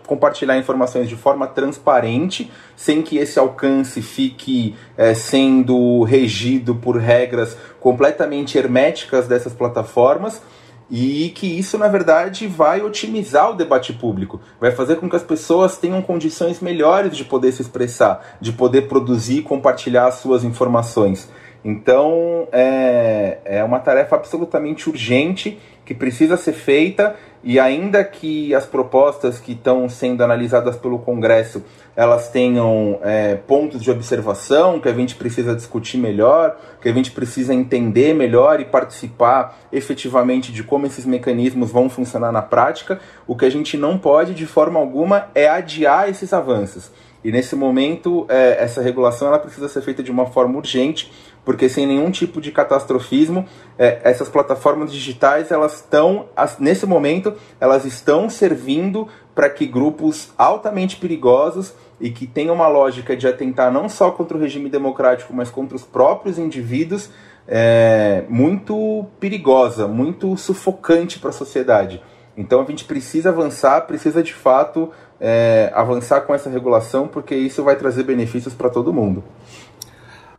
compartilhar 0.07 0.59
informações 0.59 1.09
de 1.09 1.16
forma 1.16 1.47
transparente, 1.47 2.51
sem 2.74 3.03
que 3.03 3.18
esse 3.18 3.39
alcance 3.39 4.03
fique 4.03 4.74
é, 4.97 5.14
sendo 5.14 6.03
regido 6.03 6.74
por 6.74 6.97
regras 6.97 7.57
completamente 7.81 8.59
herméticas 8.59 9.29
dessas 9.29 9.53
plataformas 9.53 10.43
e 10.91 11.31
que 11.35 11.47
isso, 11.47 11.77
na 11.77 11.89
verdade, 11.89 12.47
vai 12.47 12.81
otimizar 12.81 13.51
o 13.51 13.55
debate 13.55 13.93
público, 13.93 14.41
vai 14.61 14.70
fazer 14.70 14.97
com 14.97 15.11
que 15.11 15.16
as 15.16 15.22
pessoas 15.22 15.77
tenham 15.77 16.01
condições 16.01 16.61
melhores 16.61 17.16
de 17.16 17.24
poder 17.24 17.53
se 17.53 17.62
expressar, 17.62 18.37
de 18.41 18.53
poder 18.53 18.83
produzir 18.83 19.39
e 19.39 19.43
compartilhar 19.43 20.07
as 20.07 20.16
suas 20.16 20.45
informações. 20.45 21.29
Então, 21.65 22.47
é, 22.53 23.39
é 23.45 23.65
uma 23.65 23.79
tarefa 23.79 24.17
absolutamente 24.17 24.89
urgente 24.89 25.59
que 25.85 25.95
precisa 25.95 26.37
ser 26.37 26.53
feita 26.53 27.15
e 27.43 27.61
ainda 27.61 28.03
que 28.03 28.53
as 28.55 28.67
propostas 28.67 29.39
que 29.39 29.53
estão 29.53 29.89
sendo 29.89 30.23
analisadas 30.25 30.77
pelo 30.77 30.99
Congresso 30.99 31.63
elas 31.95 32.29
tenham 32.29 32.99
é, 33.03 33.37
pontos 33.37 33.81
de 33.81 33.91
observação 33.91 34.79
que 34.81 34.89
a 34.89 34.93
gente 34.93 35.15
precisa 35.15 35.55
discutir 35.55 35.97
melhor, 35.97 36.59
que 36.83 36.89
a 36.89 36.93
gente 36.93 37.11
precisa 37.11 37.55
entender 37.55 38.15
melhor 38.15 38.61
e 38.61 38.67
participar 38.67 39.59
efetivamente 39.73 40.53
de 40.53 40.63
como 40.63 40.87
esses 40.87 41.07
mecanismos 41.07 41.71
vão 41.71 41.89
funcionar 41.89 42.31
na 42.31 42.43
prática, 42.43 43.01
o 43.27 43.35
que 43.35 43.47
a 43.47 43.51
gente 43.51 43.79
não 43.79 43.97
pode 43.97 44.35
de 44.35 44.45
forma 44.45 44.79
alguma 44.79 45.29
é 45.35 45.49
adiar 45.49 46.09
esses 46.11 46.33
avanços. 46.35 46.91
E 47.25 47.33
nesse 47.33 47.57
momento, 47.57 48.27
é, 48.29 48.63
essa 48.63 48.83
regulação 48.83 49.27
ela 49.27 49.39
precisa 49.39 49.69
ser 49.69 49.81
feita 49.83 50.03
de 50.03 50.11
uma 50.11 50.27
forma 50.27 50.59
urgente, 50.59 51.11
porque 51.47 51.68
sem 51.68 51.86
nenhum 51.86 52.11
tipo 52.11 52.40
de 52.40 52.51
catastrofismo, 52.53 53.47
é, 53.78 54.01
essas 54.03 54.28
plataformas 54.28 54.92
digitais 54.92 55.51
elas 55.51 55.76
estão 55.76 56.26
nesse 56.59 56.84
momento 56.84 57.34
elas 57.59 57.84
estão 57.84 58.28
servindo 58.28 59.09
para 59.34 59.49
que 59.49 59.64
grupos 59.64 60.30
altamente 60.36 60.97
perigosos 60.97 61.72
e 62.01 62.11
que 62.11 62.26
têm 62.26 62.51
uma 62.51 62.68
lógica 62.68 63.16
de 63.16 63.28
atentar 63.28 63.72
não 63.72 63.88
só 63.88 64.11
contra 64.11 64.36
o 64.36 64.40
regime 64.40 64.68
democrático, 64.68 65.32
mas 65.32 65.51
contra 65.51 65.76
os 65.76 65.84
próprios 65.84 66.38
indivíduos, 66.38 67.11
é 67.49 68.24
muito 68.28 69.07
perigosa, 69.20 69.86
muito 69.86 70.36
sufocante 70.36 71.18
para 71.18 71.30
a 71.30 71.32
sociedade. 71.32 72.03
Então 72.36 72.61
a 72.61 72.64
gente 72.64 72.84
precisa 72.84 73.28
avançar, 73.30 73.82
precisa 73.82 74.22
de 74.22 74.34
fato 74.34 74.90
é, 75.20 75.70
avançar 75.74 76.22
com 76.22 76.34
essa 76.34 76.51
regulação, 76.51 77.09
porque 77.09 77.34
isso 77.34 77.62
vai 77.62 77.76
trazer 77.76 78.03
benefícios 78.03 78.53
para 78.53 78.68
todo 78.68 78.92
mundo. 78.92 79.22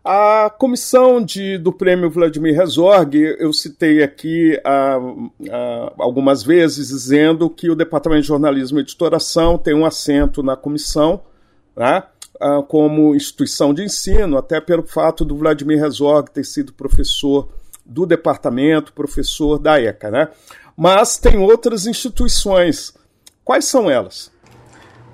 A 0.10 0.50
comissão 0.50 1.22
de, 1.22 1.58
do 1.58 1.74
prêmio 1.74 2.10
Vladimir 2.10 2.58
Herzog, 2.58 3.18
eu 3.18 3.52
citei 3.52 4.02
aqui 4.02 4.58
ah, 4.64 5.00
ah, 5.52 5.94
algumas 6.00 6.44
vezes 6.44 6.88
dizendo 6.88 7.50
que 7.50 7.70
o 7.70 7.76
Departamento 7.76 8.22
de 8.22 8.28
Jornalismo 8.30 8.80
e 8.80 8.84
Editoração 8.84 9.58
tem 9.58 9.74
um 9.74 9.86
assento 9.86 10.42
na 10.42 10.56
comissão, 10.56 11.22
né, 11.76 12.04
ah, 12.40 12.64
como 12.66 13.16
instituição 13.16 13.74
de 13.74 13.84
ensino, 13.84 14.38
até 14.38 14.62
pelo 14.62 14.88
fato 14.88 15.26
do 15.26 15.36
Vladimir 15.36 15.84
Herzog 15.84 16.32
ter 16.32 16.46
sido 16.46 16.72
professor 16.72 17.50
do 17.86 18.06
departamento, 18.06 18.94
professor 18.94 19.60
da 19.60 19.78
ECA. 19.78 20.10
Né? 20.10 20.30
Mas 20.78 21.18
tem 21.18 21.38
outras 21.38 21.86
instituições. 21.86 22.94
Quais 23.44 23.66
são 23.66 23.92
elas? 23.92 24.32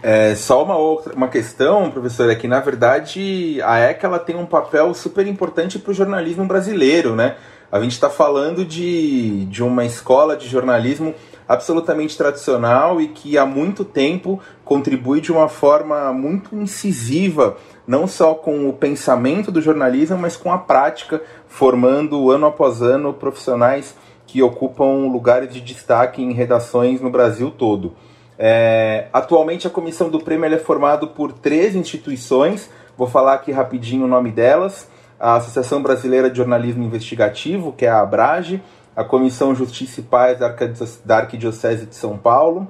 É, 0.06 0.36
só 0.36 0.62
uma 0.62 0.76
outra 0.76 1.16
uma 1.16 1.30
questão, 1.30 1.89
professor, 1.89 2.30
é 2.30 2.36
que 2.36 2.45
na 2.45 2.60
verdade 2.60 3.62
a 3.64 3.80
ECA 3.80 4.08
ela 4.08 4.20
tem 4.20 4.36
um 4.36 4.45
papel 4.45 4.93
super 4.93 5.26
importante 5.26 5.80
para 5.80 5.91
o 5.91 5.93
jornalismo 5.93 6.45
brasileiro, 6.45 7.16
né? 7.16 7.38
A 7.72 7.80
gente 7.80 7.93
está 7.93 8.10
falando 8.10 8.66
de, 8.66 9.45
de 9.45 9.64
uma 9.64 9.86
escola 9.86 10.36
de 10.36 10.49
jornalismo 10.49 11.16
absolutamente 11.47 12.18
tradicional 12.18 12.99
e 12.99 13.08
que 13.08 13.38
há 13.38 13.45
muito 13.45 13.86
tempo 13.86 14.41
contribui 14.66 15.22
de 15.22 15.32
uma 15.32 15.47
forma 15.47 16.12
muito 16.12 16.54
incisiva, 16.54 17.56
não 17.88 18.06
só 18.06 18.34
com 18.34 18.68
o 18.68 18.74
pensamento 18.74 19.54
do 19.54 19.62
jornalismo, 19.62 20.18
mas 20.18 20.36
com 20.36 20.51
a 20.51 20.58
prática, 20.58 21.22
formando 21.47 22.30
ano 22.30 22.45
após 22.45 22.82
ano 22.82 23.14
profissionais 23.14 23.95
que 24.28 24.43
ocupam 24.43 25.08
lugares 25.08 25.54
de 25.54 25.62
destaque 25.62 26.22
em 26.22 26.34
redações 26.34 26.99
no 26.99 27.10
Brasil 27.10 27.49
todo. 27.49 27.93
É, 28.38 29.07
atualmente 29.13 29.67
a 29.67 29.69
comissão 29.69 30.09
do 30.09 30.19
prêmio 30.19 30.53
é 30.53 30.57
formada 30.57 31.05
por 31.05 31.31
três 31.31 31.75
instituições, 31.75 32.69
vou 32.97 33.07
falar 33.07 33.34
aqui 33.34 33.51
rapidinho 33.51 34.05
o 34.05 34.07
nome 34.07 34.31
delas: 34.31 34.89
a 35.19 35.36
Associação 35.36 35.81
Brasileira 35.81 36.29
de 36.29 36.38
Jornalismo 36.38 36.84
Investigativo, 36.84 37.73
que 37.73 37.86
é 37.86 37.89
a 37.89 38.01
ABRAGE, 38.01 38.61
a 38.95 39.03
Comissão 39.03 39.53
Justiça 39.53 39.99
e 39.99 40.03
Paz 40.03 40.39
da 40.39 41.17
Arquidiocese 41.17 41.86
de 41.86 41.95
São 41.95 42.17
Paulo, 42.17 42.67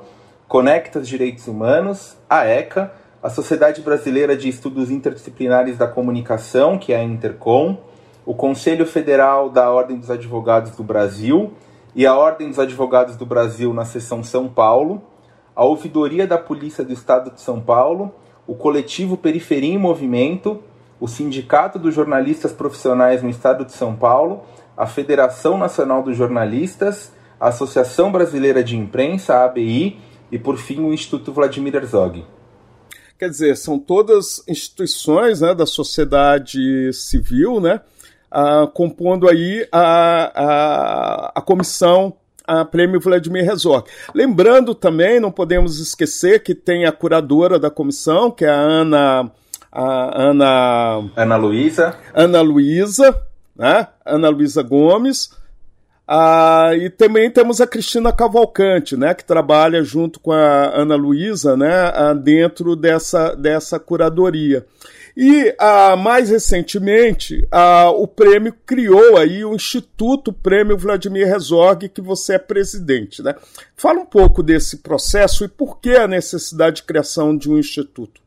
Conectas 0.47 1.07
Direitos 1.07 1.47
Humanos, 1.47 2.17
a 2.29 2.45
ECA, 2.45 2.91
a 3.21 3.29
Sociedade 3.29 3.81
Brasileira 3.81 4.35
de 4.35 4.49
Estudos 4.49 4.91
Interdisciplinares 4.91 5.77
da 5.77 5.87
Comunicação, 5.87 6.77
que 6.77 6.91
é 6.91 6.97
a 6.97 7.03
Intercom, 7.03 7.77
o 8.25 8.33
Conselho 8.33 8.85
Federal 8.85 9.49
da 9.49 9.71
Ordem 9.71 9.97
dos 9.97 10.11
Advogados 10.11 10.71
do 10.71 10.83
Brasil 10.83 11.53
e 11.95 12.05
a 12.05 12.15
Ordem 12.15 12.49
dos 12.49 12.59
Advogados 12.59 13.15
do 13.15 13.25
Brasil 13.25 13.73
na 13.73 13.85
seção 13.85 14.23
São 14.23 14.47
Paulo 14.47 15.01
a 15.55 15.63
Ouvidoria 15.63 16.25
da 16.25 16.37
Polícia 16.37 16.83
do 16.83 16.93
Estado 16.93 17.31
de 17.31 17.41
São 17.41 17.61
Paulo, 17.61 18.13
o 18.47 18.55
coletivo 18.55 19.17
Periferia 19.17 19.73
em 19.73 19.77
Movimento, 19.77 20.61
o 20.99 21.07
Sindicato 21.07 21.77
dos 21.77 21.93
Jornalistas 21.93 22.51
Profissionais 22.51 23.21
no 23.21 23.29
Estado 23.29 23.65
de 23.65 23.73
São 23.73 23.95
Paulo, 23.95 24.43
a 24.75 24.87
Federação 24.87 25.57
Nacional 25.57 26.01
dos 26.01 26.17
Jornalistas, 26.17 27.11
a 27.39 27.49
Associação 27.49 28.11
Brasileira 28.11 28.63
de 28.63 28.77
Imprensa, 28.77 29.35
a 29.35 29.45
ABI, 29.45 29.99
e 30.31 30.39
por 30.39 30.57
fim 30.57 30.79
o 30.79 30.93
Instituto 30.93 31.31
Vladimir 31.31 31.75
Herzog. 31.75 32.25
Quer 33.19 33.29
dizer, 33.29 33.55
são 33.55 33.77
todas 33.77 34.43
instituições 34.47 35.41
né, 35.41 35.53
da 35.53 35.65
sociedade 35.65 36.91
civil, 36.93 37.59
né, 37.61 37.81
ah, 38.31 38.67
compondo 38.73 39.29
aí 39.29 39.67
a, 39.71 40.31
a, 40.33 41.31
a 41.35 41.41
comissão 41.41 42.15
a 42.45 42.65
Prêmio 42.65 42.99
Vladimir 42.99 43.45
Herzog. 43.45 43.89
Lembrando 44.13 44.75
também, 44.75 45.19
não 45.19 45.31
podemos 45.31 45.79
esquecer 45.79 46.43
que 46.43 46.53
tem 46.53 46.85
a 46.85 46.91
curadora 46.91 47.57
da 47.57 47.69
comissão, 47.69 48.29
que 48.29 48.45
é 48.45 48.49
a 48.49 48.59
Ana 48.59 49.31
a 49.71 50.21
Ana 50.21 51.09
Ana 51.15 51.35
Luísa 51.35 51.97
Ana 52.13 52.41
Luísa, 52.41 53.19
né? 53.55 53.87
Ana 54.05 54.29
Luísa 54.29 54.61
Gomes. 54.61 55.31
Ah, 56.07 56.71
e 56.75 56.89
também 56.89 57.31
temos 57.31 57.61
a 57.61 57.67
Cristina 57.67 58.11
Cavalcante, 58.11 58.97
né, 58.97 59.13
que 59.13 59.23
trabalha 59.23 59.81
junto 59.83 60.19
com 60.19 60.33
a 60.33 60.69
Ana 60.75 60.95
Luísa, 60.95 61.55
né, 61.55 61.91
dentro 62.21 62.75
dessa, 62.75 63.33
dessa 63.35 63.79
curadoria. 63.79 64.65
E 65.15 65.53
ah, 65.59 65.95
mais 65.95 66.29
recentemente, 66.29 67.47
ah, 67.51 67.91
o 67.91 68.07
prêmio 68.07 68.53
criou 68.65 69.17
aí 69.17 69.45
o 69.45 69.53
Instituto 69.53 70.33
Prêmio 70.33 70.77
Vladimir 70.77 71.27
Herzog, 71.27 71.87
que 71.89 72.01
você 72.01 72.33
é 72.33 72.39
presidente. 72.39 73.21
Né? 73.21 73.35
Fala 73.77 73.99
um 73.99 74.05
pouco 74.05 74.41
desse 74.41 74.77
processo 74.77 75.45
e 75.45 75.47
por 75.47 75.79
que 75.79 75.95
a 75.95 76.07
necessidade 76.07 76.77
de 76.77 76.83
criação 76.83 77.37
de 77.37 77.49
um 77.49 77.59
instituto. 77.59 78.21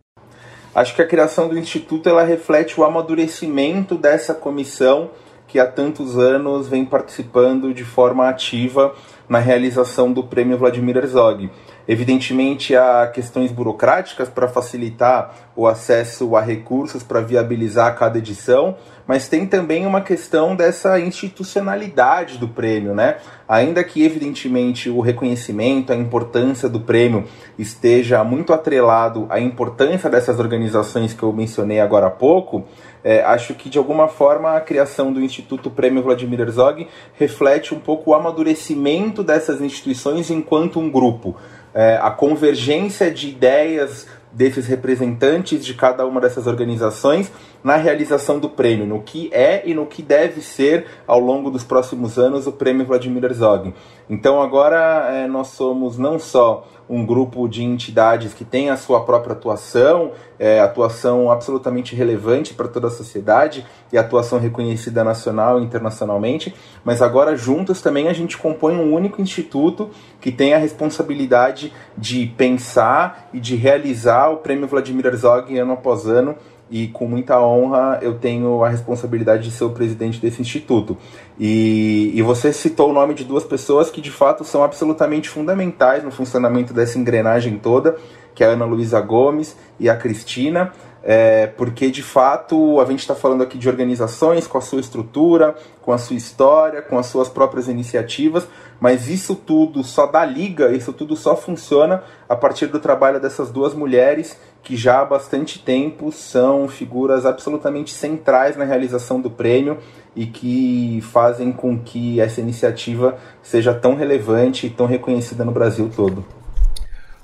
Acho 0.72 0.94
que 0.94 1.02
a 1.02 1.06
criação 1.06 1.48
do 1.48 1.58
instituto 1.58 2.08
ela 2.08 2.22
reflete 2.22 2.78
o 2.78 2.84
amadurecimento 2.84 3.96
dessa 3.96 4.34
comissão 4.34 5.10
que 5.48 5.58
há 5.58 5.66
tantos 5.66 6.18
anos 6.18 6.68
vem 6.68 6.84
participando 6.84 7.72
de 7.72 7.84
forma 7.84 8.28
ativa 8.28 8.94
na 9.28 9.38
realização 9.38 10.12
do 10.12 10.24
Prêmio 10.24 10.56
Vladimir 10.58 10.96
Herzog. 10.96 11.50
Evidentemente, 11.88 12.74
há 12.74 13.06
questões 13.06 13.52
burocráticas 13.52 14.28
para 14.28 14.48
facilitar 14.48 15.34
o 15.54 15.66
acesso 15.66 16.34
a 16.34 16.40
recursos 16.40 17.02
para 17.02 17.20
viabilizar 17.20 17.96
cada 17.96 18.18
edição, 18.18 18.76
mas 19.06 19.28
tem 19.28 19.46
também 19.46 19.86
uma 19.86 20.00
questão 20.00 20.56
dessa 20.56 20.98
institucionalidade 20.98 22.38
do 22.38 22.48
prêmio, 22.48 22.92
né? 22.92 23.18
Ainda 23.48 23.84
que, 23.84 24.02
evidentemente, 24.02 24.90
o 24.90 25.00
reconhecimento, 25.00 25.92
a 25.92 25.96
importância 25.96 26.68
do 26.68 26.80
prêmio 26.80 27.24
esteja 27.56 28.24
muito 28.24 28.52
atrelado 28.52 29.26
à 29.30 29.38
importância 29.38 30.10
dessas 30.10 30.40
organizações 30.40 31.14
que 31.14 31.22
eu 31.22 31.32
mencionei 31.32 31.78
agora 31.78 32.08
há 32.08 32.10
pouco, 32.10 32.64
é, 33.04 33.22
acho 33.22 33.54
que 33.54 33.68
de 33.68 33.78
alguma 33.78 34.08
forma 34.08 34.56
a 34.56 34.60
criação 34.60 35.12
do 35.12 35.20
Instituto 35.20 35.70
Prêmio 35.70 36.02
Vladimir 36.02 36.40
Herzog 36.40 36.88
reflete 37.14 37.72
um 37.72 37.78
pouco 37.78 38.10
o 38.10 38.14
amadurecimento 38.14 39.15
dessas 39.22 39.60
instituições 39.60 40.30
enquanto 40.30 40.78
um 40.78 40.90
grupo 40.90 41.36
é, 41.76 41.98
a 42.00 42.10
convergência 42.10 43.10
de 43.10 43.28
ideias 43.28 44.06
desses 44.32 44.66
representantes 44.66 45.64
de 45.64 45.74
cada 45.74 46.06
uma 46.06 46.22
dessas 46.22 46.46
organizações 46.46 47.30
na 47.62 47.76
realização 47.76 48.38
do 48.38 48.48
prêmio, 48.48 48.86
no 48.86 49.02
que 49.02 49.30
é 49.32 49.62
e 49.64 49.74
no 49.74 49.84
que 49.84 50.02
deve 50.02 50.40
ser 50.40 50.86
ao 51.06 51.20
longo 51.20 51.50
dos 51.50 51.62
próximos 51.62 52.18
anos 52.18 52.46
o 52.46 52.52
prêmio 52.52 52.86
Vladimir 52.86 53.24
Herzog. 53.24 53.74
Então 54.08 54.40
agora 54.40 55.06
é, 55.10 55.26
nós 55.26 55.48
somos 55.48 55.98
não 55.98 56.18
só 56.18 56.66
um 56.88 57.04
grupo 57.04 57.48
de 57.48 57.62
entidades 57.62 58.32
que 58.32 58.44
tem 58.44 58.70
a 58.70 58.76
sua 58.76 59.04
própria 59.04 59.32
atuação, 59.32 60.12
é, 60.38 60.60
atuação 60.60 61.30
absolutamente 61.30 61.96
relevante 61.96 62.54
para 62.54 62.68
toda 62.68 62.88
a 62.88 62.90
sociedade 62.90 63.66
e 63.92 63.98
atuação 63.98 64.38
reconhecida 64.38 65.02
nacional 65.02 65.60
e 65.60 65.64
internacionalmente, 65.64 66.54
mas 66.84 67.02
agora 67.02 67.36
juntos 67.36 67.82
também 67.82 68.08
a 68.08 68.12
gente 68.12 68.38
compõe 68.38 68.74
um 68.74 68.92
único 68.92 69.20
instituto 69.20 69.90
que 70.20 70.30
tem 70.30 70.54
a 70.54 70.58
responsabilidade 70.58 71.72
de 71.96 72.26
pensar 72.36 73.28
e 73.32 73.40
de 73.40 73.56
realizar 73.56 74.28
o 74.28 74.38
Prêmio 74.38 74.68
Vladimir 74.68 75.06
Herzog 75.06 75.56
ano 75.58 75.72
após 75.72 76.06
ano 76.06 76.36
e 76.70 76.88
com 76.88 77.06
muita 77.06 77.40
honra 77.40 77.98
eu 78.02 78.18
tenho 78.18 78.64
a 78.64 78.68
responsabilidade 78.68 79.44
de 79.44 79.50
ser 79.50 79.64
o 79.64 79.70
presidente 79.70 80.20
desse 80.20 80.40
instituto. 80.40 80.96
E, 81.38 82.12
e 82.14 82.22
você 82.22 82.52
citou 82.52 82.90
o 82.90 82.92
nome 82.92 83.14
de 83.14 83.24
duas 83.24 83.44
pessoas 83.44 83.90
que 83.90 84.00
de 84.00 84.10
fato 84.10 84.44
são 84.44 84.62
absolutamente 84.62 85.28
fundamentais 85.28 86.02
no 86.02 86.10
funcionamento 86.10 86.72
dessa 86.72 86.98
engrenagem 86.98 87.58
toda, 87.58 87.96
que 88.34 88.42
é 88.42 88.48
a 88.48 88.50
Ana 88.50 88.64
Luísa 88.64 89.00
Gomes 89.00 89.56
e 89.78 89.88
a 89.88 89.96
Cristina. 89.96 90.72
É, 91.08 91.46
porque 91.46 91.88
de 91.88 92.02
fato 92.02 92.80
a 92.80 92.84
gente 92.84 92.98
está 92.98 93.14
falando 93.14 93.40
aqui 93.40 93.56
de 93.56 93.68
organizações 93.68 94.48
com 94.48 94.58
a 94.58 94.60
sua 94.60 94.80
estrutura, 94.80 95.54
com 95.80 95.92
a 95.92 95.98
sua 95.98 96.16
história, 96.16 96.82
com 96.82 96.98
as 96.98 97.06
suas 97.06 97.28
próprias 97.28 97.68
iniciativas, 97.68 98.48
mas 98.80 99.08
isso 99.08 99.34
tudo 99.34 99.82
só 99.82 100.06
dá 100.06 100.24
liga, 100.24 100.72
isso 100.72 100.92
tudo 100.92 101.16
só 101.16 101.36
funciona 101.36 102.02
a 102.28 102.36
partir 102.36 102.66
do 102.66 102.78
trabalho 102.78 103.20
dessas 103.20 103.50
duas 103.50 103.74
mulheres 103.74 104.38
que 104.62 104.76
já 104.76 105.00
há 105.00 105.04
bastante 105.04 105.60
tempo 105.60 106.10
são 106.10 106.66
figuras 106.66 107.24
absolutamente 107.24 107.92
centrais 107.92 108.56
na 108.56 108.64
realização 108.64 109.20
do 109.20 109.30
prêmio 109.30 109.78
e 110.14 110.26
que 110.26 111.00
fazem 111.12 111.52
com 111.52 111.78
que 111.78 112.20
essa 112.20 112.40
iniciativa 112.40 113.16
seja 113.42 113.72
tão 113.72 113.94
relevante 113.94 114.66
e 114.66 114.70
tão 114.70 114.86
reconhecida 114.86 115.44
no 115.44 115.52
Brasil 115.52 115.88
todo. 115.94 116.24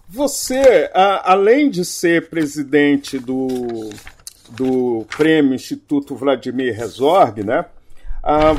Você, 0.08 0.88
além 1.24 1.68
de 1.68 1.84
ser 1.84 2.28
presidente 2.28 3.18
do, 3.18 3.48
do 4.50 5.04
Prêmio 5.16 5.54
Instituto 5.54 6.14
Vladimir 6.14 6.78
Herzog, 6.78 7.42
né, 7.42 7.64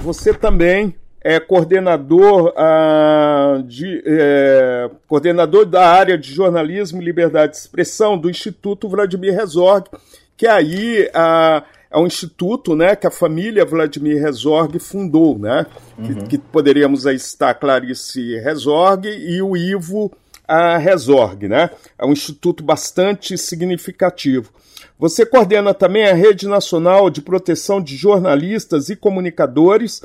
você 0.02 0.34
também 0.34 0.94
é 1.24 1.40
coordenador, 1.40 2.54
ah, 2.58 3.64
de, 3.66 4.04
é, 4.06 4.90
coordenador 5.08 5.66
da 5.66 5.88
área 5.88 6.18
de 6.18 6.34
jornalismo 6.34 7.02
e 7.02 7.06
liberdade 7.06 7.54
de 7.54 7.60
expressão 7.60 8.18
do 8.18 8.30
Instituto 8.30 8.90
Vladimir 8.90 9.34
Herzog, 9.34 9.90
que 10.36 10.46
aí 10.46 11.10
ah, 11.14 11.64
é 11.90 11.98
um 11.98 12.08
instituto 12.08 12.76
né, 12.76 12.96
que 12.96 13.08
a 13.08 13.12
família 13.12 13.64
Vladimir 13.64 14.18
Herzog 14.18 14.78
fundou, 14.80 15.38
né? 15.38 15.66
Uhum. 15.98 16.06
Que, 16.06 16.28
que, 16.28 16.38
poderíamos 16.40 17.06
aí 17.06 17.20
citar 17.20 17.58
Clarice 17.60 18.34
Herzog 18.34 19.08
e 19.08 19.42
o 19.42 19.56
Ivo 19.56 20.12
ah, 20.48 20.82
Herzog, 20.82 21.48
né? 21.48 21.70
É 21.98 22.06
um 22.06 22.12
instituto 22.12 22.64
bastante 22.64 23.38
significativo. 23.38 24.52
Você 25.00 25.26
coordena 25.26 25.74
também 25.74 26.08
a 26.08 26.14
Rede 26.14 26.48
Nacional 26.48 27.10
de 27.10 27.22
Proteção 27.22 27.82
de 27.82 27.96
Jornalistas 27.96 28.90
e 28.90 28.96
Comunicadores, 28.96 30.02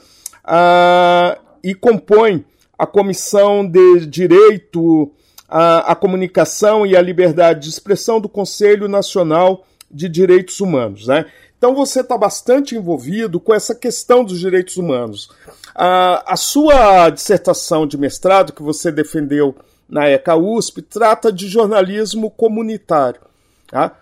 uh, 0.49 1.39
e 1.63 1.75
compõe 1.75 2.45
a 2.79 2.87
Comissão 2.87 3.69
de 3.69 4.07
Direito 4.07 5.13
à, 5.49 5.93
à 5.93 5.95
Comunicação 5.95 6.87
e 6.87 6.97
à 6.97 7.03
Liberdade 7.03 7.61
de 7.61 7.69
Expressão 7.69 8.21
do 8.21 8.29
Conselho 8.29 8.89
Nacional 8.89 9.65
de 9.91 10.09
Direitos 10.09 10.61
Humanos. 10.61 11.07
Né? 11.07 11.27
Então 11.57 11.75
você 11.75 12.01
está 12.01 12.17
bastante 12.17 12.75
envolvido 12.75 13.39
com 13.39 13.55
essa 13.55 13.75
questão 13.75 14.25
dos 14.25 14.39
direitos 14.39 14.77
humanos. 14.77 15.29
a 15.75 16.37
sua 16.37 17.11
dissertação 17.11 17.87
de 17.87 17.99
mestrado, 17.99 18.53
que 18.53 18.63
você 18.63 18.93
defendeu 18.93 19.57
na 19.89 20.09
ECA 20.09 20.37
USP, 20.37 20.83
trata 20.83 21.33
de 21.33 21.49
jornalismo 21.49 22.31
comunitário. 22.31 23.21
Tá? 23.67 23.93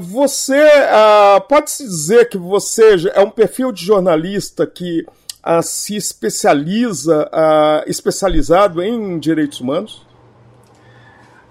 você 0.00 0.60
pode-se 1.48 1.84
dizer 1.84 2.28
que 2.28 2.36
você 2.36 2.96
é 3.14 3.20
um 3.20 3.30
perfil 3.30 3.70
de 3.70 3.84
jornalista 3.84 4.66
que 4.66 5.06
uh, 5.46 5.62
se 5.62 5.96
especializa, 5.96 7.30
especializado 7.86 8.82
em 8.82 9.18
direitos 9.18 9.60
humanos? 9.60 10.06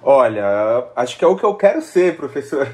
Olha, 0.05 0.85
acho 0.97 1.17
que 1.17 1.23
é 1.23 1.27
o 1.27 1.35
que 1.37 1.45
eu 1.45 1.55
quero 1.55 1.81
ser, 1.81 2.17
professor. 2.17 2.67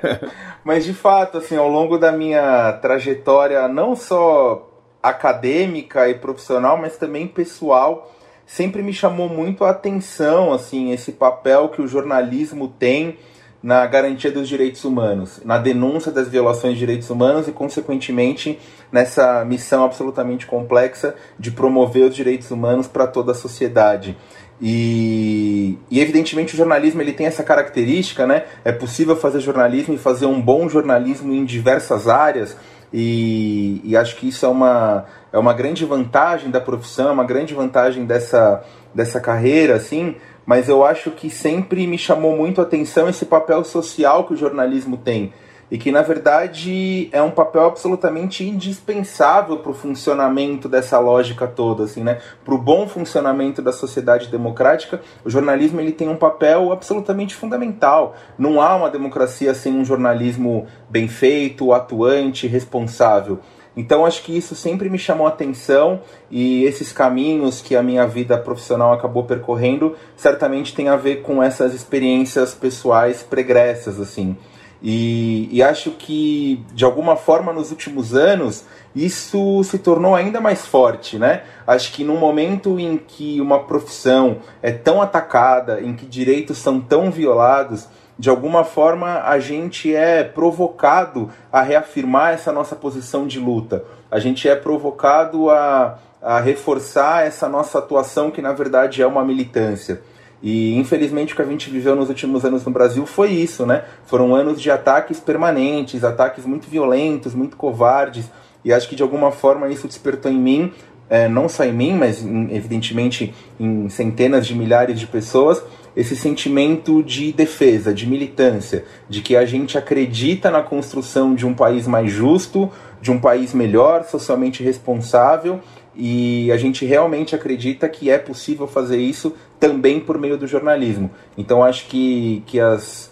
Mas 0.62 0.84
de 0.84 0.92
fato, 0.92 1.38
assim, 1.38 1.56
ao 1.56 1.68
longo 1.68 1.96
da 1.96 2.12
minha 2.12 2.74
trajetória, 2.74 3.66
não 3.68 3.96
só 3.96 4.68
acadêmica 5.02 6.08
e 6.10 6.14
profissional, 6.14 6.76
mas 6.76 6.96
também 6.96 7.26
pessoal, 7.26 8.12
sempre 8.44 8.82
me 8.82 8.92
chamou 8.92 9.28
muito 9.28 9.64
a 9.64 9.70
atenção, 9.70 10.52
assim, 10.52 10.90
esse 10.92 11.12
papel 11.12 11.68
que 11.68 11.80
o 11.80 11.86
jornalismo 11.86 12.68
tem 12.68 13.16
na 13.62 13.84
garantia 13.86 14.30
dos 14.30 14.48
direitos 14.48 14.84
humanos, 14.84 15.40
na 15.44 15.58
denúncia 15.58 16.12
das 16.12 16.28
violações 16.28 16.74
de 16.74 16.78
direitos 16.78 17.10
humanos 17.10 17.48
e, 17.48 17.52
consequentemente, 17.52 18.58
nessa 18.90 19.44
missão 19.44 19.84
absolutamente 19.84 20.46
complexa 20.46 21.14
de 21.38 21.50
promover 21.50 22.04
os 22.04 22.14
direitos 22.14 22.50
humanos 22.50 22.86
para 22.86 23.06
toda 23.06 23.32
a 23.32 23.34
sociedade. 23.34 24.16
E, 24.60 25.78
e, 25.90 26.00
evidentemente 26.00 26.54
o 26.54 26.56
jornalismo 26.56 27.00
ele 27.00 27.12
tem 27.12 27.26
essa 27.26 27.44
característica, 27.44 28.26
né? 28.26 28.44
É 28.64 28.72
possível 28.72 29.16
fazer 29.16 29.40
jornalismo 29.40 29.94
e 29.94 29.98
fazer 29.98 30.26
um 30.26 30.40
bom 30.40 30.68
jornalismo 30.68 31.32
em 31.32 31.44
diversas 31.44 32.08
áreas. 32.08 32.56
E, 32.92 33.80
e 33.84 33.96
acho 33.96 34.16
que 34.16 34.28
isso 34.28 34.46
é 34.46 34.48
uma, 34.48 35.04
é 35.32 35.38
uma 35.38 35.52
grande 35.52 35.84
vantagem 35.84 36.50
da 36.50 36.60
profissão, 36.60 37.08
é 37.08 37.12
uma 37.12 37.24
grande 37.24 37.54
vantagem 37.54 38.04
dessa, 38.04 38.64
dessa 38.94 39.20
carreira, 39.20 39.74
assim, 39.76 40.16
mas 40.48 40.66
eu 40.66 40.82
acho 40.82 41.10
que 41.10 41.28
sempre 41.28 41.86
me 41.86 41.98
chamou 41.98 42.34
muito 42.34 42.62
a 42.62 42.64
atenção 42.64 43.06
esse 43.06 43.26
papel 43.26 43.62
social 43.64 44.24
que 44.24 44.32
o 44.32 44.36
jornalismo 44.36 44.96
tem 44.96 45.30
e 45.70 45.76
que 45.76 45.92
na 45.92 46.00
verdade 46.00 47.10
é 47.12 47.20
um 47.20 47.30
papel 47.30 47.66
absolutamente 47.66 48.42
indispensável 48.48 49.58
para 49.58 49.70
o 49.70 49.74
funcionamento 49.74 50.66
dessa 50.66 50.98
lógica 50.98 51.46
toda, 51.46 51.84
assim, 51.84 52.02
né? 52.02 52.22
Para 52.46 52.54
o 52.54 52.58
bom 52.58 52.88
funcionamento 52.88 53.60
da 53.60 53.72
sociedade 53.72 54.28
democrática, 54.28 55.02
o 55.22 55.28
jornalismo 55.28 55.82
ele 55.82 55.92
tem 55.92 56.08
um 56.08 56.16
papel 56.16 56.72
absolutamente 56.72 57.34
fundamental. 57.34 58.16
Não 58.38 58.62
há 58.62 58.74
uma 58.74 58.88
democracia 58.88 59.52
sem 59.52 59.74
um 59.74 59.84
jornalismo 59.84 60.66
bem 60.88 61.08
feito, 61.08 61.74
atuante, 61.74 62.46
responsável. 62.46 63.40
Então 63.78 64.04
acho 64.04 64.24
que 64.24 64.36
isso 64.36 64.56
sempre 64.56 64.90
me 64.90 64.98
chamou 64.98 65.24
atenção 65.24 66.00
e 66.28 66.64
esses 66.64 66.92
caminhos 66.92 67.60
que 67.62 67.76
a 67.76 67.82
minha 67.82 68.04
vida 68.08 68.36
profissional 68.36 68.92
acabou 68.92 69.22
percorrendo 69.22 69.94
certamente 70.16 70.74
tem 70.74 70.88
a 70.88 70.96
ver 70.96 71.22
com 71.22 71.40
essas 71.40 71.72
experiências 71.72 72.52
pessoais 72.52 73.22
pregressas 73.22 74.00
assim. 74.00 74.36
E, 74.82 75.48
e 75.52 75.62
acho 75.62 75.92
que 75.92 76.64
de 76.74 76.84
alguma 76.84 77.14
forma 77.14 77.52
nos 77.52 77.70
últimos 77.70 78.16
anos 78.16 78.64
isso 78.96 79.62
se 79.62 79.78
tornou 79.78 80.16
ainda 80.16 80.40
mais 80.40 80.66
forte, 80.66 81.16
né? 81.16 81.42
Acho 81.64 81.92
que 81.92 82.02
num 82.02 82.16
momento 82.16 82.80
em 82.80 82.96
que 82.98 83.40
uma 83.40 83.60
profissão 83.60 84.38
é 84.60 84.72
tão 84.72 85.00
atacada, 85.00 85.80
em 85.80 85.94
que 85.94 86.04
direitos 86.04 86.58
são 86.58 86.80
tão 86.80 87.12
violados, 87.12 87.86
de 88.18 88.28
alguma 88.28 88.64
forma 88.64 89.22
a 89.22 89.38
gente 89.38 89.94
é 89.94 90.24
provocado 90.24 91.30
a 91.52 91.62
reafirmar 91.62 92.32
essa 92.32 92.50
nossa 92.50 92.74
posição 92.74 93.26
de 93.26 93.38
luta. 93.38 93.84
A 94.10 94.18
gente 94.18 94.48
é 94.48 94.56
provocado 94.56 95.50
a, 95.50 95.98
a 96.20 96.40
reforçar 96.40 97.26
essa 97.26 97.48
nossa 97.48 97.78
atuação 97.78 98.30
que 98.30 98.42
na 98.42 98.52
verdade 98.52 99.00
é 99.00 99.06
uma 99.06 99.24
militância. 99.24 100.00
E 100.42 100.76
infelizmente 100.76 101.32
o 101.32 101.36
que 101.36 101.42
a 101.42 101.46
gente 101.46 101.70
viveu 101.70 101.94
nos 101.94 102.08
últimos 102.08 102.44
anos 102.44 102.64
no 102.64 102.72
Brasil 102.72 103.06
foi 103.06 103.30
isso, 103.30 103.66
né? 103.66 103.84
Foram 104.06 104.34
anos 104.34 104.60
de 104.60 104.70
ataques 104.70 105.20
permanentes, 105.20 106.04
ataques 106.04 106.44
muito 106.44 106.68
violentos, 106.68 107.34
muito 107.34 107.56
covardes, 107.56 108.30
e 108.64 108.72
acho 108.72 108.88
que 108.88 108.96
de 108.96 109.02
alguma 109.02 109.30
forma 109.30 109.68
isso 109.68 109.86
despertou 109.86 110.30
em 110.30 110.38
mim, 110.38 110.72
é, 111.10 111.28
não 111.28 111.48
só 111.48 111.64
em 111.64 111.72
mim, 111.72 111.94
mas 111.94 112.22
em, 112.22 112.54
evidentemente 112.54 113.34
em 113.58 113.88
centenas 113.88 114.46
de 114.46 114.54
milhares 114.54 114.98
de 114.98 115.06
pessoas, 115.06 115.62
esse 115.98 116.14
sentimento 116.14 117.02
de 117.02 117.32
defesa, 117.32 117.92
de 117.92 118.06
militância, 118.06 118.84
de 119.08 119.20
que 119.20 119.34
a 119.34 119.44
gente 119.44 119.76
acredita 119.76 120.48
na 120.48 120.62
construção 120.62 121.34
de 121.34 121.44
um 121.44 121.52
país 121.52 121.88
mais 121.88 122.12
justo, 122.12 122.70
de 123.02 123.10
um 123.10 123.18
país 123.18 123.52
melhor, 123.52 124.04
socialmente 124.04 124.62
responsável, 124.62 125.60
e 125.96 126.52
a 126.52 126.56
gente 126.56 126.86
realmente 126.86 127.34
acredita 127.34 127.88
que 127.88 128.08
é 128.08 128.16
possível 128.16 128.68
fazer 128.68 128.98
isso 128.98 129.34
também 129.58 129.98
por 129.98 130.16
meio 130.18 130.38
do 130.38 130.46
jornalismo. 130.46 131.10
Então 131.36 131.64
acho 131.64 131.88
que, 131.88 132.44
que 132.46 132.60
as, 132.60 133.10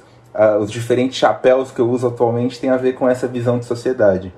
os 0.60 0.70
diferentes 0.70 1.18
chapéus 1.18 1.72
que 1.72 1.80
eu 1.80 1.90
uso 1.90 2.06
atualmente 2.06 2.60
têm 2.60 2.70
a 2.70 2.76
ver 2.76 2.92
com 2.92 3.08
essa 3.08 3.26
visão 3.26 3.58
de 3.58 3.64
sociedade. 3.64 4.32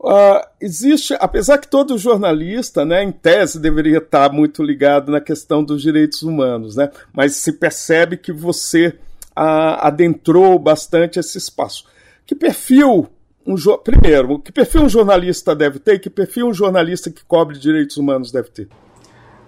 Uh, 0.00 0.46
existe, 0.60 1.16
apesar 1.18 1.58
que 1.58 1.66
todo 1.66 1.98
jornalista, 1.98 2.84
né, 2.84 3.02
em 3.02 3.10
tese, 3.10 3.58
deveria 3.58 3.98
estar 3.98 4.32
muito 4.32 4.62
ligado 4.62 5.10
na 5.10 5.20
questão 5.20 5.64
dos 5.64 5.82
direitos 5.82 6.22
humanos, 6.22 6.76
né, 6.76 6.88
mas 7.12 7.34
se 7.34 7.52
percebe 7.52 8.16
que 8.16 8.32
você 8.32 8.88
uh, 9.36 9.78
adentrou 9.80 10.56
bastante 10.56 11.18
esse 11.18 11.36
espaço. 11.36 11.84
Que 12.24 12.34
perfil 12.34 13.08
um 13.44 13.56
primeiro, 13.78 14.38
que 14.38 14.52
perfil 14.52 14.82
um 14.82 14.88
jornalista 14.88 15.56
deve 15.56 15.78
ter? 15.78 15.98
Que 15.98 16.10
perfil 16.10 16.48
um 16.48 16.54
jornalista 16.54 17.10
que 17.10 17.24
cobre 17.24 17.58
direitos 17.58 17.96
humanos 17.96 18.30
deve 18.30 18.50
ter? 18.50 18.68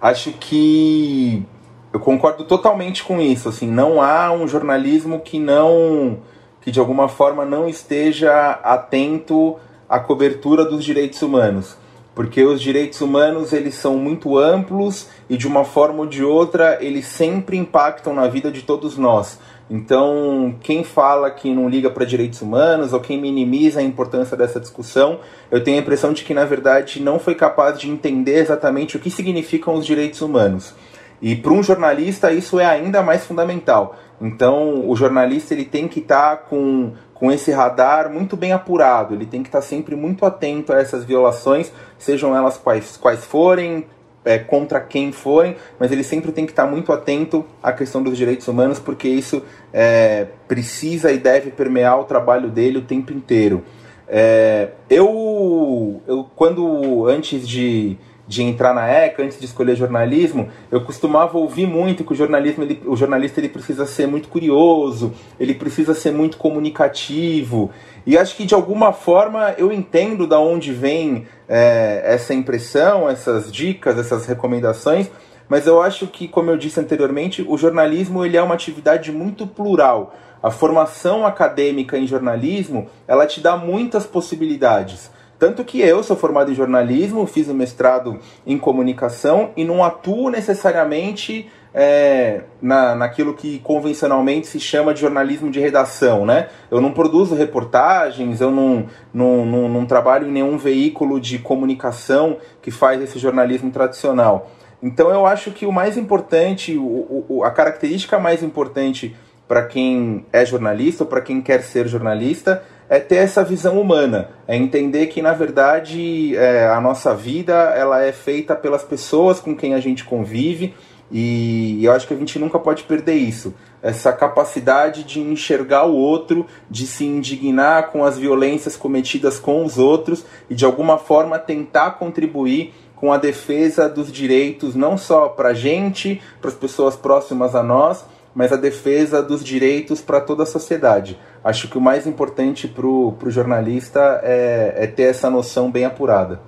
Acho 0.01 0.31
que 0.33 1.45
eu 1.93 1.99
concordo 1.99 2.43
totalmente 2.45 3.03
com 3.03 3.21
isso. 3.21 3.47
Assim, 3.47 3.69
não 3.69 4.01
há 4.01 4.31
um 4.31 4.47
jornalismo 4.47 5.19
que 5.19 5.39
não, 5.39 6.19
que 6.61 6.71
de 6.71 6.79
alguma 6.79 7.07
forma 7.07 7.45
não 7.45 7.69
esteja 7.69 8.53
atento 8.63 9.59
a 9.91 9.99
cobertura 9.99 10.63
dos 10.63 10.85
direitos 10.85 11.21
humanos, 11.21 11.75
porque 12.15 12.41
os 12.45 12.61
direitos 12.61 13.01
humanos 13.01 13.51
eles 13.51 13.75
são 13.75 13.97
muito 13.97 14.37
amplos 14.37 15.09
e 15.29 15.35
de 15.35 15.45
uma 15.45 15.65
forma 15.65 15.99
ou 15.99 16.05
de 16.05 16.23
outra 16.23 16.77
eles 16.79 17.05
sempre 17.05 17.57
impactam 17.57 18.13
na 18.13 18.25
vida 18.29 18.49
de 18.49 18.61
todos 18.61 18.97
nós. 18.97 19.37
Então, 19.69 20.55
quem 20.61 20.85
fala 20.85 21.29
que 21.29 21.53
não 21.53 21.67
liga 21.67 21.89
para 21.89 22.05
direitos 22.05 22.41
humanos 22.41 22.93
ou 22.93 23.01
quem 23.01 23.19
minimiza 23.19 23.81
a 23.81 23.83
importância 23.83 24.37
dessa 24.37 24.61
discussão, 24.61 25.19
eu 25.51 25.61
tenho 25.61 25.77
a 25.77 25.81
impressão 25.81 26.13
de 26.13 26.23
que 26.23 26.33
na 26.33 26.45
verdade 26.45 27.01
não 27.01 27.19
foi 27.19 27.35
capaz 27.35 27.77
de 27.77 27.89
entender 27.89 28.37
exatamente 28.37 28.95
o 28.95 28.99
que 28.99 29.11
significam 29.11 29.73
os 29.73 29.85
direitos 29.85 30.21
humanos. 30.21 30.73
E 31.21 31.35
para 31.35 31.51
um 31.51 31.61
jornalista 31.61 32.31
isso 32.31 32.61
é 32.61 32.65
ainda 32.65 33.03
mais 33.03 33.25
fundamental. 33.25 33.97
Então, 34.21 34.87
o 34.89 34.95
jornalista 34.95 35.53
ele 35.53 35.65
tem 35.65 35.87
que 35.89 35.99
estar 35.99 36.37
tá 36.37 36.37
com 36.37 36.93
com 37.21 37.31
esse 37.31 37.51
radar 37.51 38.11
muito 38.11 38.35
bem 38.35 38.51
apurado. 38.51 39.13
Ele 39.13 39.27
tem 39.27 39.43
que 39.43 39.47
estar 39.47 39.61
sempre 39.61 39.95
muito 39.95 40.25
atento 40.25 40.73
a 40.73 40.79
essas 40.79 41.05
violações, 41.05 41.71
sejam 41.99 42.35
elas 42.35 42.57
quais, 42.57 42.97
quais 42.97 43.23
forem, 43.23 43.85
é, 44.25 44.39
contra 44.39 44.81
quem 44.81 45.11
forem, 45.11 45.55
mas 45.79 45.91
ele 45.91 46.03
sempre 46.03 46.31
tem 46.31 46.47
que 46.47 46.51
estar 46.51 46.65
muito 46.65 46.91
atento 46.91 47.45
à 47.61 47.71
questão 47.71 48.01
dos 48.01 48.17
direitos 48.17 48.47
humanos, 48.47 48.79
porque 48.79 49.07
isso 49.07 49.43
é, 49.71 50.29
precisa 50.47 51.11
e 51.11 51.19
deve 51.19 51.51
permear 51.51 51.99
o 51.99 52.05
trabalho 52.05 52.49
dele 52.49 52.79
o 52.79 52.81
tempo 52.81 53.13
inteiro. 53.13 53.63
É, 54.07 54.69
eu, 54.89 56.01
eu, 56.07 56.25
quando 56.35 57.05
antes 57.07 57.47
de 57.47 57.99
de 58.31 58.41
entrar 58.41 58.73
na 58.73 58.87
ECA, 58.87 59.23
antes 59.23 59.37
de 59.37 59.45
escolher 59.45 59.75
jornalismo, 59.75 60.47
eu 60.71 60.79
costumava 60.85 61.37
ouvir 61.37 61.67
muito 61.67 62.05
que 62.05 62.13
o 62.13 62.15
jornalismo, 62.15 62.63
ele, 62.63 62.81
o 62.85 62.95
jornalista 62.95 63.41
ele 63.41 63.49
precisa 63.49 63.85
ser 63.85 64.07
muito 64.07 64.29
curioso, 64.29 65.13
ele 65.37 65.53
precisa 65.53 65.93
ser 65.93 66.13
muito 66.13 66.37
comunicativo. 66.37 67.71
E 68.07 68.17
acho 68.17 68.37
que 68.37 68.45
de 68.45 68.55
alguma 68.55 68.93
forma 68.93 69.53
eu 69.57 69.69
entendo 69.69 70.25
da 70.25 70.39
onde 70.39 70.71
vem 70.71 71.27
é, 71.47 72.03
essa 72.05 72.33
impressão, 72.33 73.09
essas 73.09 73.51
dicas, 73.51 73.99
essas 73.99 74.25
recomendações, 74.25 75.11
mas 75.49 75.67
eu 75.67 75.81
acho 75.81 76.07
que, 76.07 76.29
como 76.29 76.49
eu 76.49 76.55
disse 76.55 76.79
anteriormente, 76.79 77.45
o 77.45 77.57
jornalismo 77.57 78.25
ele 78.25 78.37
é 78.37 78.41
uma 78.41 78.53
atividade 78.53 79.11
muito 79.11 79.45
plural. 79.45 80.15
A 80.41 80.49
formação 80.49 81.25
acadêmica 81.25 81.97
em 81.97 82.07
jornalismo 82.07 82.87
ela 83.05 83.27
te 83.27 83.41
dá 83.41 83.57
muitas 83.57 84.05
possibilidades. 84.05 85.11
Tanto 85.41 85.65
que 85.65 85.81
eu 85.81 86.03
sou 86.03 86.15
formado 86.15 86.51
em 86.51 86.53
jornalismo, 86.53 87.25
fiz 87.25 87.47
o 87.47 87.51
um 87.51 87.55
mestrado 87.55 88.19
em 88.45 88.59
comunicação 88.59 89.49
e 89.57 89.63
não 89.63 89.83
atuo 89.83 90.29
necessariamente 90.29 91.49
é, 91.73 92.41
na, 92.61 92.93
naquilo 92.93 93.33
que 93.33 93.57
convencionalmente 93.57 94.45
se 94.45 94.59
chama 94.59 94.93
de 94.93 95.01
jornalismo 95.01 95.49
de 95.49 95.59
redação, 95.59 96.27
né? 96.27 96.49
Eu 96.69 96.79
não 96.79 96.91
produzo 96.91 97.33
reportagens, 97.33 98.39
eu 98.39 98.51
não, 98.51 98.85
não, 99.11 99.43
não, 99.43 99.67
não 99.67 99.85
trabalho 99.87 100.27
em 100.27 100.31
nenhum 100.31 100.59
veículo 100.59 101.19
de 101.19 101.39
comunicação 101.39 102.37
que 102.61 102.69
faz 102.69 103.01
esse 103.01 103.17
jornalismo 103.17 103.71
tradicional. 103.71 104.51
Então 104.83 105.09
eu 105.09 105.25
acho 105.25 105.49
que 105.49 105.65
o 105.65 105.71
mais 105.71 105.97
importante, 105.97 106.77
o, 106.77 107.25
o, 107.27 107.43
a 107.43 107.49
característica 107.49 108.19
mais 108.19 108.43
importante 108.43 109.15
para 109.51 109.63
quem 109.63 110.25
é 110.31 110.45
jornalista 110.45 111.03
ou 111.03 111.09
para 111.09 111.19
quem 111.19 111.41
quer 111.41 111.61
ser 111.61 111.85
jornalista 111.85 112.63
é 112.87 113.01
ter 113.01 113.17
essa 113.17 113.43
visão 113.43 113.81
humana, 113.81 114.29
é 114.47 114.55
entender 114.55 115.07
que 115.07 115.21
na 115.21 115.33
verdade 115.33 116.33
é, 116.37 116.69
a 116.69 116.79
nossa 116.79 117.13
vida 117.13 117.53
ela 117.75 118.01
é 118.01 118.13
feita 118.13 118.55
pelas 118.55 118.81
pessoas 118.81 119.41
com 119.41 119.53
quem 119.53 119.73
a 119.73 119.79
gente 119.81 120.05
convive 120.05 120.73
e 121.11 121.83
eu 121.83 121.91
acho 121.91 122.07
que 122.07 122.13
a 122.13 122.17
gente 122.17 122.39
nunca 122.39 122.57
pode 122.57 122.83
perder 122.83 123.15
isso. 123.15 123.53
Essa 123.83 124.13
capacidade 124.13 125.03
de 125.03 125.19
enxergar 125.19 125.83
o 125.83 125.97
outro, 125.97 126.45
de 126.69 126.87
se 126.87 127.03
indignar 127.03 127.91
com 127.91 128.05
as 128.05 128.17
violências 128.17 128.77
cometidas 128.77 129.37
com 129.37 129.65
os 129.65 129.77
outros 129.77 130.23
e 130.49 130.55
de 130.55 130.63
alguma 130.63 130.97
forma 130.97 131.37
tentar 131.37 131.91
contribuir 131.99 132.73
com 132.95 133.11
a 133.11 133.17
defesa 133.17 133.89
dos 133.89 134.09
direitos 134.09 134.75
não 134.75 134.97
só 134.97 135.27
para 135.27 135.49
a 135.49 135.53
gente, 135.53 136.21
para 136.39 136.49
as 136.49 136.55
pessoas 136.55 136.95
próximas 136.95 137.53
a 137.53 137.61
nós, 137.61 138.05
mas 138.33 138.51
a 138.51 138.55
defesa 138.55 139.21
dos 139.21 139.43
direitos 139.43 140.01
para 140.01 140.21
toda 140.21 140.43
a 140.43 140.45
sociedade. 140.45 141.19
Acho 141.43 141.67
que 141.67 141.77
o 141.77 141.81
mais 141.81 142.07
importante 142.07 142.67
para 142.67 142.85
o 142.85 143.17
jornalista 143.27 144.21
é, 144.23 144.73
é 144.77 144.87
ter 144.87 145.03
essa 145.03 145.29
noção 145.29 145.71
bem 145.71 145.85
apurada. 145.85 146.39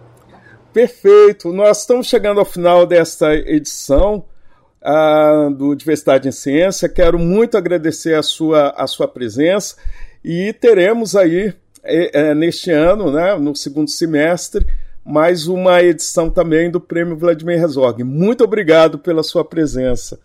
Perfeito. 0.72 1.52
Nós 1.52 1.82
estamos 1.82 2.08
chegando 2.08 2.40
ao 2.40 2.46
final 2.46 2.86
desta 2.86 3.34
edição 3.34 4.26
uh, 4.82 5.50
do 5.52 5.76
Diversidade 5.76 6.28
em 6.28 6.32
Ciência. 6.32 6.90
Quero 6.90 7.20
muito 7.20 7.58
agradecer 7.58 8.16
a 8.16 8.24
sua, 8.24 8.70
a 8.76 8.88
sua 8.88 9.08
presença 9.08 9.76
e 10.24 10.54
teremos 10.54 11.16
aí, 11.16 11.54
é, 11.84 12.30
é, 12.30 12.36
neste 12.36 12.72
ano, 12.72 13.12
né, 13.12 13.36
no 13.36 13.56
segundo 13.56 13.90
semestre, 13.90 14.66
mais 15.06 15.48
uma 15.48 15.82
edição 15.82 16.30
também 16.30 16.72
do 16.72 16.80
Prêmio 16.80 17.18
Vladimir 17.18 17.60
Herzog. 17.60 18.04
Muito 18.04 18.44
obrigado 18.44 18.98
pela 18.98 19.22
sua 19.22 19.44
presença. 19.44 20.20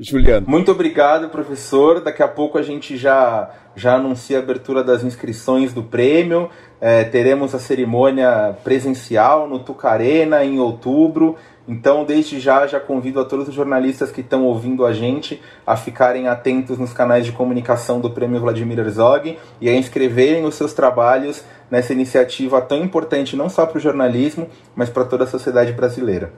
Juliano. 0.00 0.46
Muito 0.48 0.70
obrigado, 0.70 1.28
professor. 1.28 2.00
Daqui 2.00 2.22
a 2.22 2.28
pouco 2.28 2.56
a 2.56 2.62
gente 2.62 2.96
já, 2.96 3.50
já 3.74 3.96
anuncia 3.96 4.38
a 4.38 4.42
abertura 4.42 4.84
das 4.84 5.02
inscrições 5.02 5.72
do 5.72 5.82
prêmio. 5.82 6.48
É, 6.80 7.02
teremos 7.02 7.54
a 7.54 7.58
cerimônia 7.58 8.56
presencial 8.62 9.48
no 9.48 9.58
Tucarena 9.58 10.44
em 10.44 10.60
outubro. 10.60 11.36
Então, 11.66 12.04
desde 12.04 12.40
já, 12.40 12.66
já 12.66 12.80
convido 12.80 13.20
a 13.20 13.24
todos 13.24 13.48
os 13.48 13.54
jornalistas 13.54 14.10
que 14.10 14.22
estão 14.22 14.44
ouvindo 14.44 14.86
a 14.86 14.92
gente 14.92 15.42
a 15.66 15.76
ficarem 15.76 16.26
atentos 16.26 16.78
nos 16.78 16.94
canais 16.94 17.26
de 17.26 17.32
comunicação 17.32 18.00
do 18.00 18.10
Prêmio 18.10 18.40
Vladimir 18.40 18.78
Herzog 18.78 19.36
e 19.60 19.68
a 19.68 19.74
inscreverem 19.74 20.46
os 20.46 20.54
seus 20.54 20.72
trabalhos 20.72 21.44
nessa 21.70 21.92
iniciativa 21.92 22.62
tão 22.62 22.82
importante 22.82 23.36
não 23.36 23.50
só 23.50 23.66
para 23.66 23.76
o 23.76 23.80
jornalismo, 23.80 24.48
mas 24.74 24.88
para 24.88 25.04
toda 25.04 25.24
a 25.24 25.26
sociedade 25.26 25.72
brasileira. 25.72 26.32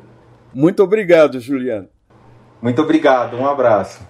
Muito 0.53 0.83
obrigado, 0.83 1.39
Juliano. 1.39 1.89
Muito 2.63 2.83
obrigado, 2.83 3.37
um 3.37 3.47
abraço. 3.47 4.01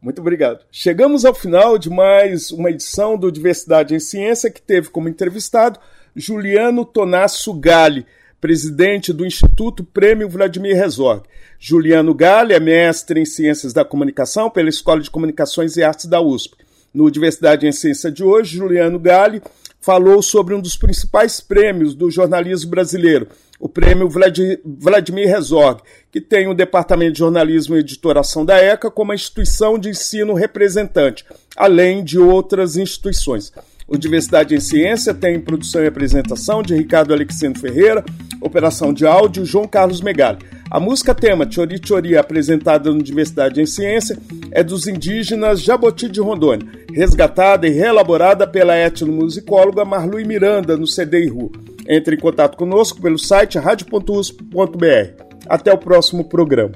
Muito 0.00 0.20
obrigado. 0.20 0.64
Chegamos 0.70 1.24
ao 1.24 1.34
final 1.34 1.78
de 1.78 1.90
mais 1.90 2.50
uma 2.50 2.70
edição 2.70 3.16
do 3.16 3.30
Diversidade 3.30 3.94
em 3.94 4.00
Ciência, 4.00 4.50
que 4.50 4.60
teve 4.60 4.88
como 4.88 5.08
entrevistado 5.08 5.78
Juliano 6.16 6.84
Tonasso 6.84 7.52
Gali, 7.54 8.06
presidente 8.40 9.12
do 9.12 9.24
Instituto 9.24 9.84
Prêmio 9.84 10.28
Vladimir 10.28 10.76
Herzog. 10.76 11.22
Juliano 11.58 12.12
Gali 12.14 12.54
é 12.54 12.58
mestre 12.58 13.20
em 13.20 13.24
Ciências 13.24 13.72
da 13.72 13.84
Comunicação 13.84 14.50
pela 14.50 14.68
Escola 14.68 15.00
de 15.00 15.10
Comunicações 15.10 15.76
e 15.76 15.84
Artes 15.84 16.06
da 16.06 16.20
USP. 16.20 16.56
No 16.92 17.10
Diversidade 17.10 17.66
em 17.66 17.72
Ciência 17.72 18.10
de 18.10 18.24
hoje, 18.24 18.56
Juliano 18.56 18.98
Gali 18.98 19.40
falou 19.80 20.22
sobre 20.22 20.54
um 20.54 20.60
dos 20.60 20.76
principais 20.76 21.40
prêmios 21.40 21.94
do 21.94 22.10
jornalismo 22.10 22.70
brasileiro, 22.70 23.28
o 23.62 23.68
prêmio 23.68 24.08
Vladimir 24.08 25.28
Herzog, 25.28 25.82
que 26.10 26.20
tem 26.20 26.48
o 26.48 26.54
Departamento 26.54 27.12
de 27.12 27.20
Jornalismo 27.20 27.76
e 27.76 27.78
Editoração 27.78 28.44
da 28.44 28.58
ECA 28.58 28.90
como 28.90 29.14
instituição 29.14 29.78
de 29.78 29.90
ensino 29.90 30.34
representante, 30.34 31.24
além 31.56 32.02
de 32.02 32.18
outras 32.18 32.76
instituições. 32.76 33.52
O 33.86 33.96
Diversidade 33.96 34.52
em 34.52 34.58
Ciência 34.58 35.14
tem 35.14 35.38
produção 35.38 35.80
e 35.80 35.86
apresentação 35.86 36.60
de 36.60 36.74
Ricardo 36.74 37.14
Alexandre 37.14 37.60
Ferreira, 37.60 38.04
operação 38.40 38.92
de 38.92 39.06
áudio 39.06 39.46
João 39.46 39.68
Carlos 39.68 40.00
Megali. 40.00 40.40
A 40.68 40.80
música 40.80 41.14
tema 41.14 41.48
Chori 41.48 41.80
Chori, 41.84 42.16
apresentada 42.16 42.90
no 42.90 43.00
Diversidade 43.00 43.60
em 43.60 43.66
Ciência, 43.66 44.18
é 44.50 44.64
dos 44.64 44.88
indígenas 44.88 45.60
Jaboti 45.60 46.08
de 46.08 46.20
Rondônia, 46.20 46.66
resgatada 46.92 47.68
e 47.68 47.70
reelaborada 47.70 48.44
pela 48.44 48.76
etnomusicóloga 48.76 49.84
Marlui 49.84 50.24
Miranda 50.24 50.76
no 50.76 50.86
CD 50.86 51.28
Ru. 51.28 51.52
Entre 51.92 52.16
em 52.16 52.18
contato 52.18 52.56
conosco 52.56 53.02
pelo 53.02 53.18
site 53.18 53.58
radio.usp.br. 53.58 55.22
Até 55.46 55.70
o 55.74 55.76
próximo 55.76 56.24
programa. 56.24 56.72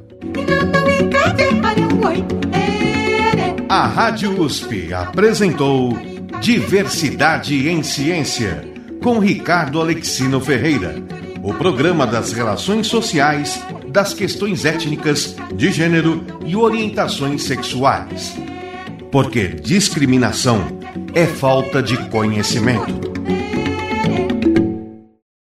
A 3.66 3.86
Rádio 3.86 4.38
USP 4.38 4.92
apresentou 4.92 5.96
Diversidade 6.42 7.66
em 7.66 7.82
Ciência, 7.82 8.62
com 9.02 9.18
Ricardo 9.18 9.80
Alexino 9.80 10.38
Ferreira. 10.38 10.94
O 11.42 11.54
programa 11.54 12.06
das 12.06 12.34
relações 12.34 12.86
sociais, 12.86 13.58
das 13.88 14.12
questões 14.12 14.66
étnicas, 14.66 15.34
de 15.54 15.72
gênero 15.72 16.26
e 16.44 16.54
orientações 16.54 17.42
sexuais. 17.44 18.36
Porque 19.10 19.48
discriminação 19.48 20.60
é 21.14 21.24
falta 21.24 21.82
de 21.82 21.96
conhecimento. 22.10 23.15